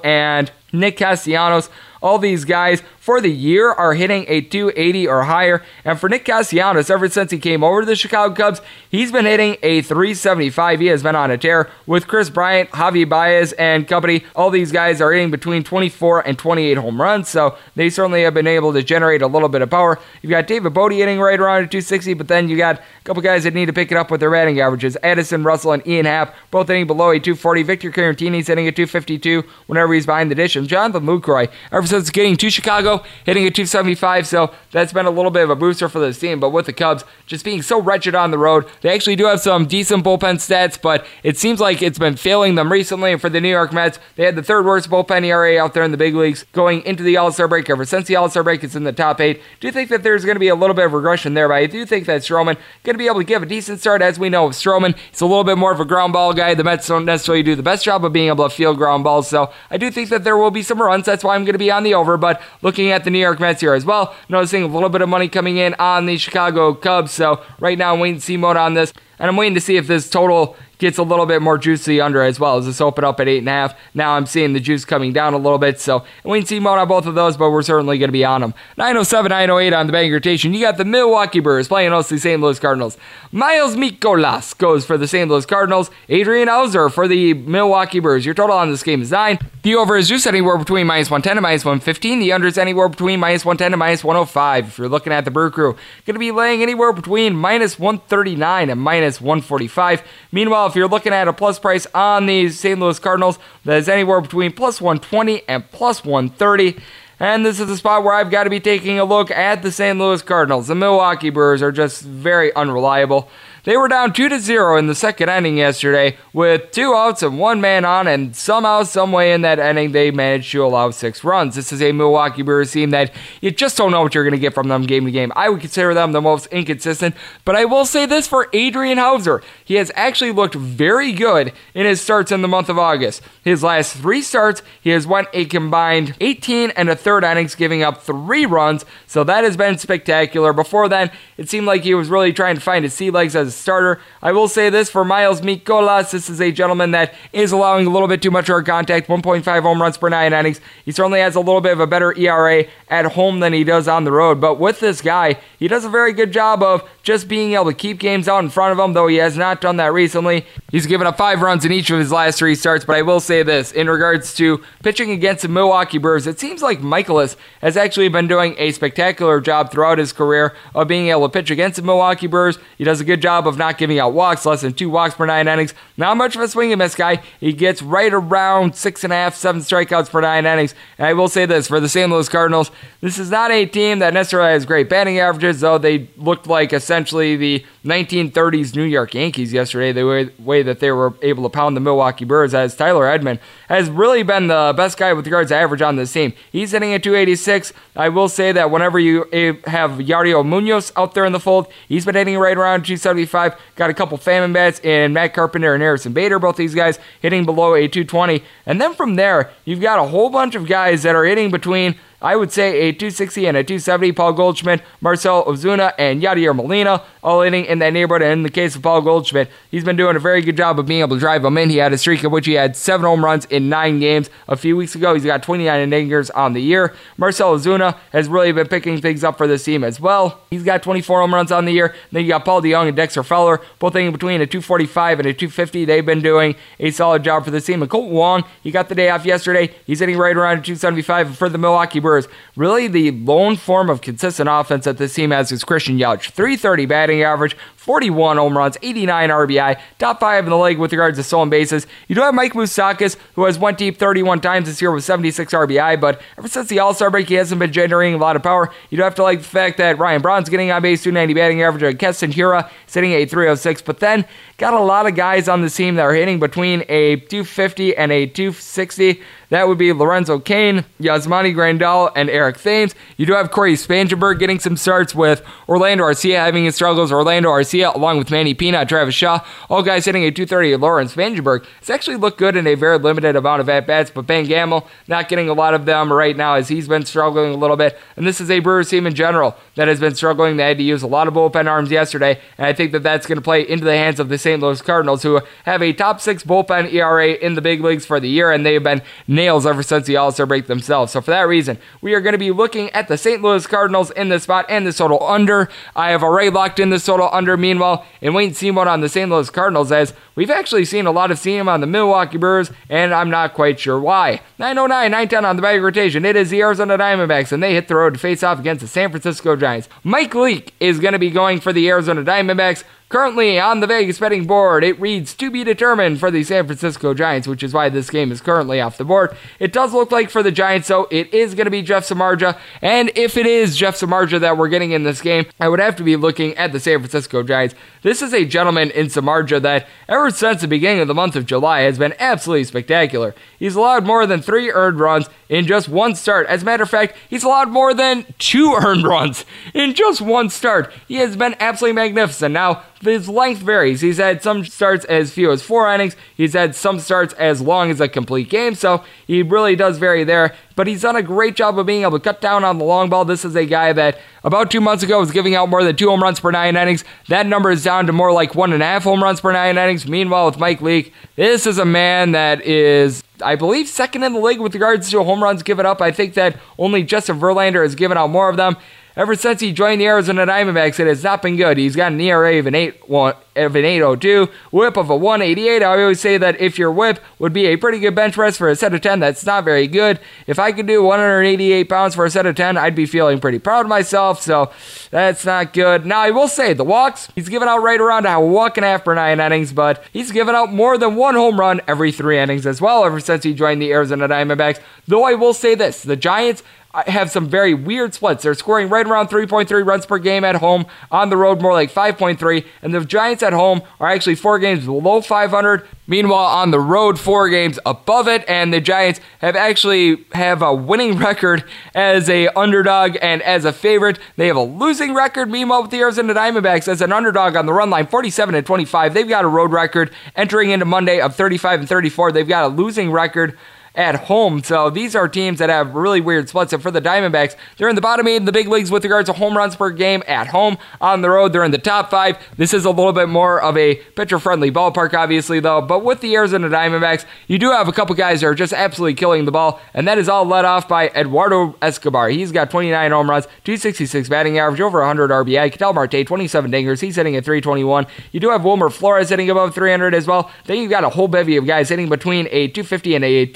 [0.02, 1.68] and Nick Castellanos.
[2.02, 5.64] All these guys for the year are hitting a 280 or higher.
[5.84, 9.24] And for Nick Castellanos, ever since he came over to the Chicago Cubs, he's been
[9.24, 10.80] hitting a 375.
[10.80, 14.24] He has been on a tear with Kris Bryant, Javi Baez, and company.
[14.36, 18.34] All these guys are hitting between 24 and 28 home runs, so they certainly have
[18.34, 19.98] been able to generate a little bit of power.
[20.20, 23.22] You've got David Bote hitting right around a 260, but then you got a couple
[23.22, 24.98] guys that need to pick it up with their batting averages.
[25.02, 27.62] Addison Russell and Ian Happ both hitting below a 240.
[27.62, 30.54] Victor Caratini's hitting a 252 whenever he's behind the dish.
[30.54, 32.89] And Jonathan Lucroy, ever since getting to Chicago,
[33.24, 34.26] hitting a 275.
[34.26, 36.40] So that's been a little bit of a booster for this team.
[36.40, 39.40] But with the Cubs just being so wretched on the road, they actually do have
[39.40, 43.12] some decent bullpen stats, but it seems like it's been failing them recently.
[43.12, 45.82] And for the New York Mets, they had the third worst bullpen ERA out there
[45.82, 47.68] in the big leagues going into the All Star break.
[47.70, 49.40] Ever since the All Star break, it's in the top eight.
[49.60, 51.48] Do you think that there's going to be a little bit of regression there?
[51.48, 54.02] But I do think that Stroman going to be able to give a decent start.
[54.02, 56.54] As we know, with Stroman, he's a little bit more of a ground ball guy.
[56.54, 59.28] The Mets don't necessarily do the best job of being able to field ground balls.
[59.28, 61.06] So I do think that there will be some runs.
[61.06, 62.16] That's why I'm going to be on the over.
[62.16, 62.40] But
[62.80, 65.28] looking at the New York Mets here as well, noticing a little bit of money
[65.28, 67.12] coming in on the Chicago Cubs.
[67.12, 68.94] So right now, I'm waiting to see mode on this.
[69.18, 72.22] And I'm waiting to see if this total gets a little bit more juicy under
[72.22, 73.76] as well as this open up at 8.5.
[73.94, 76.78] Now I'm seeing the juice coming down a little bit, so we can see mode
[76.78, 78.54] on both of those, but we're certainly going to be on them.
[78.76, 80.52] 907, 908 on the bank rotation.
[80.52, 82.40] You got the Milwaukee Brewers playing host the St.
[82.40, 82.98] Louis Cardinals.
[83.30, 85.30] Miles Mikolas goes for the St.
[85.30, 85.90] Louis Cardinals.
[86.08, 88.24] Adrian Houser for the Milwaukee Brewers.
[88.24, 89.38] Your total on this game is 9.
[89.62, 92.18] The over is juice anywhere between minus 110 and minus 115.
[92.18, 94.68] The under is anywhere between minus 110 and minus 105.
[94.68, 95.76] If you're looking at the Brew Crew,
[96.06, 100.02] going to be laying anywhere between minus 139 and minus 145.
[100.32, 102.78] Meanwhile, if you're looking at a plus price on the St.
[102.78, 106.80] Louis Cardinals, that is anywhere between plus 120 and plus 130.
[107.18, 109.72] And this is the spot where I've got to be taking a look at the
[109.72, 109.98] St.
[109.98, 110.68] Louis Cardinals.
[110.68, 113.28] The Milwaukee Brewers are just very unreliable.
[113.64, 117.38] They were down 2 to 0 in the second inning yesterday with two outs and
[117.38, 121.56] one man on, and somehow, someway in that inning, they managed to allow six runs.
[121.56, 124.38] This is a Milwaukee Brewers team that you just don't know what you're going to
[124.38, 125.30] get from them game to game.
[125.36, 129.42] I would consider them the most inconsistent, but I will say this for Adrian Houser.
[129.62, 133.20] He has actually looked very good in his starts in the month of August.
[133.44, 137.82] His last three starts, he has went a combined 18 and a third innings, giving
[137.82, 140.54] up three runs, so that has been spectacular.
[140.54, 143.49] Before then, it seemed like he was really trying to find his sea legs as
[143.54, 144.00] a starter.
[144.22, 147.90] I will say this for Miles Mikolas, this is a gentleman that is allowing a
[147.90, 150.60] little bit too much hard contact, 1.5 home runs per nine innings.
[150.84, 153.88] He certainly has a little bit of a better ERA at home than he does
[153.88, 157.28] on the road, but with this guy, he does a very good job of just
[157.28, 159.76] being able to keep games out in front of him, though he has not done
[159.76, 160.46] that recently.
[160.70, 163.20] He's given up five runs in each of his last three starts, but I will
[163.20, 167.76] say this in regards to pitching against the Milwaukee Brewers, it seems like Mikolas has
[167.76, 171.76] actually been doing a spectacular job throughout his career of being able to pitch against
[171.76, 172.58] the Milwaukee Brewers.
[172.78, 175.26] He does a good job of not giving out walks, less than two walks per
[175.26, 175.74] nine innings.
[175.96, 177.22] Not much of a swing and miss guy.
[177.38, 180.74] He gets right around six and a half, seven strikeouts per nine innings.
[180.98, 182.10] And I will say this for the St.
[182.10, 182.70] Louis Cardinals,
[183.00, 186.72] this is not a team that necessarily has great batting averages, though they looked like
[186.72, 191.48] essentially the 1930s New York Yankees yesterday, the way, way that they were able to
[191.48, 195.50] pound the Milwaukee Brewers, as Tyler Edmond has really been the best guy with regards
[195.50, 196.34] to average on this team.
[196.52, 197.72] He's hitting at 286.
[197.96, 201.68] I will say that whenever you eh, have Yadier Munoz out there in the fold,
[201.88, 203.54] he's been hitting right around 275.
[203.76, 207.46] Got a couple famine bats in Matt Carpenter and Harrison Bader, both these guys hitting
[207.46, 208.42] below a 220.
[208.66, 211.96] And then from there, you've got a whole bunch of guys that are hitting between
[212.22, 214.12] I would say a 260 and a 270.
[214.12, 218.22] Paul Goldschmidt, Marcel Ozuna, and Yadier Molina all hitting in that neighborhood.
[218.22, 220.86] And in the case of Paul Goldschmidt, he's been doing a very good job of
[220.86, 221.70] being able to drive them in.
[221.70, 224.56] He had a streak of which he had seven home runs in nine games a
[224.56, 225.14] few weeks ago.
[225.14, 226.94] He's got 29 innings on the year.
[227.16, 230.40] Marcel Ozuna has really been picking things up for this team as well.
[230.50, 231.94] He's got 24 home runs on the year.
[232.12, 235.32] Then you got Paul DeJong and Dexter Fowler, both hitting between a 245 and a
[235.32, 235.84] 250.
[235.84, 237.82] They've been doing a solid job for this team.
[237.82, 239.74] And Kolten Wong, he got the day off yesterday.
[239.86, 242.09] He's hitting right around 275 for the Milwaukee Brewers.
[242.56, 246.30] Really, the lone form of consistent offense that this team has is Christian Yelich.
[246.30, 251.16] 330 batting average, 41 home runs, 89 RBI, top five in the league with regards
[251.18, 251.86] to stolen bases.
[252.08, 255.52] You do have Mike Moustakas, who has went deep 31 times this year with 76
[255.52, 258.42] RBI, but ever since the All Star break, he hasn't been generating a lot of
[258.42, 258.70] power.
[258.90, 261.62] You do have to like the fact that Ryan Braun's getting on base 290 batting
[261.62, 264.24] average, and Keston Hiura sitting at 306, but then
[264.58, 268.12] got a lot of guys on the team that are hitting between a 250 and
[268.12, 269.22] a 260.
[269.50, 272.94] That would be Lorenzo Cain, Yasmani Grandal, and Eric Thames.
[273.16, 277.10] You do have Cory Spangenberg getting some starts with Orlando Arcia having his struggles.
[277.10, 280.76] Orlando Arcia, along with Manny Piña, Travis Shaw, all guys hitting a 230.
[280.76, 284.26] Lawrence Spangenberg has actually looked good in a very limited amount of at bats, but
[284.26, 287.56] Ben Gamel not getting a lot of them right now as he's been struggling a
[287.56, 287.98] little bit.
[288.16, 290.58] And this is a Brewers team in general that has been struggling.
[290.58, 293.26] They had to use a lot of bullpen arms yesterday, and I think that that's
[293.26, 294.62] going to play into the hands of the St.
[294.62, 298.28] Louis Cardinals, who have a top six bullpen ERA in the big leagues for the
[298.28, 299.02] year, and they've been
[299.40, 301.12] nails ever since the All Star break themselves.
[301.12, 303.40] So for that reason, we are going to be looking at the St.
[303.40, 305.70] Louis Cardinals in this spot and the total under.
[305.96, 307.56] I have already locked in the total under.
[307.56, 309.30] Meanwhile, and wait and see what on the St.
[309.30, 313.14] Louis Cardinals as we've actually seen a lot of steam on the Milwaukee Brewers, and
[313.14, 314.42] I'm not quite sure why.
[314.58, 316.24] 909, 910 on the bag rotation.
[316.24, 318.88] It is the Arizona Diamondbacks, and they hit the road to face off against the
[318.88, 319.88] San Francisco Giants.
[320.04, 322.84] Mike Leake is going to be going for the Arizona Diamondbacks.
[323.10, 327.12] Currently on the Vegas betting board, it reads to be determined for the San Francisco
[327.12, 329.36] Giants, which is why this game is currently off the board.
[329.58, 332.56] It does look like for the Giants, though, it is going to be Jeff Samardzija.
[332.80, 335.96] And if it is Jeff Samardzija that we're getting in this game, I would have
[335.96, 337.74] to be looking at the San Francisco Giants.
[338.02, 341.46] This is a gentleman in Samardzija that, ever since the beginning of the month of
[341.46, 343.34] July, has been absolutely spectacular.
[343.58, 346.46] He's allowed more than three earned runs in just one start.
[346.46, 349.44] As a matter of fact, he's allowed more than two earned runs
[349.74, 350.92] in just one start.
[351.08, 352.54] He has been absolutely magnificent.
[352.54, 354.00] Now, his length varies.
[354.00, 356.16] He's had some starts as few as four innings.
[356.36, 358.74] He's had some starts as long as a complete game.
[358.74, 360.54] So he really does vary there.
[360.76, 363.08] But he's done a great job of being able to cut down on the long
[363.08, 363.24] ball.
[363.24, 366.08] This is a guy that about two months ago was giving out more than two
[366.08, 367.04] home runs per nine innings.
[367.28, 369.78] That number is down to more like one and a half home runs per nine
[369.78, 370.06] innings.
[370.06, 374.40] Meanwhile, with Mike Leake, this is a man that is I believe, second in the
[374.40, 376.00] league with regards to home runs given up.
[376.00, 378.76] I think that only Justin Verlander has given out more of them.
[379.16, 381.78] Ever since he joined the Arizona Diamondbacks, it has not been good.
[381.78, 385.82] He's got an ERA of an 8 one, of an 802, whip of a 188.
[385.82, 388.68] I always say that if your whip would be a pretty good bench press for
[388.68, 390.20] a set of 10, that's not very good.
[390.46, 393.58] If I could do 188 pounds for a set of 10, I'd be feeling pretty
[393.58, 394.70] proud of myself, so
[395.10, 396.06] that's not good.
[396.06, 398.88] Now, I will say, the walks, he's given out right around a walk and a
[398.90, 402.38] half per nine innings, but he's given out more than one home run every three
[402.38, 404.80] innings as well ever since he joined the Arizona Diamondbacks.
[405.08, 406.62] Though I will say this, the Giants
[406.92, 408.42] have some very weird splits.
[408.42, 411.92] They're scoring right around 3.3 runs per game at home, on the road more like
[411.92, 415.86] 5.3, and the Giants at home are actually four games below 500.
[416.06, 420.74] Meanwhile, on the road, four games above it, and the Giants have actually have a
[420.74, 421.62] winning record
[421.94, 424.18] as a underdog and as a favorite.
[424.36, 425.48] They have a losing record.
[425.48, 429.14] Meanwhile, with the Arizona Diamondbacks as an underdog on the run line, 47 and 25,
[429.14, 432.32] they've got a road record entering into Monday of 35 and 34.
[432.32, 433.56] They've got a losing record
[433.94, 434.62] at home.
[434.62, 436.72] So these are teams that have really weird splits.
[436.72, 439.28] And for the Diamondbacks, they're in the bottom eight in the big leagues with regards
[439.28, 440.78] to home runs per game at home.
[441.00, 442.38] On the road, they're in the top five.
[442.56, 445.80] This is a little bit more of a pitcher friendly ballpark, obviously, though.
[445.80, 449.14] But with the Arizona Diamondbacks, you do have a couple guys that are just absolutely
[449.14, 449.80] killing the ball.
[449.94, 452.28] And that is all led off by Eduardo Escobar.
[452.30, 455.72] He's got 29 home runs, 266 batting average, over 100 RBI.
[455.72, 457.00] Ketel Marte, 27 dingers.
[457.00, 458.06] He's hitting at 321.
[458.32, 460.50] You do have Wilmer Flores hitting above 300 as well.
[460.66, 463.46] Then you've got a whole bevy of guys hitting between a 250 and a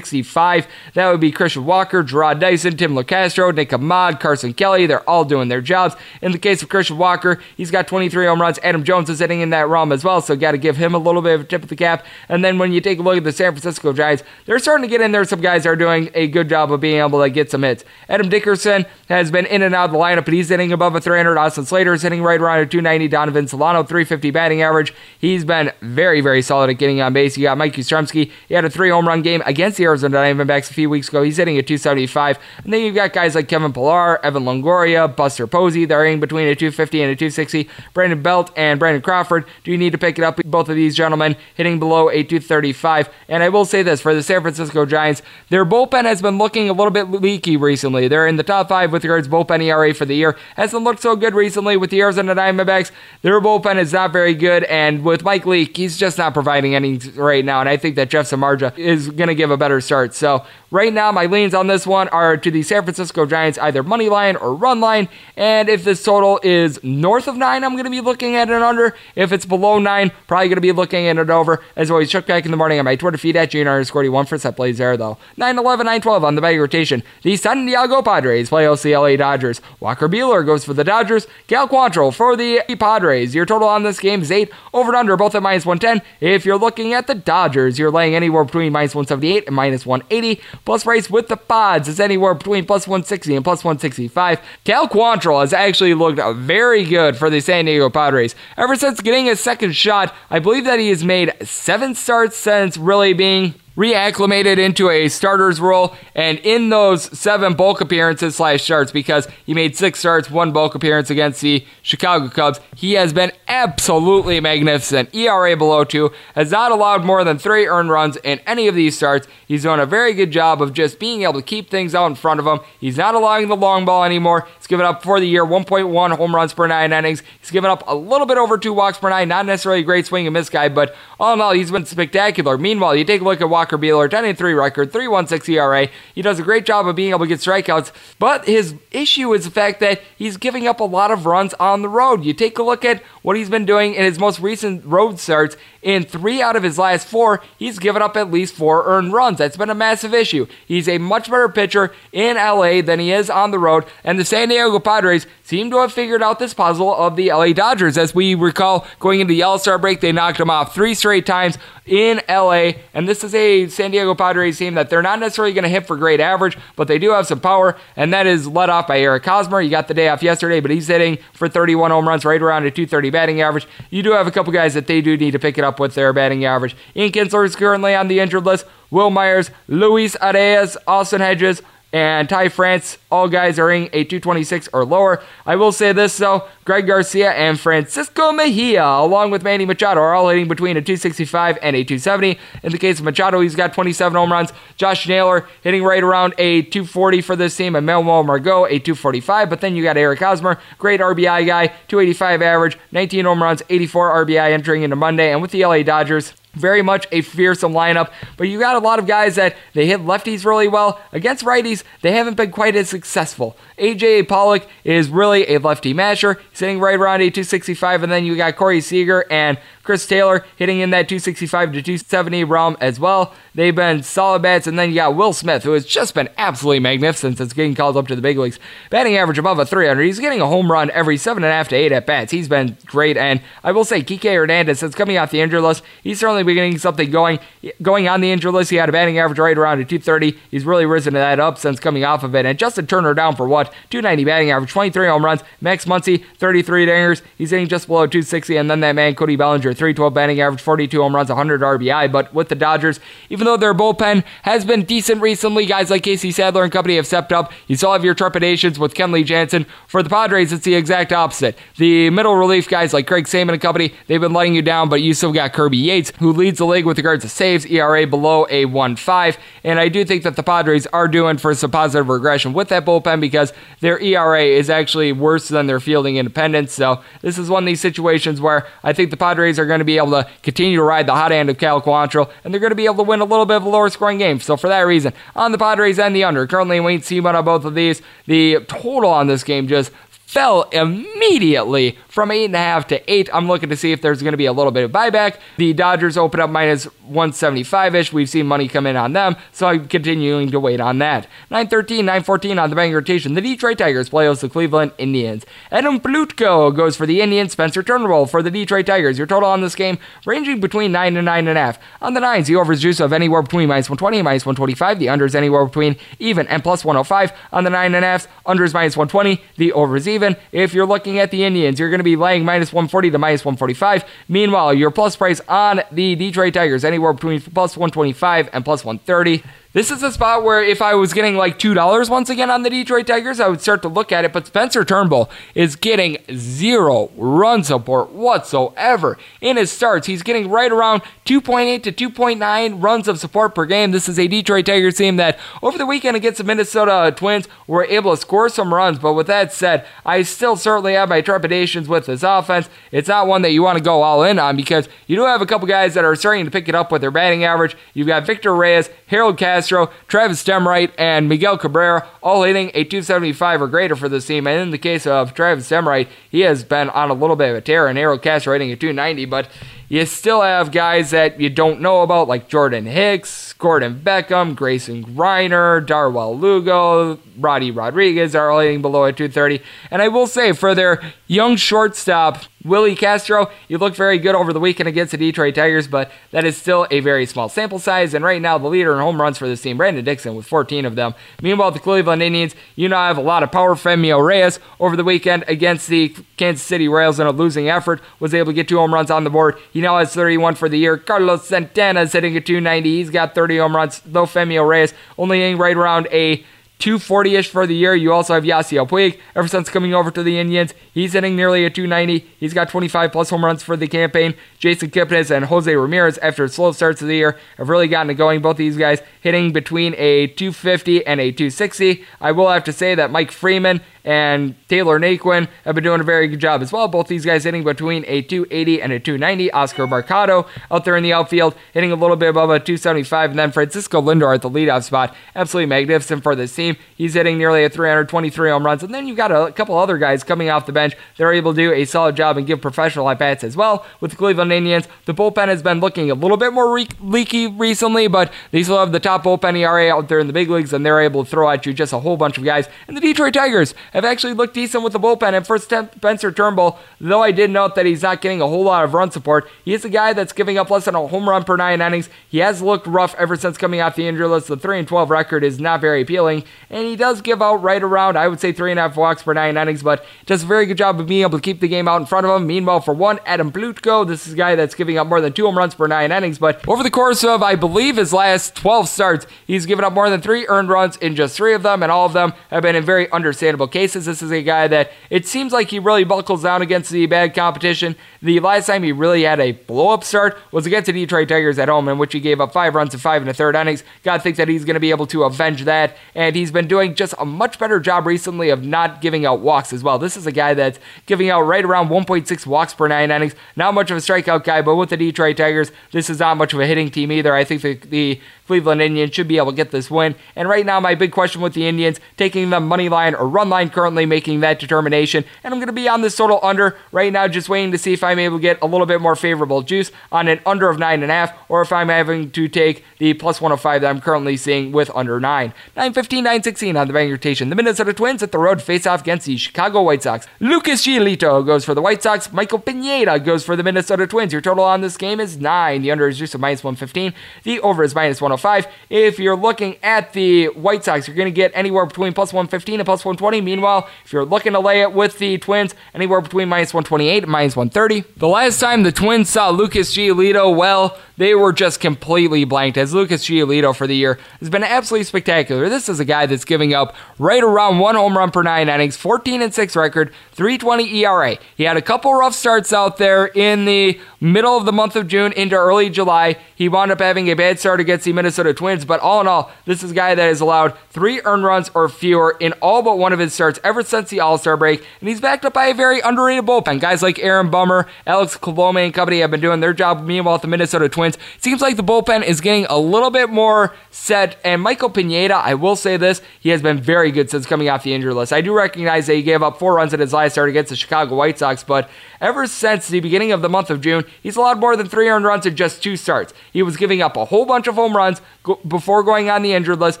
[0.10, 0.66] 265.
[0.94, 4.86] That would be Christian Walker, Jarrod Dyson, Tim Locastro, Nick Ahmed, Carson Kelly.
[4.86, 5.94] They're all doing their jobs.
[6.20, 8.58] In the case of Christian Walker, he's got 23 home runs.
[8.62, 10.98] Adam Jones is hitting in that realm as well, so got to give him a
[10.98, 12.04] little bit of a tip of the cap.
[12.28, 14.88] And then when you take a look at the San Francisco Giants, they're starting to
[14.88, 15.24] get in there.
[15.24, 17.84] Some guys are doing a good job of being able to get some hits.
[18.08, 21.00] Adam Dickerson has been in and out of the lineup, but he's hitting above a
[21.00, 21.38] 300.
[21.38, 23.08] Austin Slater is hitting right around a 290.
[23.08, 24.92] Donovan Solano, 350 batting average.
[25.18, 27.36] He's been very, very solid at getting on base.
[27.36, 28.30] You got Mike Yastrzemski.
[28.48, 31.22] He had a three home run game against the Arizona Diamondbacks a few weeks ago.
[31.22, 32.38] He's hitting a 275.
[32.64, 35.84] And then you've got guys like Kevin Pillar, Evan Longoria, Buster Posey.
[35.84, 37.68] They're hitting between a 250 and a 260.
[37.94, 39.44] Brandon Belt and Brandon Crawford.
[39.64, 40.40] Do you need to pick it up?
[40.44, 43.08] Both of these gentlemen hitting below a 235.
[43.28, 46.68] And I will say this for the San Francisco Giants, their bullpen has been looking
[46.68, 48.08] a little bit leaky recently.
[48.08, 50.36] They're in the top five with regards bullpen ERA for the year.
[50.56, 52.90] Hasn't looked so good recently with the Arizona Diamondbacks.
[53.22, 54.64] Their bullpen is not very good.
[54.64, 57.60] And with Mike Leake, he's just not providing any right now.
[57.60, 60.14] And I think that Jeff Samardzija is going to give a better start.
[60.14, 63.82] So right now, my leans on this one are to the San Francisco Giants, either
[63.82, 65.08] money line or run line.
[65.36, 68.62] And if this total is north of nine, I'm going to be looking at an
[68.62, 68.94] under.
[69.16, 71.62] If it's below nine, probably going to be looking at it over.
[71.76, 74.26] As always, check back in the morning on my Twitter feed at Junior underscore one
[74.26, 75.18] for set plays there, though.
[75.36, 77.02] 9 11, 9 12 on the bag rotation.
[77.22, 79.60] The San Diego Padres play OCLA Dodgers.
[79.80, 81.26] Walker Buehler goes for the Dodgers.
[81.46, 83.34] Cal Quantrill for the Padres.
[83.34, 86.06] Your total on this game is 8 over and under, both at minus 110.
[86.20, 90.40] If you're looking at the Dodgers, you're laying anywhere between minus 178 and minus 180.
[90.64, 94.40] Plus price with the Pods is anywhere between plus 160 and plus 165.
[94.64, 98.34] Cal Quantrill has actually looked very good for the San Diego Padres.
[98.56, 102.76] Ever since getting his second shot, I believe that he has made seven starts since
[102.76, 108.92] really being reacclimated into a starter's role and in those seven bulk appearances slash starts
[108.92, 113.32] because he made six starts one bulk appearance against the chicago cubs he has been
[113.52, 115.14] absolutely magnificent.
[115.14, 118.96] Era below two has not allowed more than three earned runs in any of these
[118.96, 119.28] starts.
[119.46, 122.14] He's done a very good job of just being able to keep things out in
[122.14, 122.60] front of him.
[122.80, 124.48] He's not allowing the long ball anymore.
[124.56, 127.22] He's given up for the year 1.1 home runs per nine innings.
[127.40, 130.06] He's given up a little bit over two walks per nine not necessarily a great
[130.06, 132.56] swing and miss guy but all in all he's been spectacular.
[132.56, 135.88] Meanwhile you take a look at Walker Buehler, 10 3 record, 3.16 ERA.
[136.16, 139.44] He does a great job of being able to get strikeouts, but his issue is
[139.44, 142.24] the fact that he's giving up a lot of runs on the road.
[142.24, 145.56] You take a look at what he's been doing in his most recent road starts.
[145.80, 149.38] In three out of his last four, he's given up at least four earned runs.
[149.38, 150.48] That's been a massive issue.
[150.66, 154.24] He's a much better pitcher in LA than he is on the road, and the
[154.24, 157.98] San Diego Padres seem to have figured out this puzzle of the LA Dodgers.
[157.98, 161.26] As we recall, going into the All Star break, they knocked them off three straight
[161.26, 165.52] times in LA, and this is a San Diego Padres team that they're not necessarily
[165.52, 168.48] going to hit for great average, but they do have some power, and that is
[168.48, 169.60] led off by Eric Hosmer.
[169.60, 172.64] He got the day off yesterday, but he's hitting for 31 home runs, right around
[172.64, 173.68] a 230 batting average.
[173.90, 175.94] You do have a couple guys that they do need to pick it up with
[175.94, 176.74] their batting average.
[176.96, 178.64] Ian Kinsler is currently on the injured list.
[178.90, 184.68] Wil Myers, Luis Arraez, Austin Hedges, and Ty France, all guys are in a 226
[184.72, 185.22] or lower.
[185.44, 190.14] I will say this though, Greg Garcia and Francisco Mejia, along with Manny Machado, are
[190.14, 192.38] all hitting between a 265 and a 270.
[192.62, 194.52] In the case of Machado, he's got 27 home runs.
[194.76, 199.50] Josh Naylor hitting right around a 240 for this team, and Manuel Margot a 245.
[199.50, 204.24] But then you got Eric Hosmer, great RBI guy, 285 average, 19 home runs, 84
[204.24, 205.30] RBI entering into Monday.
[205.30, 208.98] And with the LA Dodgers, very much a fearsome lineup, but you got a lot
[208.98, 211.00] of guys that they hit lefties really well.
[211.12, 213.56] Against righties, they haven't been quite as successful.
[213.78, 218.36] AJ Pollock is really a lefty masher, sitting right around a 265, and then you
[218.36, 223.34] got Corey Seager and Chris Taylor hitting in that 265 to 270 realm as well.
[223.54, 224.66] They've been solid bats.
[224.66, 227.96] And then you got Will Smith, who has just been absolutely magnificent since getting called
[227.96, 228.58] up to the big leagues.
[228.90, 230.02] Batting average above a 300.
[230.02, 232.32] He's getting a home run every 7.5 to 8 at bats.
[232.32, 233.16] He's been great.
[233.16, 236.78] And I will say, Kike Hernandez, since coming off the injury list, he's certainly beginning
[236.78, 237.40] something going.
[237.80, 240.38] Going on the injury list, he had a batting average right around a 230.
[240.50, 242.46] He's really risen that up since coming off of it.
[242.46, 243.72] And Justin Turner down for what?
[243.90, 245.42] 290 batting average, 23 home runs.
[245.60, 247.22] Max Muncy, 33 dingers.
[247.36, 248.56] He's hitting just below 260.
[248.56, 252.10] And then that man, Cody Bellinger, 312 batting average, 42 home runs, 100 RBI.
[252.10, 253.00] But with the Dodgers,
[253.30, 257.06] even though their bullpen has been decent recently, guys like Casey Sadler and company have
[257.06, 257.52] stepped up.
[257.66, 259.66] You still have your trepidations with Kenley Jansen.
[259.86, 261.56] For the Padres, it's the exact opposite.
[261.76, 265.02] The middle relief guys like Craig Stammen and company, they've been letting you down, but
[265.02, 268.46] you still got Kirby Yates, who leads the league with regards to saves, ERA below
[268.50, 269.36] a 1.5.
[269.64, 272.84] And I do think that the Padres are doing for some positive regression with that
[272.84, 276.72] bullpen because their ERA is actually worse than their fielding independence.
[276.72, 279.84] So this is one of these situations where I think the Padres are going to
[279.84, 282.70] be able to continue to ride the hot hand of Cal Quantrill, and they're going
[282.70, 284.40] to be able to win a little bit of a lower scoring game.
[284.40, 287.64] So for that reason, on the Padres and the under, currently Wayne one on both
[287.64, 288.02] of these.
[288.26, 289.92] The total on this game just
[290.32, 293.28] fell immediately from 8.5 to 8.
[293.34, 295.36] I'm looking to see if there's going to be a little bit of buyback.
[295.58, 298.12] The Dodgers open up minus 175 ish.
[298.14, 301.26] We've seen money come in on them, so I'm continuing to wait on that.
[301.50, 303.34] 913, 914 on the bank rotation.
[303.34, 305.44] The Detroit Tigers play host the Cleveland Indians.
[305.70, 307.52] Adam Plutko goes for the Indians.
[307.52, 309.18] Spencer Turnbull for the Detroit Tigers.
[309.18, 311.76] Your total on this game ranging between 9 and 9.5.
[312.00, 314.98] On the 9s, the overs juice of anywhere between minus 120 and minus 125.
[314.98, 317.32] The unders anywhere between even and plus 105.
[317.52, 319.42] On the 9.5s, unders minus 120.
[319.58, 320.36] The overs even even.
[320.52, 323.44] If you're looking at the Indians, you're going to be laying minus 140 to minus
[323.44, 324.04] 145.
[324.28, 329.42] Meanwhile, your plus price on the Detroit Tigers anywhere between plus 125 and plus 130.
[329.74, 332.68] This is a spot where if I was getting like $2 once again on the
[332.68, 334.30] Detroit Tigers, I would start to look at it.
[334.30, 340.06] But Spencer Turnbull is getting zero run support whatsoever in his starts.
[340.06, 343.92] He's getting right around 2.8 to 2.9 runs of support per game.
[343.92, 347.86] This is a Detroit Tigers team that over the weekend against the Minnesota Twins were
[347.86, 348.98] able to score some runs.
[348.98, 352.68] But with that said, I still certainly have my trepidations with this offense.
[352.90, 355.40] It's not one that you want to go all in on because you do have
[355.40, 357.74] a couple guys that are starting to pick it up with their batting average.
[357.94, 359.61] You've got Victor Reyes, Harold Castro.
[359.62, 364.48] Castro, Travis Demeritte, and Miguel Cabrera, all hitting a 275 or greater for this team.
[364.48, 367.56] And in the case of Travis Demeritte, he has been on a little bit of
[367.56, 369.48] a tear, and Harold Castro hitting a 290, but
[369.88, 375.04] you still have guys that you don't know about, like Jordan Hicks, Gordon Beckham, Grayson
[375.04, 379.62] Greiner, Dawel Lugo, Ronny Rodriguez are all hitting below a 230.
[379.90, 384.52] And I will say, for their young shortstop, Willi Castro, you look very good over
[384.52, 388.14] the weekend against the Detroit Tigers, but that is still a very small sample size.
[388.14, 390.84] And right now, the leader in home runs for this team, Brandon Dixon, with 14
[390.84, 391.14] of them.
[391.40, 393.74] Meanwhile, the Cleveland Indians, you now have a lot of power.
[393.74, 398.34] Franmil Reyes over the weekend against the Kansas City Royals in a losing effort was
[398.34, 399.58] able to get two home runs on the board.
[399.72, 400.96] He now has 31 for the year.
[400.96, 402.98] Carlos Santana is hitting a 290.
[402.98, 406.44] He's got 30 home runs, though Franmil Reyes only hitting right around a
[406.82, 407.94] 240 ish for the year.
[407.94, 409.20] You also have Yasiel Puig.
[409.36, 412.28] Ever since coming over to the Indians, he's hitting nearly a 290.
[412.40, 414.34] He's got 25 plus home runs for the campaign.
[414.58, 418.14] Jason Kipnis and Jose Ramirez, after slow starts of the year, have really gotten it
[418.14, 418.42] going.
[418.42, 422.04] Both these guys hitting between a 250 and a 260.
[422.20, 426.04] I will have to say that Mike Freeman and Taylor Naquin have been doing a
[426.04, 426.88] very good job as well.
[426.88, 429.50] Both these guys hitting between a 280 and a 290.
[429.52, 433.30] Oscar Mercado out there in the outfield hitting a little bit above a 275.
[433.30, 435.14] And then Francisco Lindor at the leadoff spot.
[435.34, 436.76] Absolutely magnificent for this team.
[436.96, 438.82] He's hitting nearly a 323 home runs.
[438.82, 441.52] And then you've got a couple other guys coming off the bench that are able
[441.52, 443.86] to do a solid job and give professional at bats as well.
[444.00, 447.46] With the Cleveland Indians, the bullpen has been looking a little bit more re- leaky
[447.46, 450.72] recently, but they still have the top bullpen ERA out there in the big leagues,
[450.72, 452.68] and they're able to throw at you just a whole bunch of guys.
[452.88, 455.34] And the Detroit Tigers have actually looked decent with the bullpen.
[455.34, 458.84] And for Spencer Turnbull, though I did note that he's not getting a whole lot
[458.84, 461.44] of run support, he is a guy that's giving up less than a home run
[461.44, 462.08] per nine innings.
[462.28, 464.48] He has looked rough ever since coming off the injury list.
[464.48, 467.82] The 3 and 12 record is not very appealing, and he does give out right
[467.82, 470.46] around, I would say, three and a half walks per nine innings, but does a
[470.46, 472.46] very good job of being able to keep the game out in front of him.
[472.46, 475.44] Meanwhile, for one, Adam Plutko, this is a guy that's giving up more than two
[475.44, 478.88] home runs per nine innings, but over the course of, I believe, his last 12
[478.88, 481.92] starts, he's given up more than three earned runs in just three of them, and
[481.92, 483.81] all of them have been in very understandable cases.
[483.86, 487.34] This is a guy that it seems like he really buckles down against the bad
[487.34, 487.96] competition.
[488.22, 491.58] The last time he really had a blow up start was against the Detroit Tigers
[491.58, 493.82] at home, in which he gave up five runs in five and a third innings.
[494.02, 496.94] God thinks that he's going to be able to avenge that, and he's been doing
[496.94, 499.98] just a much better job recently of not giving out walks as well.
[499.98, 503.34] This is a guy that's giving out right around 1.6 walks per nine innings.
[503.56, 506.52] Not much of a strikeout guy, but with the Detroit Tigers, this is not much
[506.52, 507.34] of a hitting team either.
[507.34, 510.14] I think the, the Cleveland Indians should be able to get this win.
[510.34, 513.48] And right now, my big question with the Indians, taking the money line or run
[513.48, 515.24] line currently making that determination.
[515.44, 517.92] And I'm going to be on this total under right now, just waiting to see
[517.92, 520.76] if I'm able to get a little bit more favorable juice on an under of
[520.76, 524.90] 9.5 or if I'm having to take the plus 105 that I'm currently seeing with
[524.94, 525.48] under 9.
[525.76, 527.48] 915, 916 on the bank rotation.
[527.48, 530.26] The Minnesota Twins at the road face off against the Chicago White Sox.
[530.40, 532.32] Lucas Giolito goes for the White Sox.
[532.32, 534.32] Michael Pineda goes for the Minnesota Twins.
[534.32, 535.82] Your total on this game is 9.
[535.82, 537.14] The under is just a minus 115.
[537.44, 538.41] The over is minus 105.
[538.90, 542.80] If you're looking at the White Sox, you're going to get anywhere between plus 115
[542.80, 543.40] and plus 120.
[543.40, 547.32] Meanwhile, if you're looking to lay it with the Twins, anywhere between minus 128 and
[547.32, 548.04] minus 130.
[548.16, 552.92] The last time the Twins saw Lucas Giolito, well, they were just completely blanked as
[552.92, 555.68] Lucas Giolito for the year has been absolutely spectacular.
[555.68, 558.96] This is a guy that's giving up right around one home run per nine innings,
[558.96, 560.12] 14 and 6 record,
[560.42, 561.38] 320 ERA.
[561.56, 565.06] He had a couple rough starts out there in the middle of the month of
[565.06, 566.36] June into early July.
[566.56, 569.52] He wound up having a bad start against the Minnesota Twins, but all in all,
[569.66, 572.98] this is a guy that has allowed three earned runs or fewer in all but
[572.98, 575.66] one of his starts ever since the All Star break, and he's backed up by
[575.66, 576.80] a very underrated bullpen.
[576.80, 580.02] Guys like Aaron Bummer, Alex Colome, and company have been doing their job.
[580.02, 584.40] Meanwhile, the Minnesota Twins, seems like the bullpen is getting a little bit more set.
[584.44, 587.84] And Michael Pineda, I will say this, he has been very good since coming off
[587.84, 588.32] the injury list.
[588.32, 590.76] I do recognize that he gave up four runs in his last start against the
[590.76, 591.88] Chicago White Sox, but
[592.20, 595.24] ever since the beginning of the month of June, he's allowed more than three earned
[595.24, 596.32] runs in just two starts.
[596.52, 599.52] He was giving up a whole bunch of home runs go- before going on the
[599.52, 600.00] injured list.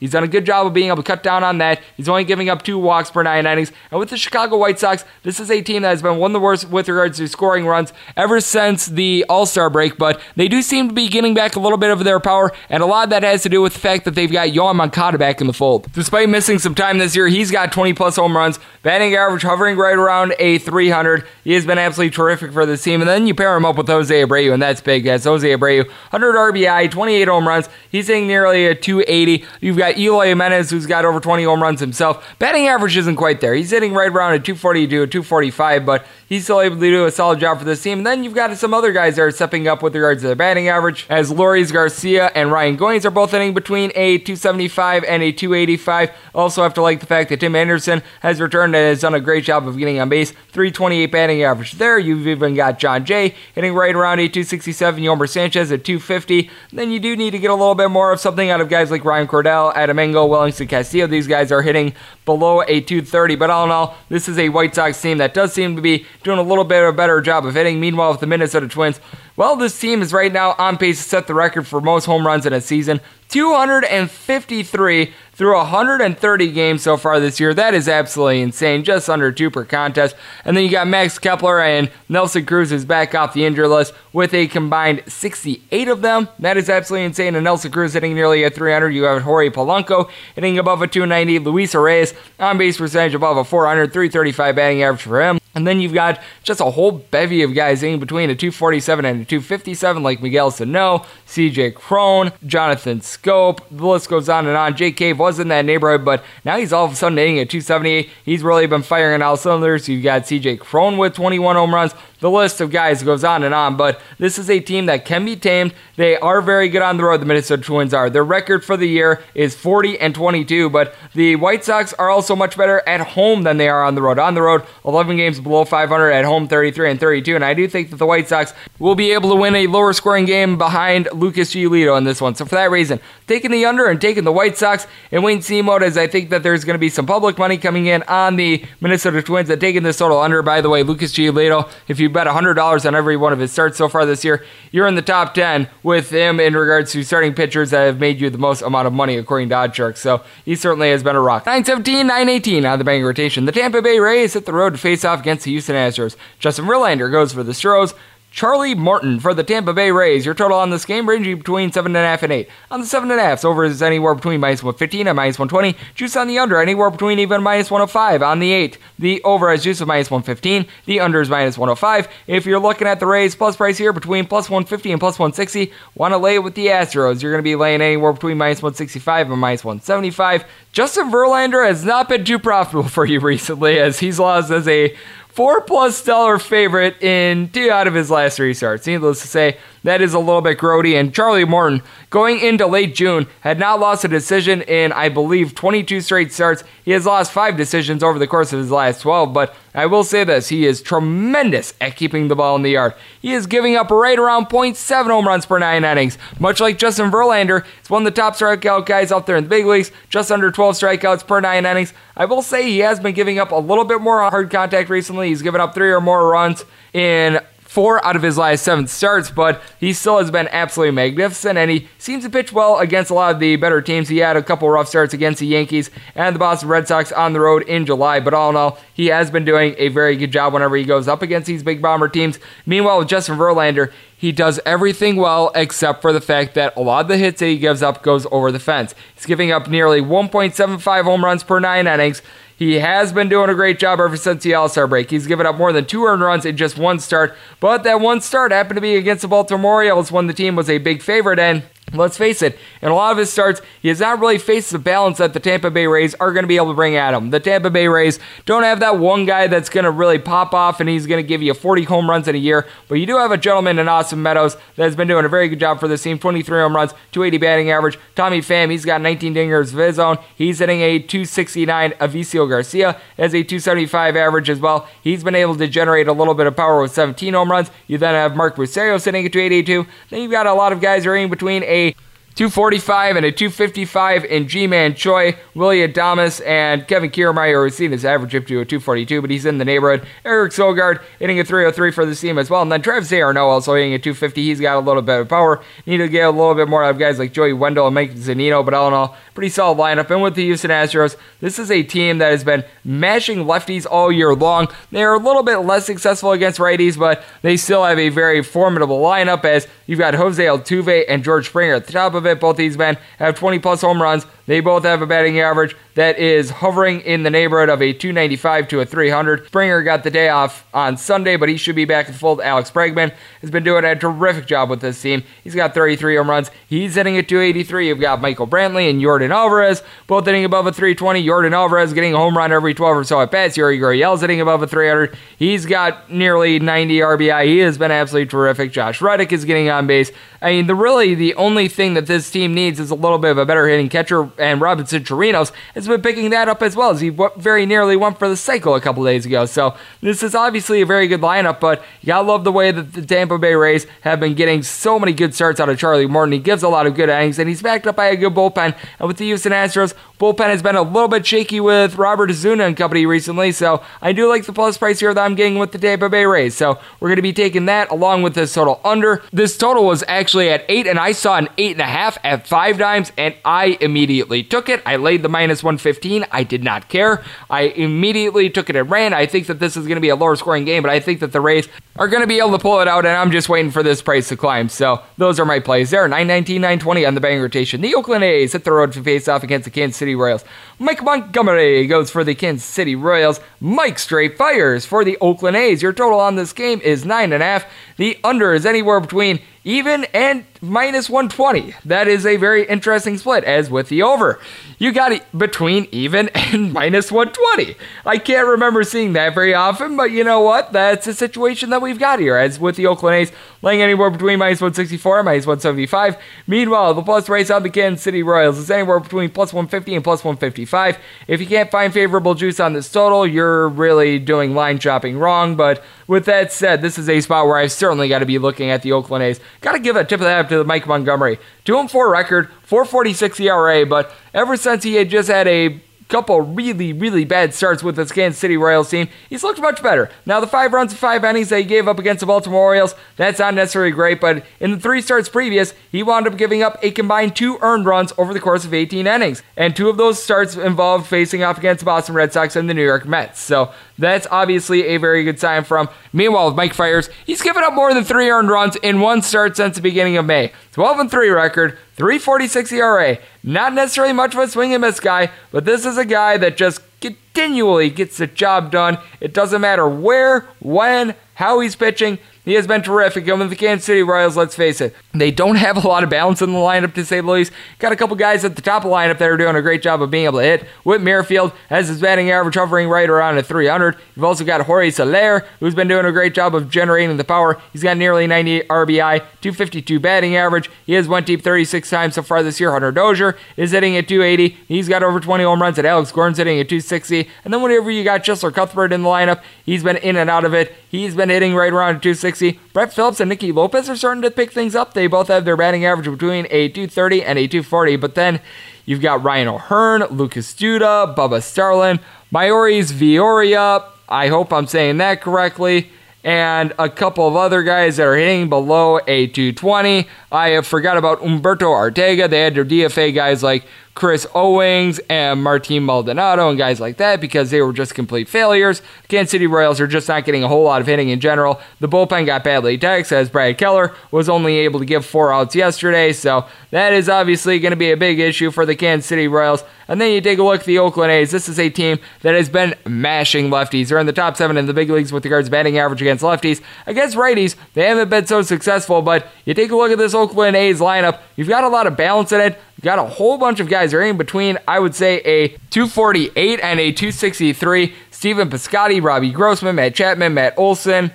[0.00, 1.80] He's done a good job of being able to cut down on that.
[1.96, 3.72] He's only giving up two walks per nine innings.
[3.90, 6.34] And with the Chicago White Sox, this is a team that has been one of
[6.34, 10.48] the worst with regards to scoring runs ever since the All Star break, but they
[10.48, 13.04] do seem to be getting back a little bit of their power, and a lot
[13.04, 15.46] of that has to do with the fact that they've got Yoan Moncada back in
[15.46, 15.90] the fold.
[15.92, 19.76] Despite missing some time this year, he's got 20 plus home runs, batting average hovering
[19.76, 21.26] right around a 300.
[21.44, 23.00] He has been absolutely terrific for this team.
[23.00, 25.06] And then you pair him up with Jose Abreu, and that's big.
[25.06, 27.68] As Jose Abreu, 100 RBI, 28 home runs.
[27.90, 29.44] He's hitting nearly a 280.
[29.60, 32.24] You've got Eloy Jimenez, who's got over 20 home runs himself.
[32.38, 33.54] Batting average isn't quite there.
[33.54, 37.06] He's hitting right around a 240 to a 245, but he's still able to do
[37.06, 37.98] a solid job for this team.
[37.98, 40.36] And then you've got some other guys that are stepping up with regards to their
[40.36, 45.22] batting average, as Lourdes Garcia and Ryan Goins are both hitting between a 275 and
[45.22, 46.10] a 285.
[46.34, 49.20] Also have to like the fact that Tim Anderson has returned and has done a
[49.20, 50.32] great job of getting on base.
[50.32, 51.98] 328 batting average there.
[51.98, 56.50] You've even got Jon Jay hitting right around a 267, Yolmer Sanchez at 250.
[56.72, 58.90] Then you do need to get a little bit more of something out of guys
[58.90, 61.06] like Ryan Cordell, Adam Engel, Wellington Castillo.
[61.06, 61.94] These guys are hitting
[62.28, 63.36] below a 230.
[63.36, 66.04] But all in all, this is a White Sox team that does seem to be
[66.22, 67.80] doing a little bit of a better job of hitting.
[67.80, 69.00] Meanwhile, with the Minnesota Twins,
[69.34, 72.26] well, this team is right now on pace to set the record for most home
[72.26, 77.54] runs in a season 253 through 130 games so far this year.
[77.54, 78.82] That is absolutely insane.
[78.82, 80.16] Just under two per contest.
[80.44, 83.92] And then you got Max Kepler and Nelson Cruz is back off the injury list
[84.12, 86.28] with a combined 68 of them.
[86.38, 87.36] That is absolutely insane.
[87.36, 88.88] And Nelson Cruz hitting nearly a 300.
[88.88, 91.38] You have Jorge Polanco hitting above a 290.
[91.38, 93.92] Luis Reyes on base percentage above a 400.
[93.92, 95.38] 335 batting average for him.
[95.54, 99.22] And then you've got just a whole bevy of guys in between a 247 and
[99.22, 103.60] a 257, like Miguel Sano, CJ Cron, Jonathan Schoop.
[103.70, 104.76] The list goes on and on.
[104.76, 107.50] Jake Cave was in that neighborhood, but now he's all of a sudden hitting at
[107.50, 108.08] 278.
[108.24, 109.88] He's really been firing on all cylinders.
[109.88, 111.92] You've got CJ Cron with 21 home runs.
[112.20, 115.24] The list of guys goes on and on, but this is a team that can
[115.24, 115.72] be tamed.
[115.94, 118.10] They are very good on the road, the Minnesota Twins are.
[118.10, 122.34] Their record for the year is 40 and 22, but the White Sox are also
[122.34, 124.18] much better at home than they are on the road.
[124.18, 127.68] On the road, 11 games below 500, at home 33 and 32, and I do
[127.68, 131.08] think that the White Sox will be able to win a lower scoring game behind
[131.12, 132.34] Lucas Giolito in this one.
[132.34, 132.98] So for that reason,
[133.28, 136.42] taking the under and taking the White Sox and Wayne mode as I think that
[136.42, 139.84] there's going to be some public money coming in on the Minnesota Twins and taking
[139.84, 140.42] this total under.
[140.42, 143.78] By the way, Lucas Giolito, if you bet $100 on every one of his starts
[143.78, 147.34] so far this year, you're in the top 10 with him in regards to starting
[147.34, 149.96] pitchers that have made you the most amount of money according to OddsShark.
[149.96, 151.46] So he certainly has been a rock.
[151.46, 153.44] 917, 918 on the bank rotation.
[153.44, 156.16] The Tampa Bay Rays hit the road to face off against the Houston Astros.
[156.38, 157.94] Justin Verlander goes for the Stros.
[158.38, 160.24] Charlie Morton for the Tampa Bay Rays.
[160.24, 162.48] Your total on this game ranging between 7.5 and 8.
[162.70, 165.76] On the 7.5, over is anywhere between minus 115 and minus 120.
[165.96, 168.22] Juice on the under, anywhere between even minus 105.
[168.22, 170.68] On the 8, the over has juice of minus 115.
[170.86, 172.06] The under is minus 105.
[172.28, 175.72] If you're looking at the Rays plus price here between plus 150 and plus 160,
[175.96, 177.20] want to lay it with the Astros.
[177.20, 180.44] You're going to be laying anywhere between minus 165 and minus 175.
[180.70, 184.96] Justin Verlander has not been too profitable for you recently as he's lost as a
[185.38, 188.88] four plus dollar favorite in two out of his last three starts.
[188.88, 189.56] Needless to say,
[189.88, 190.98] that is a little bit grody.
[190.98, 195.54] And Charlie Morton, going into late June, had not lost a decision in, I believe,
[195.54, 196.64] 22 straight starts.
[196.84, 200.04] He has lost five decisions over the course of his last 12, but I will
[200.04, 202.94] say this he is tremendous at keeping the ball in the yard.
[203.20, 206.18] He is giving up right around 0.7 home runs per nine innings.
[206.38, 209.50] Much like Justin Verlander, he's one of the top strikeout guys out there in the
[209.50, 211.92] big leagues, just under 12 strikeouts per nine innings.
[212.16, 215.28] I will say he has been giving up a little bit more hard contact recently.
[215.28, 219.30] He's given up three or more runs in four out of his last seven starts,
[219.30, 223.14] but he still has been absolutely magnificent, and he seems to pitch well against a
[223.14, 224.08] lot of the better teams.
[224.08, 227.34] He had a couple rough starts against the Yankees and the Boston Red Sox on
[227.34, 230.32] the road in July, but all in all, he has been doing a very good
[230.32, 232.38] job whenever he goes up against these big bomber teams.
[232.64, 237.02] Meanwhile, with Justin Verlander, he does everything well except for the fact that a lot
[237.02, 238.94] of the hits that he gives up goes over the fence.
[239.14, 242.22] He's giving up nearly 1.75 home runs per nine innings.
[242.58, 245.10] He has been doing a great job ever since the All Star break.
[245.10, 248.20] He's given up more than two earned runs in just one start, but that one
[248.20, 251.38] start happened to be against the Baltimore Orioles when the team was a big favorite,
[251.38, 251.62] and
[251.92, 254.78] Let's face it, in a lot of his starts, he has not really faced the
[254.78, 257.30] balance that the Tampa Bay Rays are going to be able to bring at him.
[257.30, 260.80] The Tampa Bay Rays don't have that one guy that's going to really pop off
[260.80, 263.16] and he's going to give you 40 home runs in a year, but you do
[263.16, 265.88] have a gentleman in Austin Meadows that has been doing a very good job for
[265.88, 267.98] this team 23 home runs, 280 batting average.
[268.14, 270.18] Tommy Pham, he's got 19 dingers of his own.
[270.36, 271.92] He's hitting a 269.
[271.92, 274.88] Avisail Garcia has a 275 average as well.
[275.02, 277.70] He's been able to generate a little bit of power with 17 home runs.
[277.86, 279.86] You then have Mark Bucerio sitting at 282.
[280.10, 281.94] Then you've got a lot of guys are in between a say
[282.38, 288.04] 245 and a 255 in Ji-Man Choi, Willy Adames, and Kevin Kiermaier, who's seen his
[288.04, 290.06] average up to a 242, but he's in the neighborhood.
[290.24, 292.62] Eric Sogard hitting a 303 for the team as well.
[292.62, 294.40] And then Travis d'Arnaud also hitting a 250.
[294.40, 295.60] He's got a little bit of power.
[295.84, 298.14] Need to get a little bit more out of guys like Joey Wendle and Mike
[298.14, 300.08] Zunino, but all in all, pretty solid lineup.
[300.08, 304.12] And with the Houston Astros, this is a team that has been mashing lefties all
[304.12, 304.68] year long.
[304.92, 309.00] They're a little bit less successful against righties, but they still have a very formidable
[309.00, 312.56] lineup as you've got Jose Altuve and George Springer at the top of it Both
[312.56, 314.26] these men have 20 plus home runs.
[314.48, 318.68] They both have a batting average that is hovering in the neighborhood of a 295
[318.68, 319.46] to a 300.
[319.46, 322.40] Springer got the day off on Sunday, but he should be back in the fold.
[322.40, 323.12] Alex Bregman
[323.42, 325.22] has been doing a terrific job with this team.
[325.44, 326.50] He's got 33 home runs.
[326.66, 327.88] He's hitting at 283.
[327.88, 331.22] You've got Michael Brantley and Yordan Alvarez, both hitting above a 320.
[331.22, 333.58] Yordan Alvarez getting a home run every 12 or so at bats.
[333.58, 335.14] Yuli Gurriel's hitting above a 300.
[335.38, 337.44] He's got nearly 90 RBI.
[337.44, 338.72] He has been absolutely terrific.
[338.72, 340.10] Josh Reddick is getting on base.
[340.40, 343.32] I mean, the really the only thing that this team needs is a little bit
[343.32, 346.90] of a better hitting catcher, and Robinson Chirinos has been picking that up as well
[346.90, 349.46] as he very nearly won for the cycle a couple days ago.
[349.46, 352.92] So this is obviously a very good lineup, but you gotta love the way that
[352.92, 356.32] the Tampa Bay Rays have been getting so many good starts out of Charlie Morton.
[356.32, 358.76] He gives a lot of good innings, and he's backed up by a good bullpen.
[358.98, 362.64] And with the Houston Astros, bullpen has been a little bit shaky with Robert Osuna
[362.64, 365.72] and company recently, so I do like the plus price here that I'm getting with
[365.72, 366.54] the Tampa Bay Rays.
[366.54, 369.22] So we're gonna be taking that along with this total under.
[369.32, 372.46] This total was actually at eight, and I saw an eight and a half at
[372.46, 374.82] five dimes, and I immediately took it.
[374.86, 376.26] I laid the minus 115.
[376.30, 377.24] I did not care.
[377.50, 379.12] I immediately took it and ran.
[379.12, 381.20] I think that this is going to be a lower scoring game, but I think
[381.20, 383.48] that the Rays are going to be able to pull it out, and I'm just
[383.48, 384.68] waiting for this price to climb.
[384.68, 386.06] So those are my plays there.
[386.06, 387.80] 919, 920 on the bang rotation.
[387.80, 390.44] The Oakland A's hit the road to face off against the Kansas City Royals.
[390.78, 393.40] Mike Montgomery goes for the Kansas City Royals.
[393.60, 395.82] Mike Straight fires for the Oakland A's.
[395.82, 397.66] Your total on this game is nine and a half.
[397.96, 401.74] The under is anywhere between even and minus 120.
[401.84, 404.40] That is a very interesting split, as with the over.
[404.78, 407.76] You got it between even and minus 120.
[408.06, 410.72] I can't remember seeing that very often, but you know what?
[410.72, 413.32] That's a situation that we've got here, as with the Oakland A's
[413.62, 416.16] laying anywhere between minus 164 and minus 175.
[416.46, 420.04] Meanwhile, the plus race on the Kansas City Royals is anywhere between plus 150 and
[420.04, 420.98] plus 155.
[421.26, 425.56] If you can't find favorable juice on this total, you're really doing line shopping wrong,
[425.56, 428.70] but with that said, this is a spot where I've certainly got to be looking
[428.70, 429.40] at the Oakland A's.
[429.60, 431.38] Got to give a tip of the hat to Mike Montgomery.
[431.64, 436.40] 2 and 4 record, 446 ERA, but ever since he had just had a couple
[436.40, 440.10] really, really bad starts with this Kansas City Royals team, he's looked much better.
[440.26, 442.94] Now, the five runs and five innings that he gave up against the Baltimore Orioles,
[443.16, 446.78] that's not necessarily great, but in the three starts previous, he wound up giving up
[446.82, 449.42] a combined two earned runs over the course of 18 innings.
[449.56, 452.74] And two of those starts involved facing off against the Boston Red Sox and the
[452.74, 453.40] New York Mets.
[453.40, 455.88] So that's obviously a very good sign from.
[456.12, 459.56] Meanwhile, with Mike Fiers, he's given up more than three earned runs in one start
[459.56, 460.52] since the beginning of May.
[460.72, 463.18] 12 and 3 record, 346 ERA.
[463.42, 466.56] Not necessarily much of a swing and miss guy, but this is a guy that
[466.56, 468.98] just continually gets the job done.
[469.20, 472.18] It doesn't matter where, when, how he's pitching.
[472.48, 473.28] He has been terrific.
[473.28, 476.08] And with the Kansas City Royals, let's face it, they don't have a lot of
[476.08, 477.52] balance in the lineup to say the least.
[477.78, 479.82] Got a couple guys at the top of the lineup that are doing a great
[479.82, 480.62] job of being able to hit.
[480.82, 483.98] Whit Merrifield has his batting average hovering right around a 300.
[484.16, 487.60] You've also got Jorge Soler, who's been doing a great job of generating the power.
[487.74, 490.70] He's got nearly 90 RBI, 252 batting average.
[490.86, 492.72] He has went deep 36 times so far this year.
[492.72, 494.56] Hunter Dozier is hitting at 280.
[494.66, 495.76] He's got over 20 home runs.
[495.76, 497.28] And Alex Gordon's hitting at 260.
[497.44, 500.46] And then whenever you got Cheslor Cuthbert in the lineup, he's been in and out
[500.46, 500.72] of it.
[500.90, 502.37] He's been hitting right around 260.
[502.72, 504.94] Brett Phillips and Nicky Lopez are starting to pick things up.
[504.94, 507.96] They both have their batting average between a 230 and a 240.
[507.96, 508.40] But then
[508.84, 512.00] you've got Ryan O'Hearn, Lucas Duda, Bubba Starling,
[512.30, 513.84] Maurice Vioria.
[514.08, 515.90] I hope I'm saying that correctly
[516.24, 520.08] and a couple of other guys that are hitting below a 220.
[520.32, 522.28] I have forgot about Humberto Arteaga.
[522.28, 523.64] They had their DFA guys like
[523.98, 528.80] Chris Owings and Martin Maldonado and guys like that because they were just complete failures.
[529.08, 531.60] Kansas City Royals are just not getting a whole lot of hitting in general.
[531.80, 535.56] The bullpen got badly taxed as Brad Keller was only able to give four outs
[535.56, 539.26] yesterday, so that is obviously going to be a big issue for the Kansas City
[539.26, 539.64] Royals.
[539.88, 541.32] And then you take a look at the Oakland A's.
[541.32, 543.88] This is a team that has been mashing lefties.
[543.88, 546.22] They're in the top seven in the big leagues with regards to batting average against
[546.22, 546.60] lefties.
[546.86, 550.56] Against righties, they haven't been so successful, but you take a look at this Oakland
[550.56, 552.60] A's lineup, you've got a lot of balance in it.
[552.78, 556.60] You've got a whole bunch of guys are in between, I would say, a 248
[556.60, 557.92] and a 263.
[558.12, 561.10] Stephen Piscotty, Robbie Grossman, Matt Chapman, Matt Olson,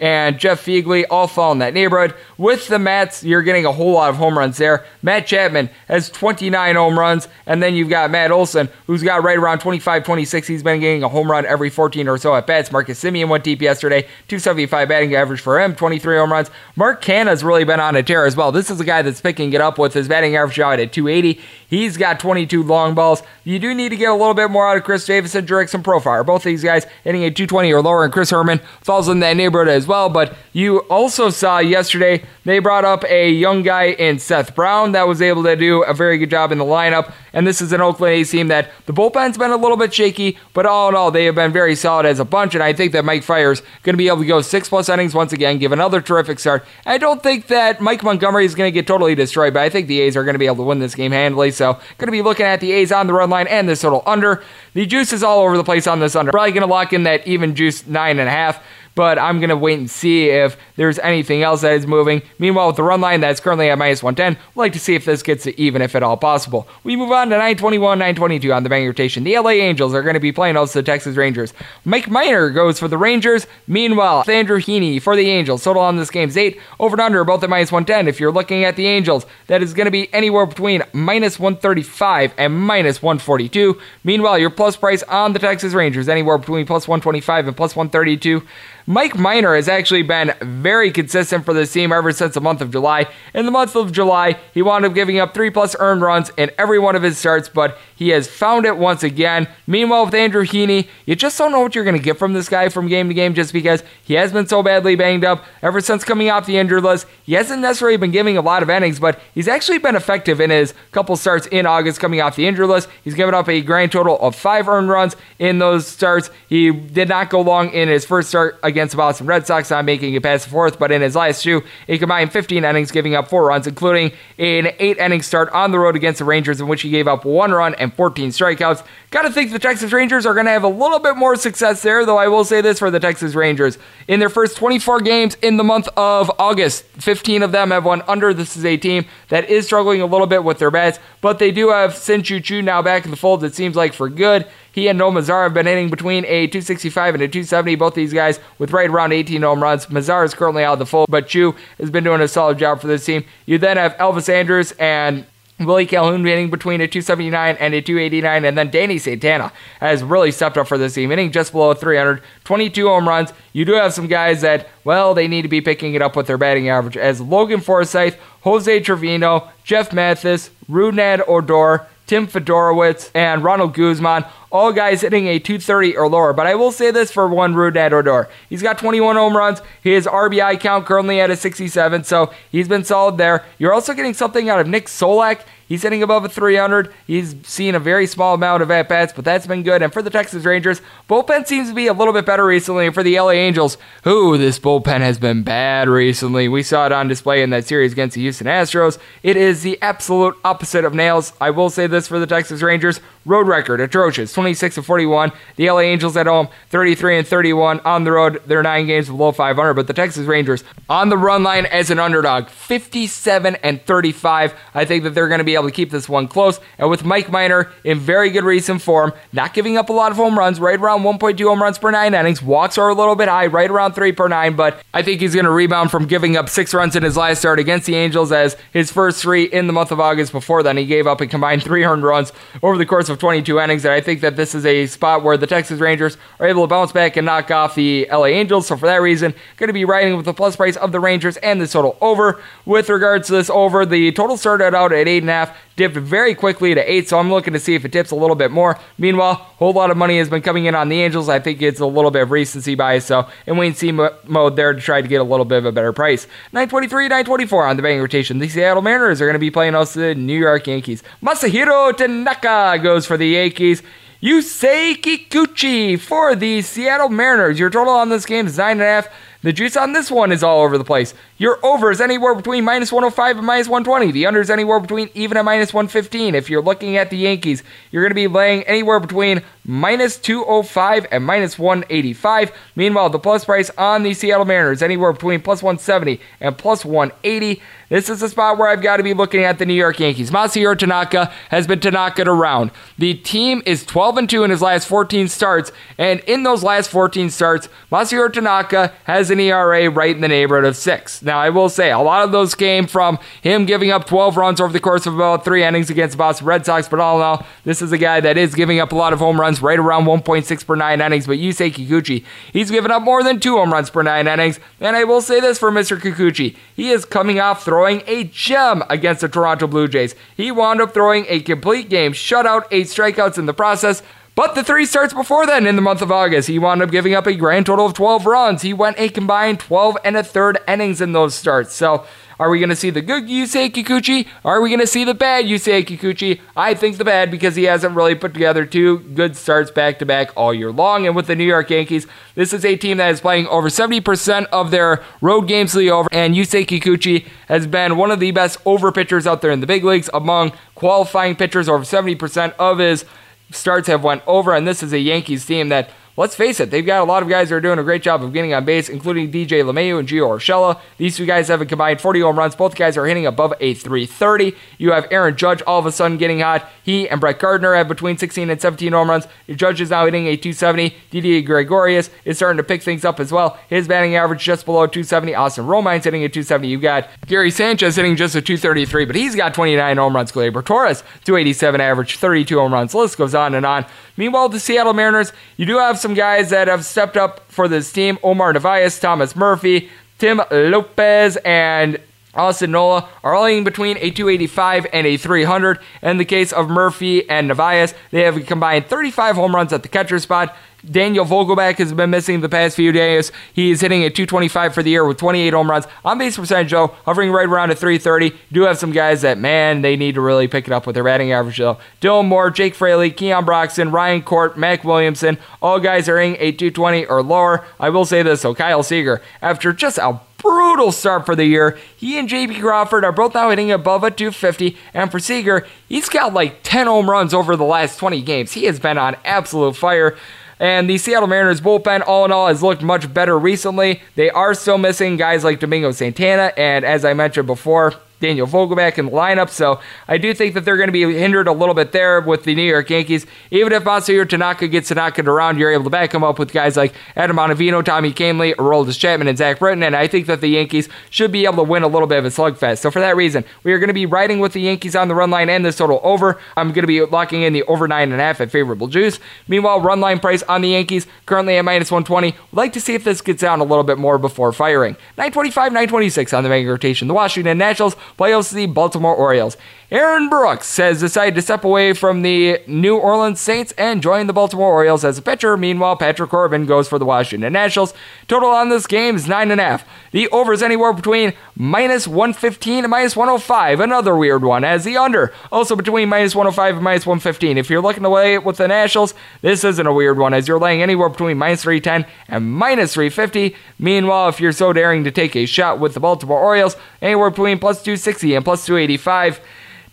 [0.00, 2.14] and Jeff Phegley all fall in that neighborhood.
[2.36, 4.84] With the Mets, you're getting a whole lot of home runs there.
[5.02, 9.38] Matt Chapman has 29 home runs, and then you've got Matt Olson, who's got right
[9.38, 10.46] around 25, 26.
[10.46, 12.70] He's been getting a home run every 14 or so at bats.
[12.70, 16.50] Marcus Semien went deep yesterday, 275 batting average for him, 23 home runs.
[16.76, 18.52] Mark Canha's really been on a tear as well.
[18.52, 21.40] This is a guy that's picking it up with his batting average out at 280.
[21.68, 23.22] He's got 22 long balls.
[23.44, 25.82] You do need to get a little bit more out of Khris Davis and Jurickson
[25.82, 26.24] Profar.
[26.24, 29.68] Both these guys hitting a 220 or lower, and Chris Herrmann falls in that neighborhood
[29.68, 30.08] as well.
[30.08, 35.08] But you also saw yesterday they brought up a young guy in Seth Brown that
[35.08, 37.12] was able to do a very good job in the lineup.
[37.32, 40.38] And this is an Oakland A's team that the bullpen's been a little bit shaky,
[40.54, 42.54] but all in all, they have been very solid as a bunch.
[42.54, 45.14] And I think that Mike Fiers going to be able to go six plus innings
[45.14, 46.64] once again, give another terrific start.
[46.86, 49.88] I don't think that Mike Montgomery is going to get totally destroyed, but I think
[49.88, 51.50] the A's are going to be able to win this game handily.
[51.50, 54.02] So, going to be looking at the A's on the run line and this total
[54.06, 54.42] under.
[54.74, 56.32] The juice is all over the place on this under.
[56.32, 58.62] Probably going to lock in that even juice nine and a half
[58.98, 62.20] but I'm going to wait and see if there's anything else that is moving.
[62.40, 65.04] Meanwhile, with the run line that's currently at minus 110, we'd like to see if
[65.04, 66.66] this gets to even, if at all possible.
[66.82, 69.22] We move on to 921, 922 on the bank rotation.
[69.22, 71.54] The LA Angels are going to be playing also the Texas Rangers.
[71.84, 73.46] Mike Minor goes for the Rangers.
[73.68, 75.62] Meanwhile, Andrew Heaney for the Angels.
[75.62, 76.60] Total on this game is 8.
[76.80, 78.08] Over and under, both at minus 110.
[78.08, 82.34] If you're looking at the Angels, that is going to be anywhere between minus 135
[82.36, 83.80] and minus 142.
[84.02, 88.44] Meanwhile, your plus price on the Texas Rangers, anywhere between plus 125 and plus 132.
[88.88, 92.70] Mike Minor has actually been very consistent for this team ever since the month of
[92.70, 93.06] July.
[93.34, 96.50] In the month of July, he wound up giving up three plus earned runs in
[96.56, 99.46] every one of his starts, but he has found it once again.
[99.66, 102.48] Meanwhile, with Andrew Heaney, you just don't know what you're going to get from this
[102.48, 105.82] guy from game to game just because he has been so badly banged up ever
[105.82, 107.06] since coming off the injured list.
[107.24, 110.48] He hasn't necessarily been giving a lot of innings, but he's actually been effective in
[110.48, 112.88] his couple starts in August coming off the injured list.
[113.04, 116.30] He's given up a grand total of five earned runs in those starts.
[116.48, 119.70] He did not go long in his first start against against the Boston Red Sox,
[119.70, 120.78] not making it past the fourth.
[120.78, 124.68] But in his last two, he combined 15 innings, giving up four runs, including an
[124.78, 127.50] eight inning start on the road against the Rangers, in which he gave up one
[127.50, 128.86] run and 14 strikeouts.
[129.10, 132.06] Got to think the Texas Rangers are to have a little bit more success there,
[132.06, 133.78] though I will say this for the Texas Rangers.
[134.06, 138.02] In their first 24 games in the month of August, 15 of them have won
[138.06, 138.32] under.
[138.32, 141.50] This is a team that is struggling a little bit with their bats, but they
[141.50, 144.46] do have Shin-Soo Choo now back in the fold, it seems like, for good.
[144.78, 147.74] He and Nomar Mazara have been hitting between a 265 and a 270.
[147.74, 149.86] Both these guys with right around 18 home runs.
[149.86, 152.80] Mazara is currently out of the fold, but Choo has been doing a solid job
[152.80, 153.24] for this team.
[153.44, 155.26] You then have Elvis Andrus and
[155.58, 160.30] Willie Calhoun hitting between a 279 and a 289, and then Danny Santana has really
[160.30, 163.32] stepped up for this team, hitting just below 300, 22 home runs.
[163.52, 166.28] You do have some guys that, well, they need to be picking it up with
[166.28, 173.44] their batting average, as Logan Forsythe, Jose Trevino, Jeff Mathis, Rougned Odor, Tim Federowicz, and
[173.44, 174.24] Ronald Guzman.
[174.50, 176.32] All guys hitting a 230 or lower.
[176.32, 178.28] But I will say this for one Rougned Odor.
[178.48, 179.60] He's got 21 home runs.
[179.82, 183.44] His RBI count currently at a 67, so he's been solid there.
[183.58, 185.42] You're also getting something out of Nick Solak.
[185.68, 186.92] He's hitting above a 300.
[187.06, 189.82] He's seen a very small amount of at bats, but that's been good.
[189.82, 190.80] And for the Texas Rangers,
[191.10, 192.86] bullpen seems to be a little bit better recently.
[192.86, 196.48] And for the LA Angels, who this bullpen has been bad recently.
[196.48, 198.98] We saw it on display in that series against the Houston Astros.
[199.22, 201.34] It is the absolute opposite of nails.
[201.38, 205.70] I will say this for the Texas Rangers road record atrocious 26 of 41 the
[205.70, 209.74] la angels at home 33 and 31 on the road they're nine games below 500
[209.74, 214.84] but the texas rangers on the run line as an underdog 57 and 35 i
[214.84, 216.58] think that they're going to be able to keep this one close.
[216.78, 220.16] And with mike Minor in very good recent form not giving up a lot of
[220.16, 222.42] home runs right around 1.2 home runs per nine innings.
[222.42, 225.34] Walks are a little bit high right around 3 per nine but i think he's
[225.34, 228.32] going to rebound from giving up six runs in his last start against the angels
[228.32, 230.32] as his first three in the month of august.
[230.32, 232.32] Before then he gave up a combined 300 runs
[232.62, 233.84] over the course of 22 innings.
[233.84, 236.66] And I think that this is a spot where the Texas Rangers are able to
[236.68, 238.66] bounce back and knock off the LA Angels.
[238.66, 241.36] So for that reason, going to be riding with the plus price of the Rangers
[241.38, 242.42] and the total over.
[242.64, 245.96] With regards to this over, the total started out at eight and a half, dipped
[245.96, 247.08] very quickly to eight.
[247.08, 248.78] So I'm looking to see if it dips a little bit more.
[248.98, 251.30] Meanwhile, a whole lot of money has been coming in on the Angels.
[251.30, 253.06] I think it's a little bit of recency bias.
[253.06, 255.72] So in and see mode there to try to get a little bit of a
[255.72, 256.26] better price.
[256.52, 258.38] 923, 924 on the betting rotation.
[258.38, 261.02] The Seattle Mariners are going to be playing us the New York Yankees.
[261.22, 263.82] Masahiro Tanaka goes for the Yankees.
[264.20, 267.58] Yusei Kikuchi for the Seattle Mariners.
[267.58, 269.08] Your total on this game is 9.5.
[269.40, 271.14] The juice on this one is all over the place.
[271.36, 274.10] Your over is anywhere between minus 105 and minus 120.
[274.10, 276.34] The under is anywhere between even and minus 115.
[276.34, 277.62] If you're looking at the Yankees,
[277.92, 282.50] you're going to be laying anywhere between minus 205 and minus 185.
[282.74, 287.62] Meanwhile, the plus price on the Seattle Mariners anywhere between plus 170 and plus 180.
[287.90, 290.30] This is a spot where I've got to be looking at the New York Yankees.
[290.30, 292.70] Masahiro Tanaka has been Tanaka around.
[292.98, 296.90] The team is 12 and 2 in his last 14 starts, and in those last
[296.90, 301.22] 14 starts, Masahiro Tanaka has an ERA right in the neighborhood of six.
[301.22, 304.60] Now, I will say a lot of those came from him giving up 12 runs
[304.60, 307.22] over the course of about three innings against the Boston Red Sox, but all in
[307.22, 309.78] all, this is a guy that is giving up a lot of home runs, right
[309.78, 311.26] around 1.6 per nine innings.
[311.26, 314.96] But Yusei Kikuchi, he's given up more than two home runs per nine innings, and
[314.96, 315.98] I will say this for Mr.
[315.98, 320.14] Kikuchi, he is coming off throwing a gem against the Toronto Blue Jays.
[320.36, 324.02] He wound up throwing a complete game, shutout, eight strikeouts in the process.
[324.38, 327.12] But the three starts before then in the month of August, he wound up giving
[327.12, 328.62] up a grand total of 12 runs.
[328.62, 331.74] He went a combined 12 and a third innings in those starts.
[331.74, 332.06] So
[332.38, 334.26] are we going to see the good Yusei Kikuchi?
[334.44, 336.40] Are we going to see the bad Yusei Kikuchi?
[336.56, 340.06] I think the bad because he hasn't really put together two good starts back to
[340.06, 341.06] back all year long.
[341.06, 344.46] And with the New York Yankees, this is a team that is playing over 70%
[344.46, 346.08] of their road games to the over.
[346.12, 349.66] And Yusei Kikuchi has been one of the best over pitchers out there in the
[349.66, 351.68] big leagues among qualifying pitchers.
[351.68, 353.04] Over 70% of his
[353.50, 354.54] starts have went over.
[354.54, 357.28] And this is a Yankees team that let's face it, they've got a lot of
[357.28, 360.08] guys that are doing a great job of getting on base, including DJ LeMahieu and
[360.08, 360.80] Gio Urshela.
[360.96, 362.56] These two guys have a combined 40 home runs.
[362.56, 364.56] Both guys are hitting above a 330.
[364.78, 366.68] You have Aaron Judge all of a sudden getting hot.
[366.82, 369.28] He and Brett Gardner have between 16 and 17 home runs.
[369.48, 370.96] Judge is now hitting a 270.
[371.10, 373.56] Didi Gregorius is starting to pick things up as well.
[373.68, 375.36] His batting average just below 270.
[375.36, 376.66] Austin Romine's hitting a 270.
[376.66, 380.32] You've got Gary Sanchez hitting just a 233, but he's got 29 home runs.
[380.32, 382.90] Gleyber Torres, 287 average, 32 home runs.
[382.90, 383.86] The list goes on and on.
[384.18, 387.90] Meanwhile, the Seattle Mariners, you do have some guys that have stepped up for this
[387.92, 388.18] team.
[388.22, 389.88] Omar Narvaez, Thomas Murphy,
[390.18, 391.98] Tim Lopes, and
[392.38, 395.78] Austin Nola are all in between a 285 and a 300.
[396.02, 399.88] In the case of Murphy and Narvaez, they have combined 35 home runs at the
[399.88, 400.54] catcher spot.
[400.88, 403.32] Daniel Vogelbach has been missing the past few days.
[403.52, 405.86] He is hitting a 225 for the year with 28 home runs.
[406.04, 408.36] On base percentage, though, hovering right around a 330.
[408.52, 411.02] Do have some guys that, man, they need to really pick it up with their
[411.02, 411.78] batting average, though.
[412.00, 416.52] Dylan Moore, Jake Fraley, Keon Broxton, Ryan Court, Mac Williamson, all guys are hitting a
[416.52, 417.66] 220 or lower.
[417.80, 421.78] I will say this, so Kyle Seager, after just a brutal start for the year.
[421.96, 424.76] He and JP Crawford are both now hitting above a 250.
[424.94, 428.52] And for Seager, he's got like 10 home runs over the last 20 games.
[428.52, 430.16] He has been on absolute fire.
[430.60, 434.02] And the Seattle Mariners bullpen, all in all, has looked much better recently.
[434.16, 438.98] They are still missing guys like Domingo Santana, and as I mentioned before, Daniel Vogelbach
[438.98, 439.50] in the lineup.
[439.50, 442.44] So I do think that they're going to be hindered a little bit there with
[442.44, 443.26] the New York Yankees.
[443.50, 446.76] Even if Masahiro Tanaka gets it around, you're able to back him up with guys
[446.76, 449.82] like Adam Ottavino, Tommy Kahnle, Aroldis Chapman, and Zach Britton.
[449.82, 452.24] And I think that the Yankees should be able to win a little bit of
[452.24, 452.78] a slugfest.
[452.78, 455.14] So for that reason, we are going to be riding with the Yankees on the
[455.14, 456.40] run line and this total over.
[456.56, 459.20] I'm going to be locking in the over 9.5 at favorable juice.
[459.46, 462.32] Meanwhile, run line price on the Yankees currently at minus 120.
[462.32, 464.94] Would like to see if this gets down a little bit more before firing.
[465.16, 467.08] 925, 926 on the mega rotation.
[467.08, 469.56] The Washington Nationals play host the Baltimore Orioles.
[469.90, 474.34] Aaron Brooks has decided to step away from the New Orleans Saints and join the
[474.34, 475.56] Baltimore Orioles as a pitcher.
[475.56, 477.94] Meanwhile, Patrick Corbin goes for the Washington Nationals.
[478.26, 479.84] Total on this game is 9.5.
[480.10, 483.80] The over is anywhere between minus 115 and minus 105.
[483.80, 487.56] Another weird one, as the under also between minus 105 and minus 115.
[487.56, 490.82] If you're looking it with the Nationals, this isn't a weird one, as you're laying
[490.82, 493.56] anywhere between minus 310 and minus 350.
[493.78, 497.58] Meanwhile, if you're so daring to take a shot with the Baltimore Orioles, anywhere between
[497.58, 499.40] plus 260 and plus 285.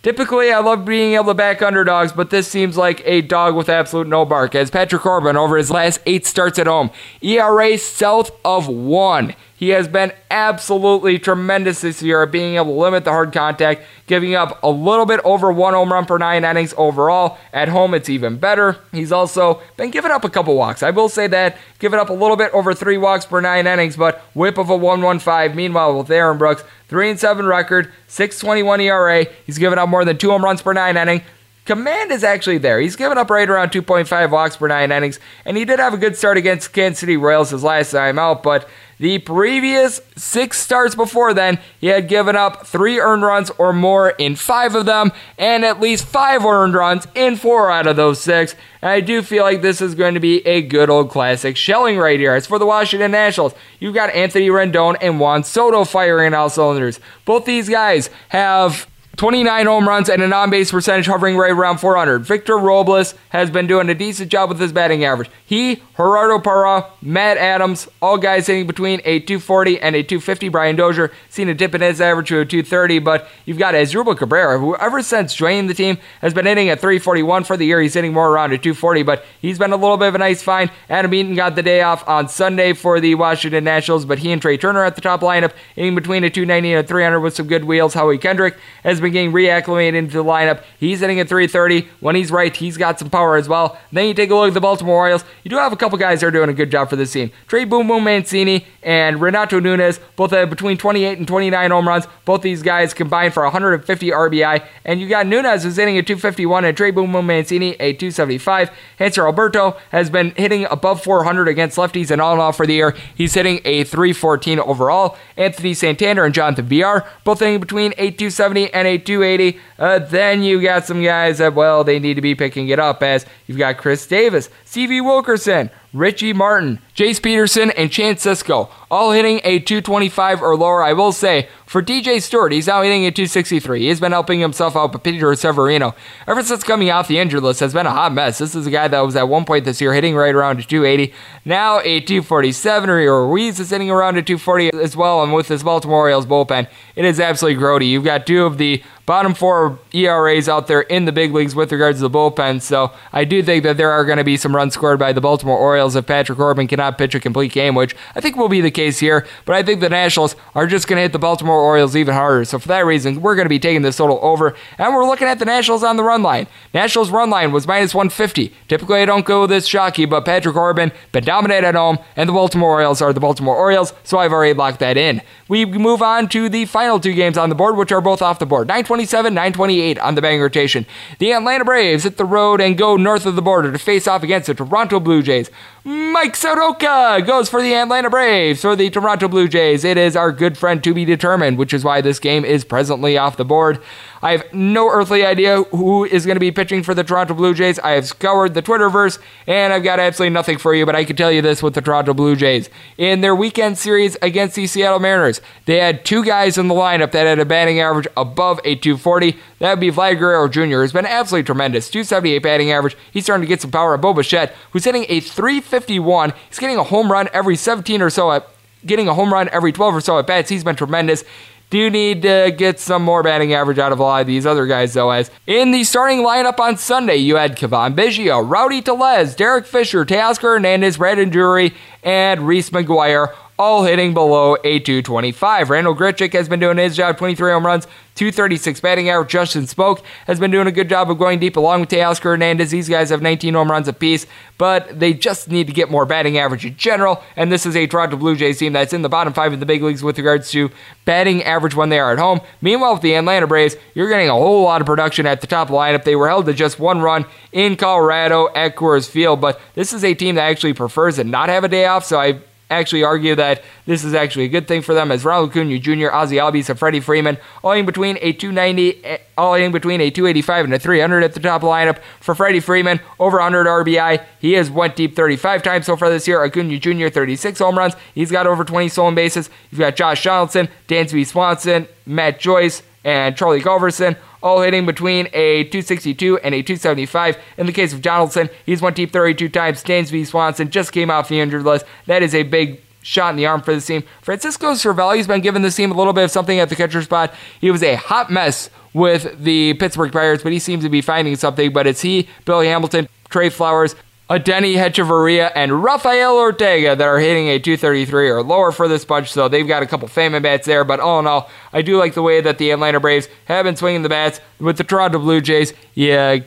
[0.06, 3.68] Typically, I love being able to back underdogs, but this seems like a dog with
[3.68, 4.54] absolute no bark.
[4.54, 9.34] As Patrick Corbin, over his last eight starts at home, ERA south of one.
[9.56, 13.82] He has been absolutely tremendous this year at being able to limit the hard contact,
[14.06, 17.38] giving up a little bit over one home run per nine innings overall.
[17.54, 18.76] At home, it's even better.
[18.92, 20.82] He's also been giving up a couple walks.
[20.82, 23.96] I will say that, giving up a little bit over three walks per nine innings,
[23.96, 25.56] but whip of a 115.
[25.56, 29.26] Meanwhile, with Aaron Brooks, 3 and 7 record, 621 ERA.
[29.46, 31.22] He's given up more than two home runs per nine inning.
[31.66, 32.80] Command is actually there.
[32.80, 35.98] He's given up right around 2.5 walks per nine innings, and he did have a
[35.98, 38.68] good start against Kansas City Royals his last time out, but
[38.98, 44.10] the previous six starts before then, he had given up three earned runs or more
[44.10, 48.22] in five of them, and at least five earned runs in four out of those
[48.22, 48.54] six.
[48.80, 51.98] And I do feel like this is going to be a good old classic shelling
[51.98, 52.32] right here.
[52.32, 56.98] As for the Washington Nationals, you've got Anthony Rendon and Juan Soto firing all cylinders.
[57.26, 58.86] Both these guys have
[59.16, 62.18] 29 home runs and an on base percentage hovering right around 400.
[62.18, 65.30] Victor Robles has been doing a decent job with his batting average.
[65.44, 70.50] He, Gerardo Parra, Matt Adams, all guys hitting between a 240 and a 250.
[70.50, 74.18] Brian Dozier seen a dip in his average to a 230, but you've got Asdrubal
[74.18, 77.80] Cabrera, who ever since joining the team has been hitting at 341 for the year.
[77.80, 80.42] He's hitting more around a 240, but he's been a little bit of a nice
[80.42, 80.70] find.
[80.90, 84.42] Adam Eaton got the day off on Sunday for the Washington Nationals, but he and
[84.42, 87.46] Trea Turner at the top lineup, hitting between a 290 and a 300 with some
[87.46, 87.94] good wheels.
[87.94, 90.62] Howie Kendrick has been getting reacclimated into the lineup.
[90.78, 91.88] He's hitting at 330.
[92.00, 93.78] When he's right, he's got some power as well.
[93.92, 95.24] Then you take a look at the Baltimore Orioles.
[95.42, 97.30] You do have a couple guys that are doing a good job for this team.
[97.46, 102.06] Trey Boom Boom Mancini and Renato Nunez both have between 28 and 29 home runs.
[102.24, 104.66] Both these guys combined for 150 RBI.
[104.84, 108.70] And you got Nunez who's hitting at 251 and Trey Boom Boom Mancini a 275.
[108.98, 112.74] Hanser Alberto has been hitting above 400 against lefties and all in all for the
[112.74, 112.96] year.
[113.14, 115.16] He's hitting a 314 overall.
[115.36, 119.58] Anthony Santander and Jonathan Villar both hitting between a 270 and a 280.
[119.78, 123.02] Uh, then you got some guys that, well, they need to be picking it up
[123.02, 129.12] as you've got Chris Davis, Stevie Wilkerson, Richie Martin, Jace Peterson, and Chance Sisco, all
[129.12, 130.82] hitting a 225 or lower.
[130.82, 133.86] I will say, for DJ Stewart, he's now hitting a 263.
[133.86, 135.94] He's been helping himself out, but Peter Severino,
[136.26, 138.36] ever since coming off the injured list, has been a hot mess.
[138.36, 140.62] This is a guy that was at one point this year hitting right around a
[140.62, 141.14] 280.
[141.46, 142.90] Now a 247.
[142.90, 145.24] Or Ruiz is hitting around a 240 as well.
[145.24, 147.88] And with this Baltimore Orioles bullpen, it is absolutely grody.
[147.88, 151.72] You've got two of the bottom four ERAs out there in the big leagues with
[151.72, 152.60] regards to the bullpen.
[152.60, 155.20] So I do think that there are going to be some runs scored by the
[155.20, 158.60] Baltimore Orioles if Patrick Corbin cannot pitch a complete game, which I think will be
[158.60, 159.26] the case here.
[159.44, 162.44] But I think the Nationals are just going to hit the Baltimore Orioles even harder.
[162.44, 164.54] So for that reason, we're going to be taking this total over.
[164.78, 166.48] And we're looking at the Nationals on the run line.
[166.74, 168.52] Nationals run line was minus 150.
[168.68, 172.32] Typically, I don't go this shocky, but Patrick Corbin been dominant at home, and the
[172.32, 175.22] Baltimore Orioles are the Baltimore Orioles, so I've already locked that in.
[175.48, 178.38] We move on to the final two games on the board, which are both off
[178.38, 178.66] the board.
[178.96, 180.86] 927, 928 on the betting rotation.
[181.18, 184.22] The Atlanta Braves hit the road and go north of the border to face off
[184.22, 185.50] against the Toronto Blue Jays.
[185.84, 188.62] Mike Soroka goes for the Atlanta Braves.
[188.62, 191.84] For the Toronto Blue Jays, it is our good friend to be determined, which is
[191.84, 193.82] why this game is presently off the board.
[194.22, 197.54] I have no earthly idea who is going to be pitching for the Toronto Blue
[197.54, 197.78] Jays.
[197.80, 201.16] I have scoured the Twitterverse and I've got absolutely nothing for you, but I can
[201.16, 202.70] tell you this with the Toronto Blue Jays.
[202.98, 207.12] In their weekend series against the Seattle Mariners, they had two guys in the lineup
[207.12, 209.36] that had a batting average above a 240.
[209.58, 211.90] That would be Vlad Guerrero Jr., who's been absolutely tremendous.
[211.90, 212.96] 278 batting average.
[213.12, 213.96] He's starting to get some power.
[213.96, 216.32] Bo Bichette, who's hitting a 351.
[216.48, 218.48] He's getting a home run every 17 or so at
[218.84, 220.48] getting a home run every 12 or so at bats.
[220.48, 221.24] He's been tremendous.
[221.68, 224.66] Do need to get some more batting average out of a lot of these other
[224.66, 225.10] guys, though.
[225.10, 230.04] As in the starting lineup on Sunday, you had Cavan Biggio, Rowdy Tellez, Derek Fisher,
[230.04, 231.74] Teoscar Hernandez, Brandon Drury,
[232.04, 235.70] and Reese McGuire all hitting below a 225.
[235.70, 239.30] Randall Grichuk has been doing his job, 23 home runs, 236 batting average.
[239.30, 242.70] Justin Smoak has been doing a good job of going deep along with Teoscar Hernandez.
[242.70, 244.26] These guys have 19 home runs apiece,
[244.58, 247.22] but they just need to get more batting average in general.
[247.36, 249.66] And this is a Toronto Blue Jays team that's in the bottom five in the
[249.66, 250.70] big leagues with regards to
[251.04, 252.40] batting average when they are at home.
[252.60, 255.68] Meanwhile, with the Atlanta Braves, you're getting a whole lot of production at the top
[255.68, 256.04] lineup.
[256.04, 260.04] They were held to just one run in Colorado at Coors Field, but this is
[260.04, 262.40] a team that actually prefers to not have a day off, so I
[262.70, 266.10] actually argue that this is actually a good thing for them as Ronald Acuna Jr.,
[266.12, 270.10] Ozzie Albies, and Freddie Freeman, all in between a 290, eh, all in between a
[270.10, 271.98] 285 and a 300 at the top lineup.
[272.20, 274.24] For Freddie Freeman, over 100 RBI.
[274.40, 276.42] He has went deep 35 times so far this year.
[276.42, 277.94] Acuna Jr., 36 home runs.
[278.14, 279.50] He's got over 20 stolen bases.
[279.70, 285.62] You've got Josh Donaldson, Dansby Swanson, Matt Joyce, and Charlie Culberson, all hitting between a
[285.64, 287.38] 262 and a 275.
[287.56, 289.82] In the case of Donaldson, he's went deep 32 times.
[289.84, 291.86] Dansby Swanson just came off the injured list.
[292.06, 294.02] That is a big shot in the arm for the team.
[294.22, 297.32] Francisco Cervelli's been giving this team a little bit of something at the catcher spot.
[297.60, 301.36] He was a hot mess with the Pittsburgh Pirates, but he seems to be finding
[301.36, 301.72] something.
[301.72, 303.94] But it's he, Billy Hamilton, Trey Flowers,
[304.28, 309.30] Adeiny Hechavarria, and Rafael Ortega that are hitting a 233 or lower for this bunch,
[309.30, 310.82] so they've got a couple fame bats there.
[310.82, 313.76] But all in all, I do like the way that the Atlanta Braves have been
[313.76, 315.74] swinging the bats with the Toronto Blue Jays.
[315.94, 316.38] Yeah,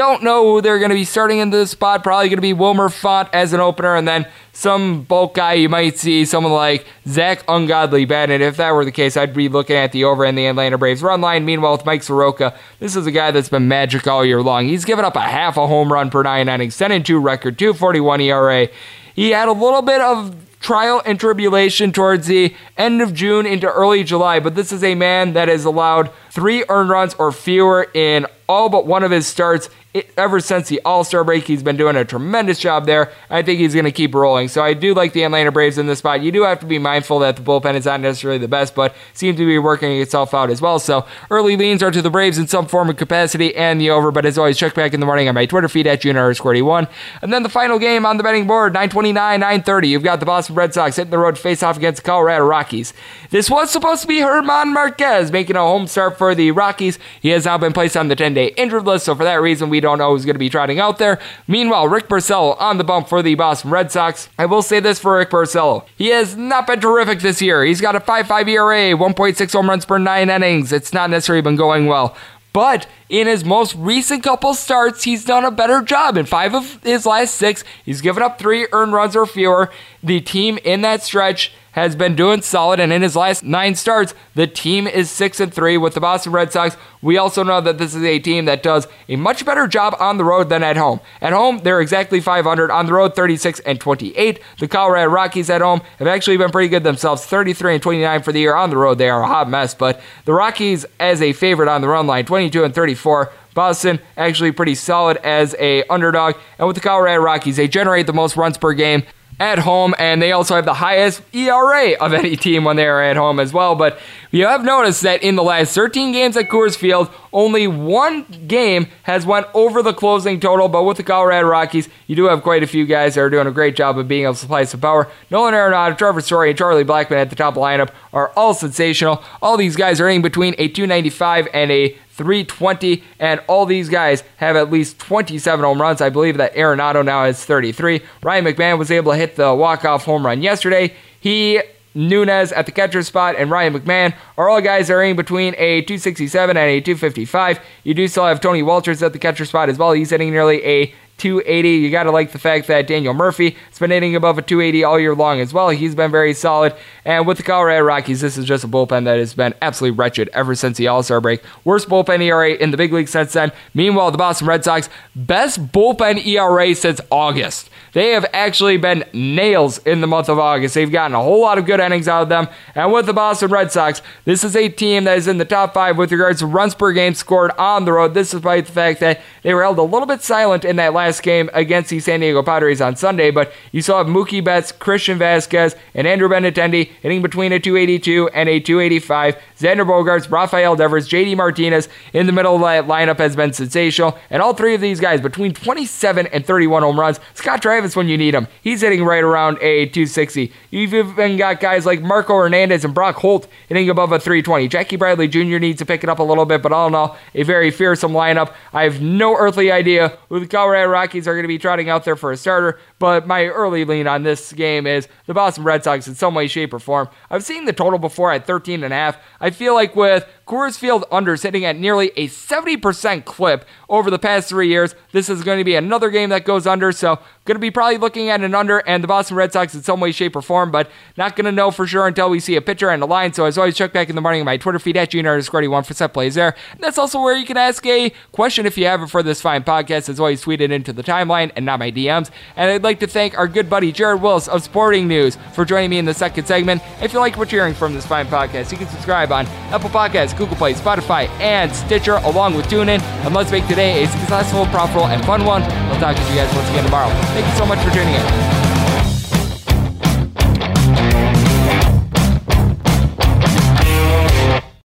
[0.00, 2.02] don't know who they're going to be starting in this spot.
[2.02, 5.68] Probably going to be Wilmer Font as an opener, and then some bulk guy you
[5.68, 8.30] might see, someone like Zach Ungodly bad.
[8.30, 10.78] And if that were the case, I'd be looking at the over in the Atlanta
[10.78, 11.44] Braves run line.
[11.44, 14.68] Meanwhile, with Mike Soroka, this is a guy that's been magic all year long.
[14.68, 17.58] He's given up a half a home run per nine innings, 10 and 2 record,
[17.58, 18.68] 241 ERA.
[19.14, 23.70] He had a little bit of trial and tribulation towards the end of June into
[23.70, 27.88] early July, but this is a man that has allowed three earned runs or fewer
[27.94, 29.68] in all but one of his starts
[30.16, 33.12] ever since the All Star break, he's been doing a tremendous job there.
[33.28, 34.48] I think he's going to keep rolling.
[34.48, 36.22] So I do like the Atlanta Braves in this spot.
[36.22, 38.94] You do have to be mindful that the bullpen is not necessarily the best, but
[39.14, 40.78] seems to be working itself out as well.
[40.78, 44.12] So early leans are to the Braves in some form of capacity and the over.
[44.12, 46.88] But as always, check back in the morning on my Twitter feed at underscore one.
[47.22, 49.88] And then the final game on the betting board, 929, 930.
[49.88, 52.92] You've got the Boston Red Sox hitting the road face off against the Colorado Rockies.
[53.30, 56.98] This was supposed to be German Marquez making a home start for the Rockies.
[57.22, 59.06] He has now been placed on the 10 day injured list.
[59.06, 61.18] So for that reason, we don't know who's going to be trotting out there.
[61.48, 64.28] Meanwhile, Rick Porcello on the bump for the Boston Red Sox.
[64.38, 65.86] I will say this for Rick Porcello.
[65.96, 67.64] He has not been terrific this year.
[67.64, 70.72] He's got a 5.5 ERA, 1.6 home runs per nine innings.
[70.74, 72.14] It's not necessarily been going well.
[72.52, 76.16] But in his most recent couple starts, he's done a better job.
[76.16, 79.70] In five of his last six, he's given up three earned runs or fewer.
[80.02, 84.14] The team in that stretch has been doing solid, and in his last nine starts,
[84.34, 86.76] the team is six and three with the Boston Red Sox.
[87.00, 90.18] We also know that this is a team that does a much better job on
[90.18, 91.00] the road than at home.
[91.20, 92.70] At home, they're exactly 500.
[92.70, 94.40] On the road, 36 and 28.
[94.58, 98.32] The Colorado Rockies at home have actually been pretty good themselves, 33 and 29 for
[98.32, 98.54] the year.
[98.54, 101.80] On the road, they are a hot mess, but the Rockies as a favorite on
[101.80, 103.32] the run line, 22 and 34.
[103.54, 108.12] Boston actually pretty solid as a underdog, and with the Colorado Rockies, they generate the
[108.12, 109.02] most runs per game
[109.40, 113.02] at home, and they also have the highest ERA of any team when they are
[113.02, 113.74] at home as well.
[113.74, 113.98] But
[114.30, 118.88] you have noticed that in the last 13 games at Coors Field, only one game
[119.04, 120.68] has went over the closing total.
[120.68, 123.46] But with the Colorado Rockies, you do have quite a few guys that are doing
[123.46, 125.08] a great job of being able to supply some power.
[125.30, 129.24] Nolan Arenado, Trevor Story, and Charlie Blackmon at the top lineup are all sensational.
[129.40, 134.22] All these guys are in between a 295 and a 320, and all these guys
[134.36, 136.02] have at least 27 home runs.
[136.02, 138.02] I believe that Arenado now has 33.
[138.22, 140.94] Ryan McMahon was able to hit the walk-off home run yesterday.
[141.18, 141.62] He
[141.94, 145.54] Nunez at the catcher spot and Ryan McMahon are all guys that are in between
[145.54, 147.58] a 267 and a 255.
[147.84, 149.92] You do still have Tony Wolters at the catcher spot as well.
[149.92, 151.68] He's hitting nearly a 280.
[151.68, 154.82] You got to like the fact that Daniel Murphy has been hitting above a 280
[154.82, 155.68] all year long as well.
[155.68, 156.74] He's been very solid.
[157.04, 160.28] And with the Colorado Rockies, this is just a bullpen that has been absolutely wretched
[160.32, 161.42] ever since the All Star break.
[161.64, 163.52] Worst bullpen ERA in the big league since then.
[163.74, 167.70] Meanwhile, the Boston Red Sox, best bullpen ERA since August.
[167.92, 170.74] They have actually been nails in the month of August.
[170.74, 172.48] They've gotten a whole lot of good innings out of them.
[172.74, 175.74] And with the Boston Red Sox, this is a team that is in the top
[175.74, 178.14] five with regards to runs per game scored on the road.
[178.14, 181.09] This despite the fact that they were held a little bit silent in that last
[181.18, 183.32] game against the San Diego Padres on Sunday.
[183.32, 188.48] But you saw Mookie Betts, Christian Vazquez, and Andrew Benintendi hitting between a 282 and
[188.48, 189.36] a 285.
[189.60, 194.18] Xander Bogaerts, Rafael Devers, JD Martinez in the middle of that lineup has been sensational.
[194.30, 197.20] And all three of these guys between 27 and 31 home runs.
[197.34, 198.48] Scott Travis when you need him.
[198.62, 200.50] He's hitting right around a 260.
[200.70, 204.68] You've even got guys like Marco Hernandez and Brock Holt hitting above a 320.
[204.68, 205.58] Jackie Bradley Jr.
[205.58, 208.12] needs to pick it up a little bit, but all in all, a very fearsome
[208.12, 208.54] lineup.
[208.72, 212.04] I have no earthly idea who the Colorado Rockies are going to be trotting out
[212.04, 215.82] there for a starter, but my early lean on this game is the Boston Red
[215.82, 217.08] Sox in some way, shape, or form.
[217.30, 219.18] I've seen the total before at 13 and a half.
[219.40, 224.18] I feel like with Coors Field under sitting at nearly a 70% clip over the
[224.18, 224.96] past three years.
[225.12, 227.98] This is going to be another game that goes under, so going to be probably
[227.98, 230.70] looking at an under and the Boston Red Sox in some way, shape, or form,
[230.70, 233.32] but not going to know for sure until we see a pitcher and a line.
[233.32, 235.84] So as always, check back in the morning my Twitter feed at junior underscore one
[235.84, 236.54] for set plays there.
[236.72, 239.40] And that's also where you can ask a question if you have it for this
[239.40, 240.08] fine podcast.
[240.08, 242.30] As always, tweet it into the timeline and not my DMs.
[242.56, 245.90] And I'd like to thank our good buddy Jared Wyllys of Sporting News for joining
[245.90, 246.82] me in the second segment.
[247.02, 249.90] If you like what you're hearing from this fine podcast, you can subscribe on Apple
[249.90, 253.00] Podcasts, Google Play, Spotify, and Stitcher, along with TuneIn.
[253.24, 255.62] And let's make today a successful, profitable, and fun one.
[255.62, 257.10] We'll talk to you guys once again tomorrow.
[257.34, 258.49] Thank you so much for tuning in.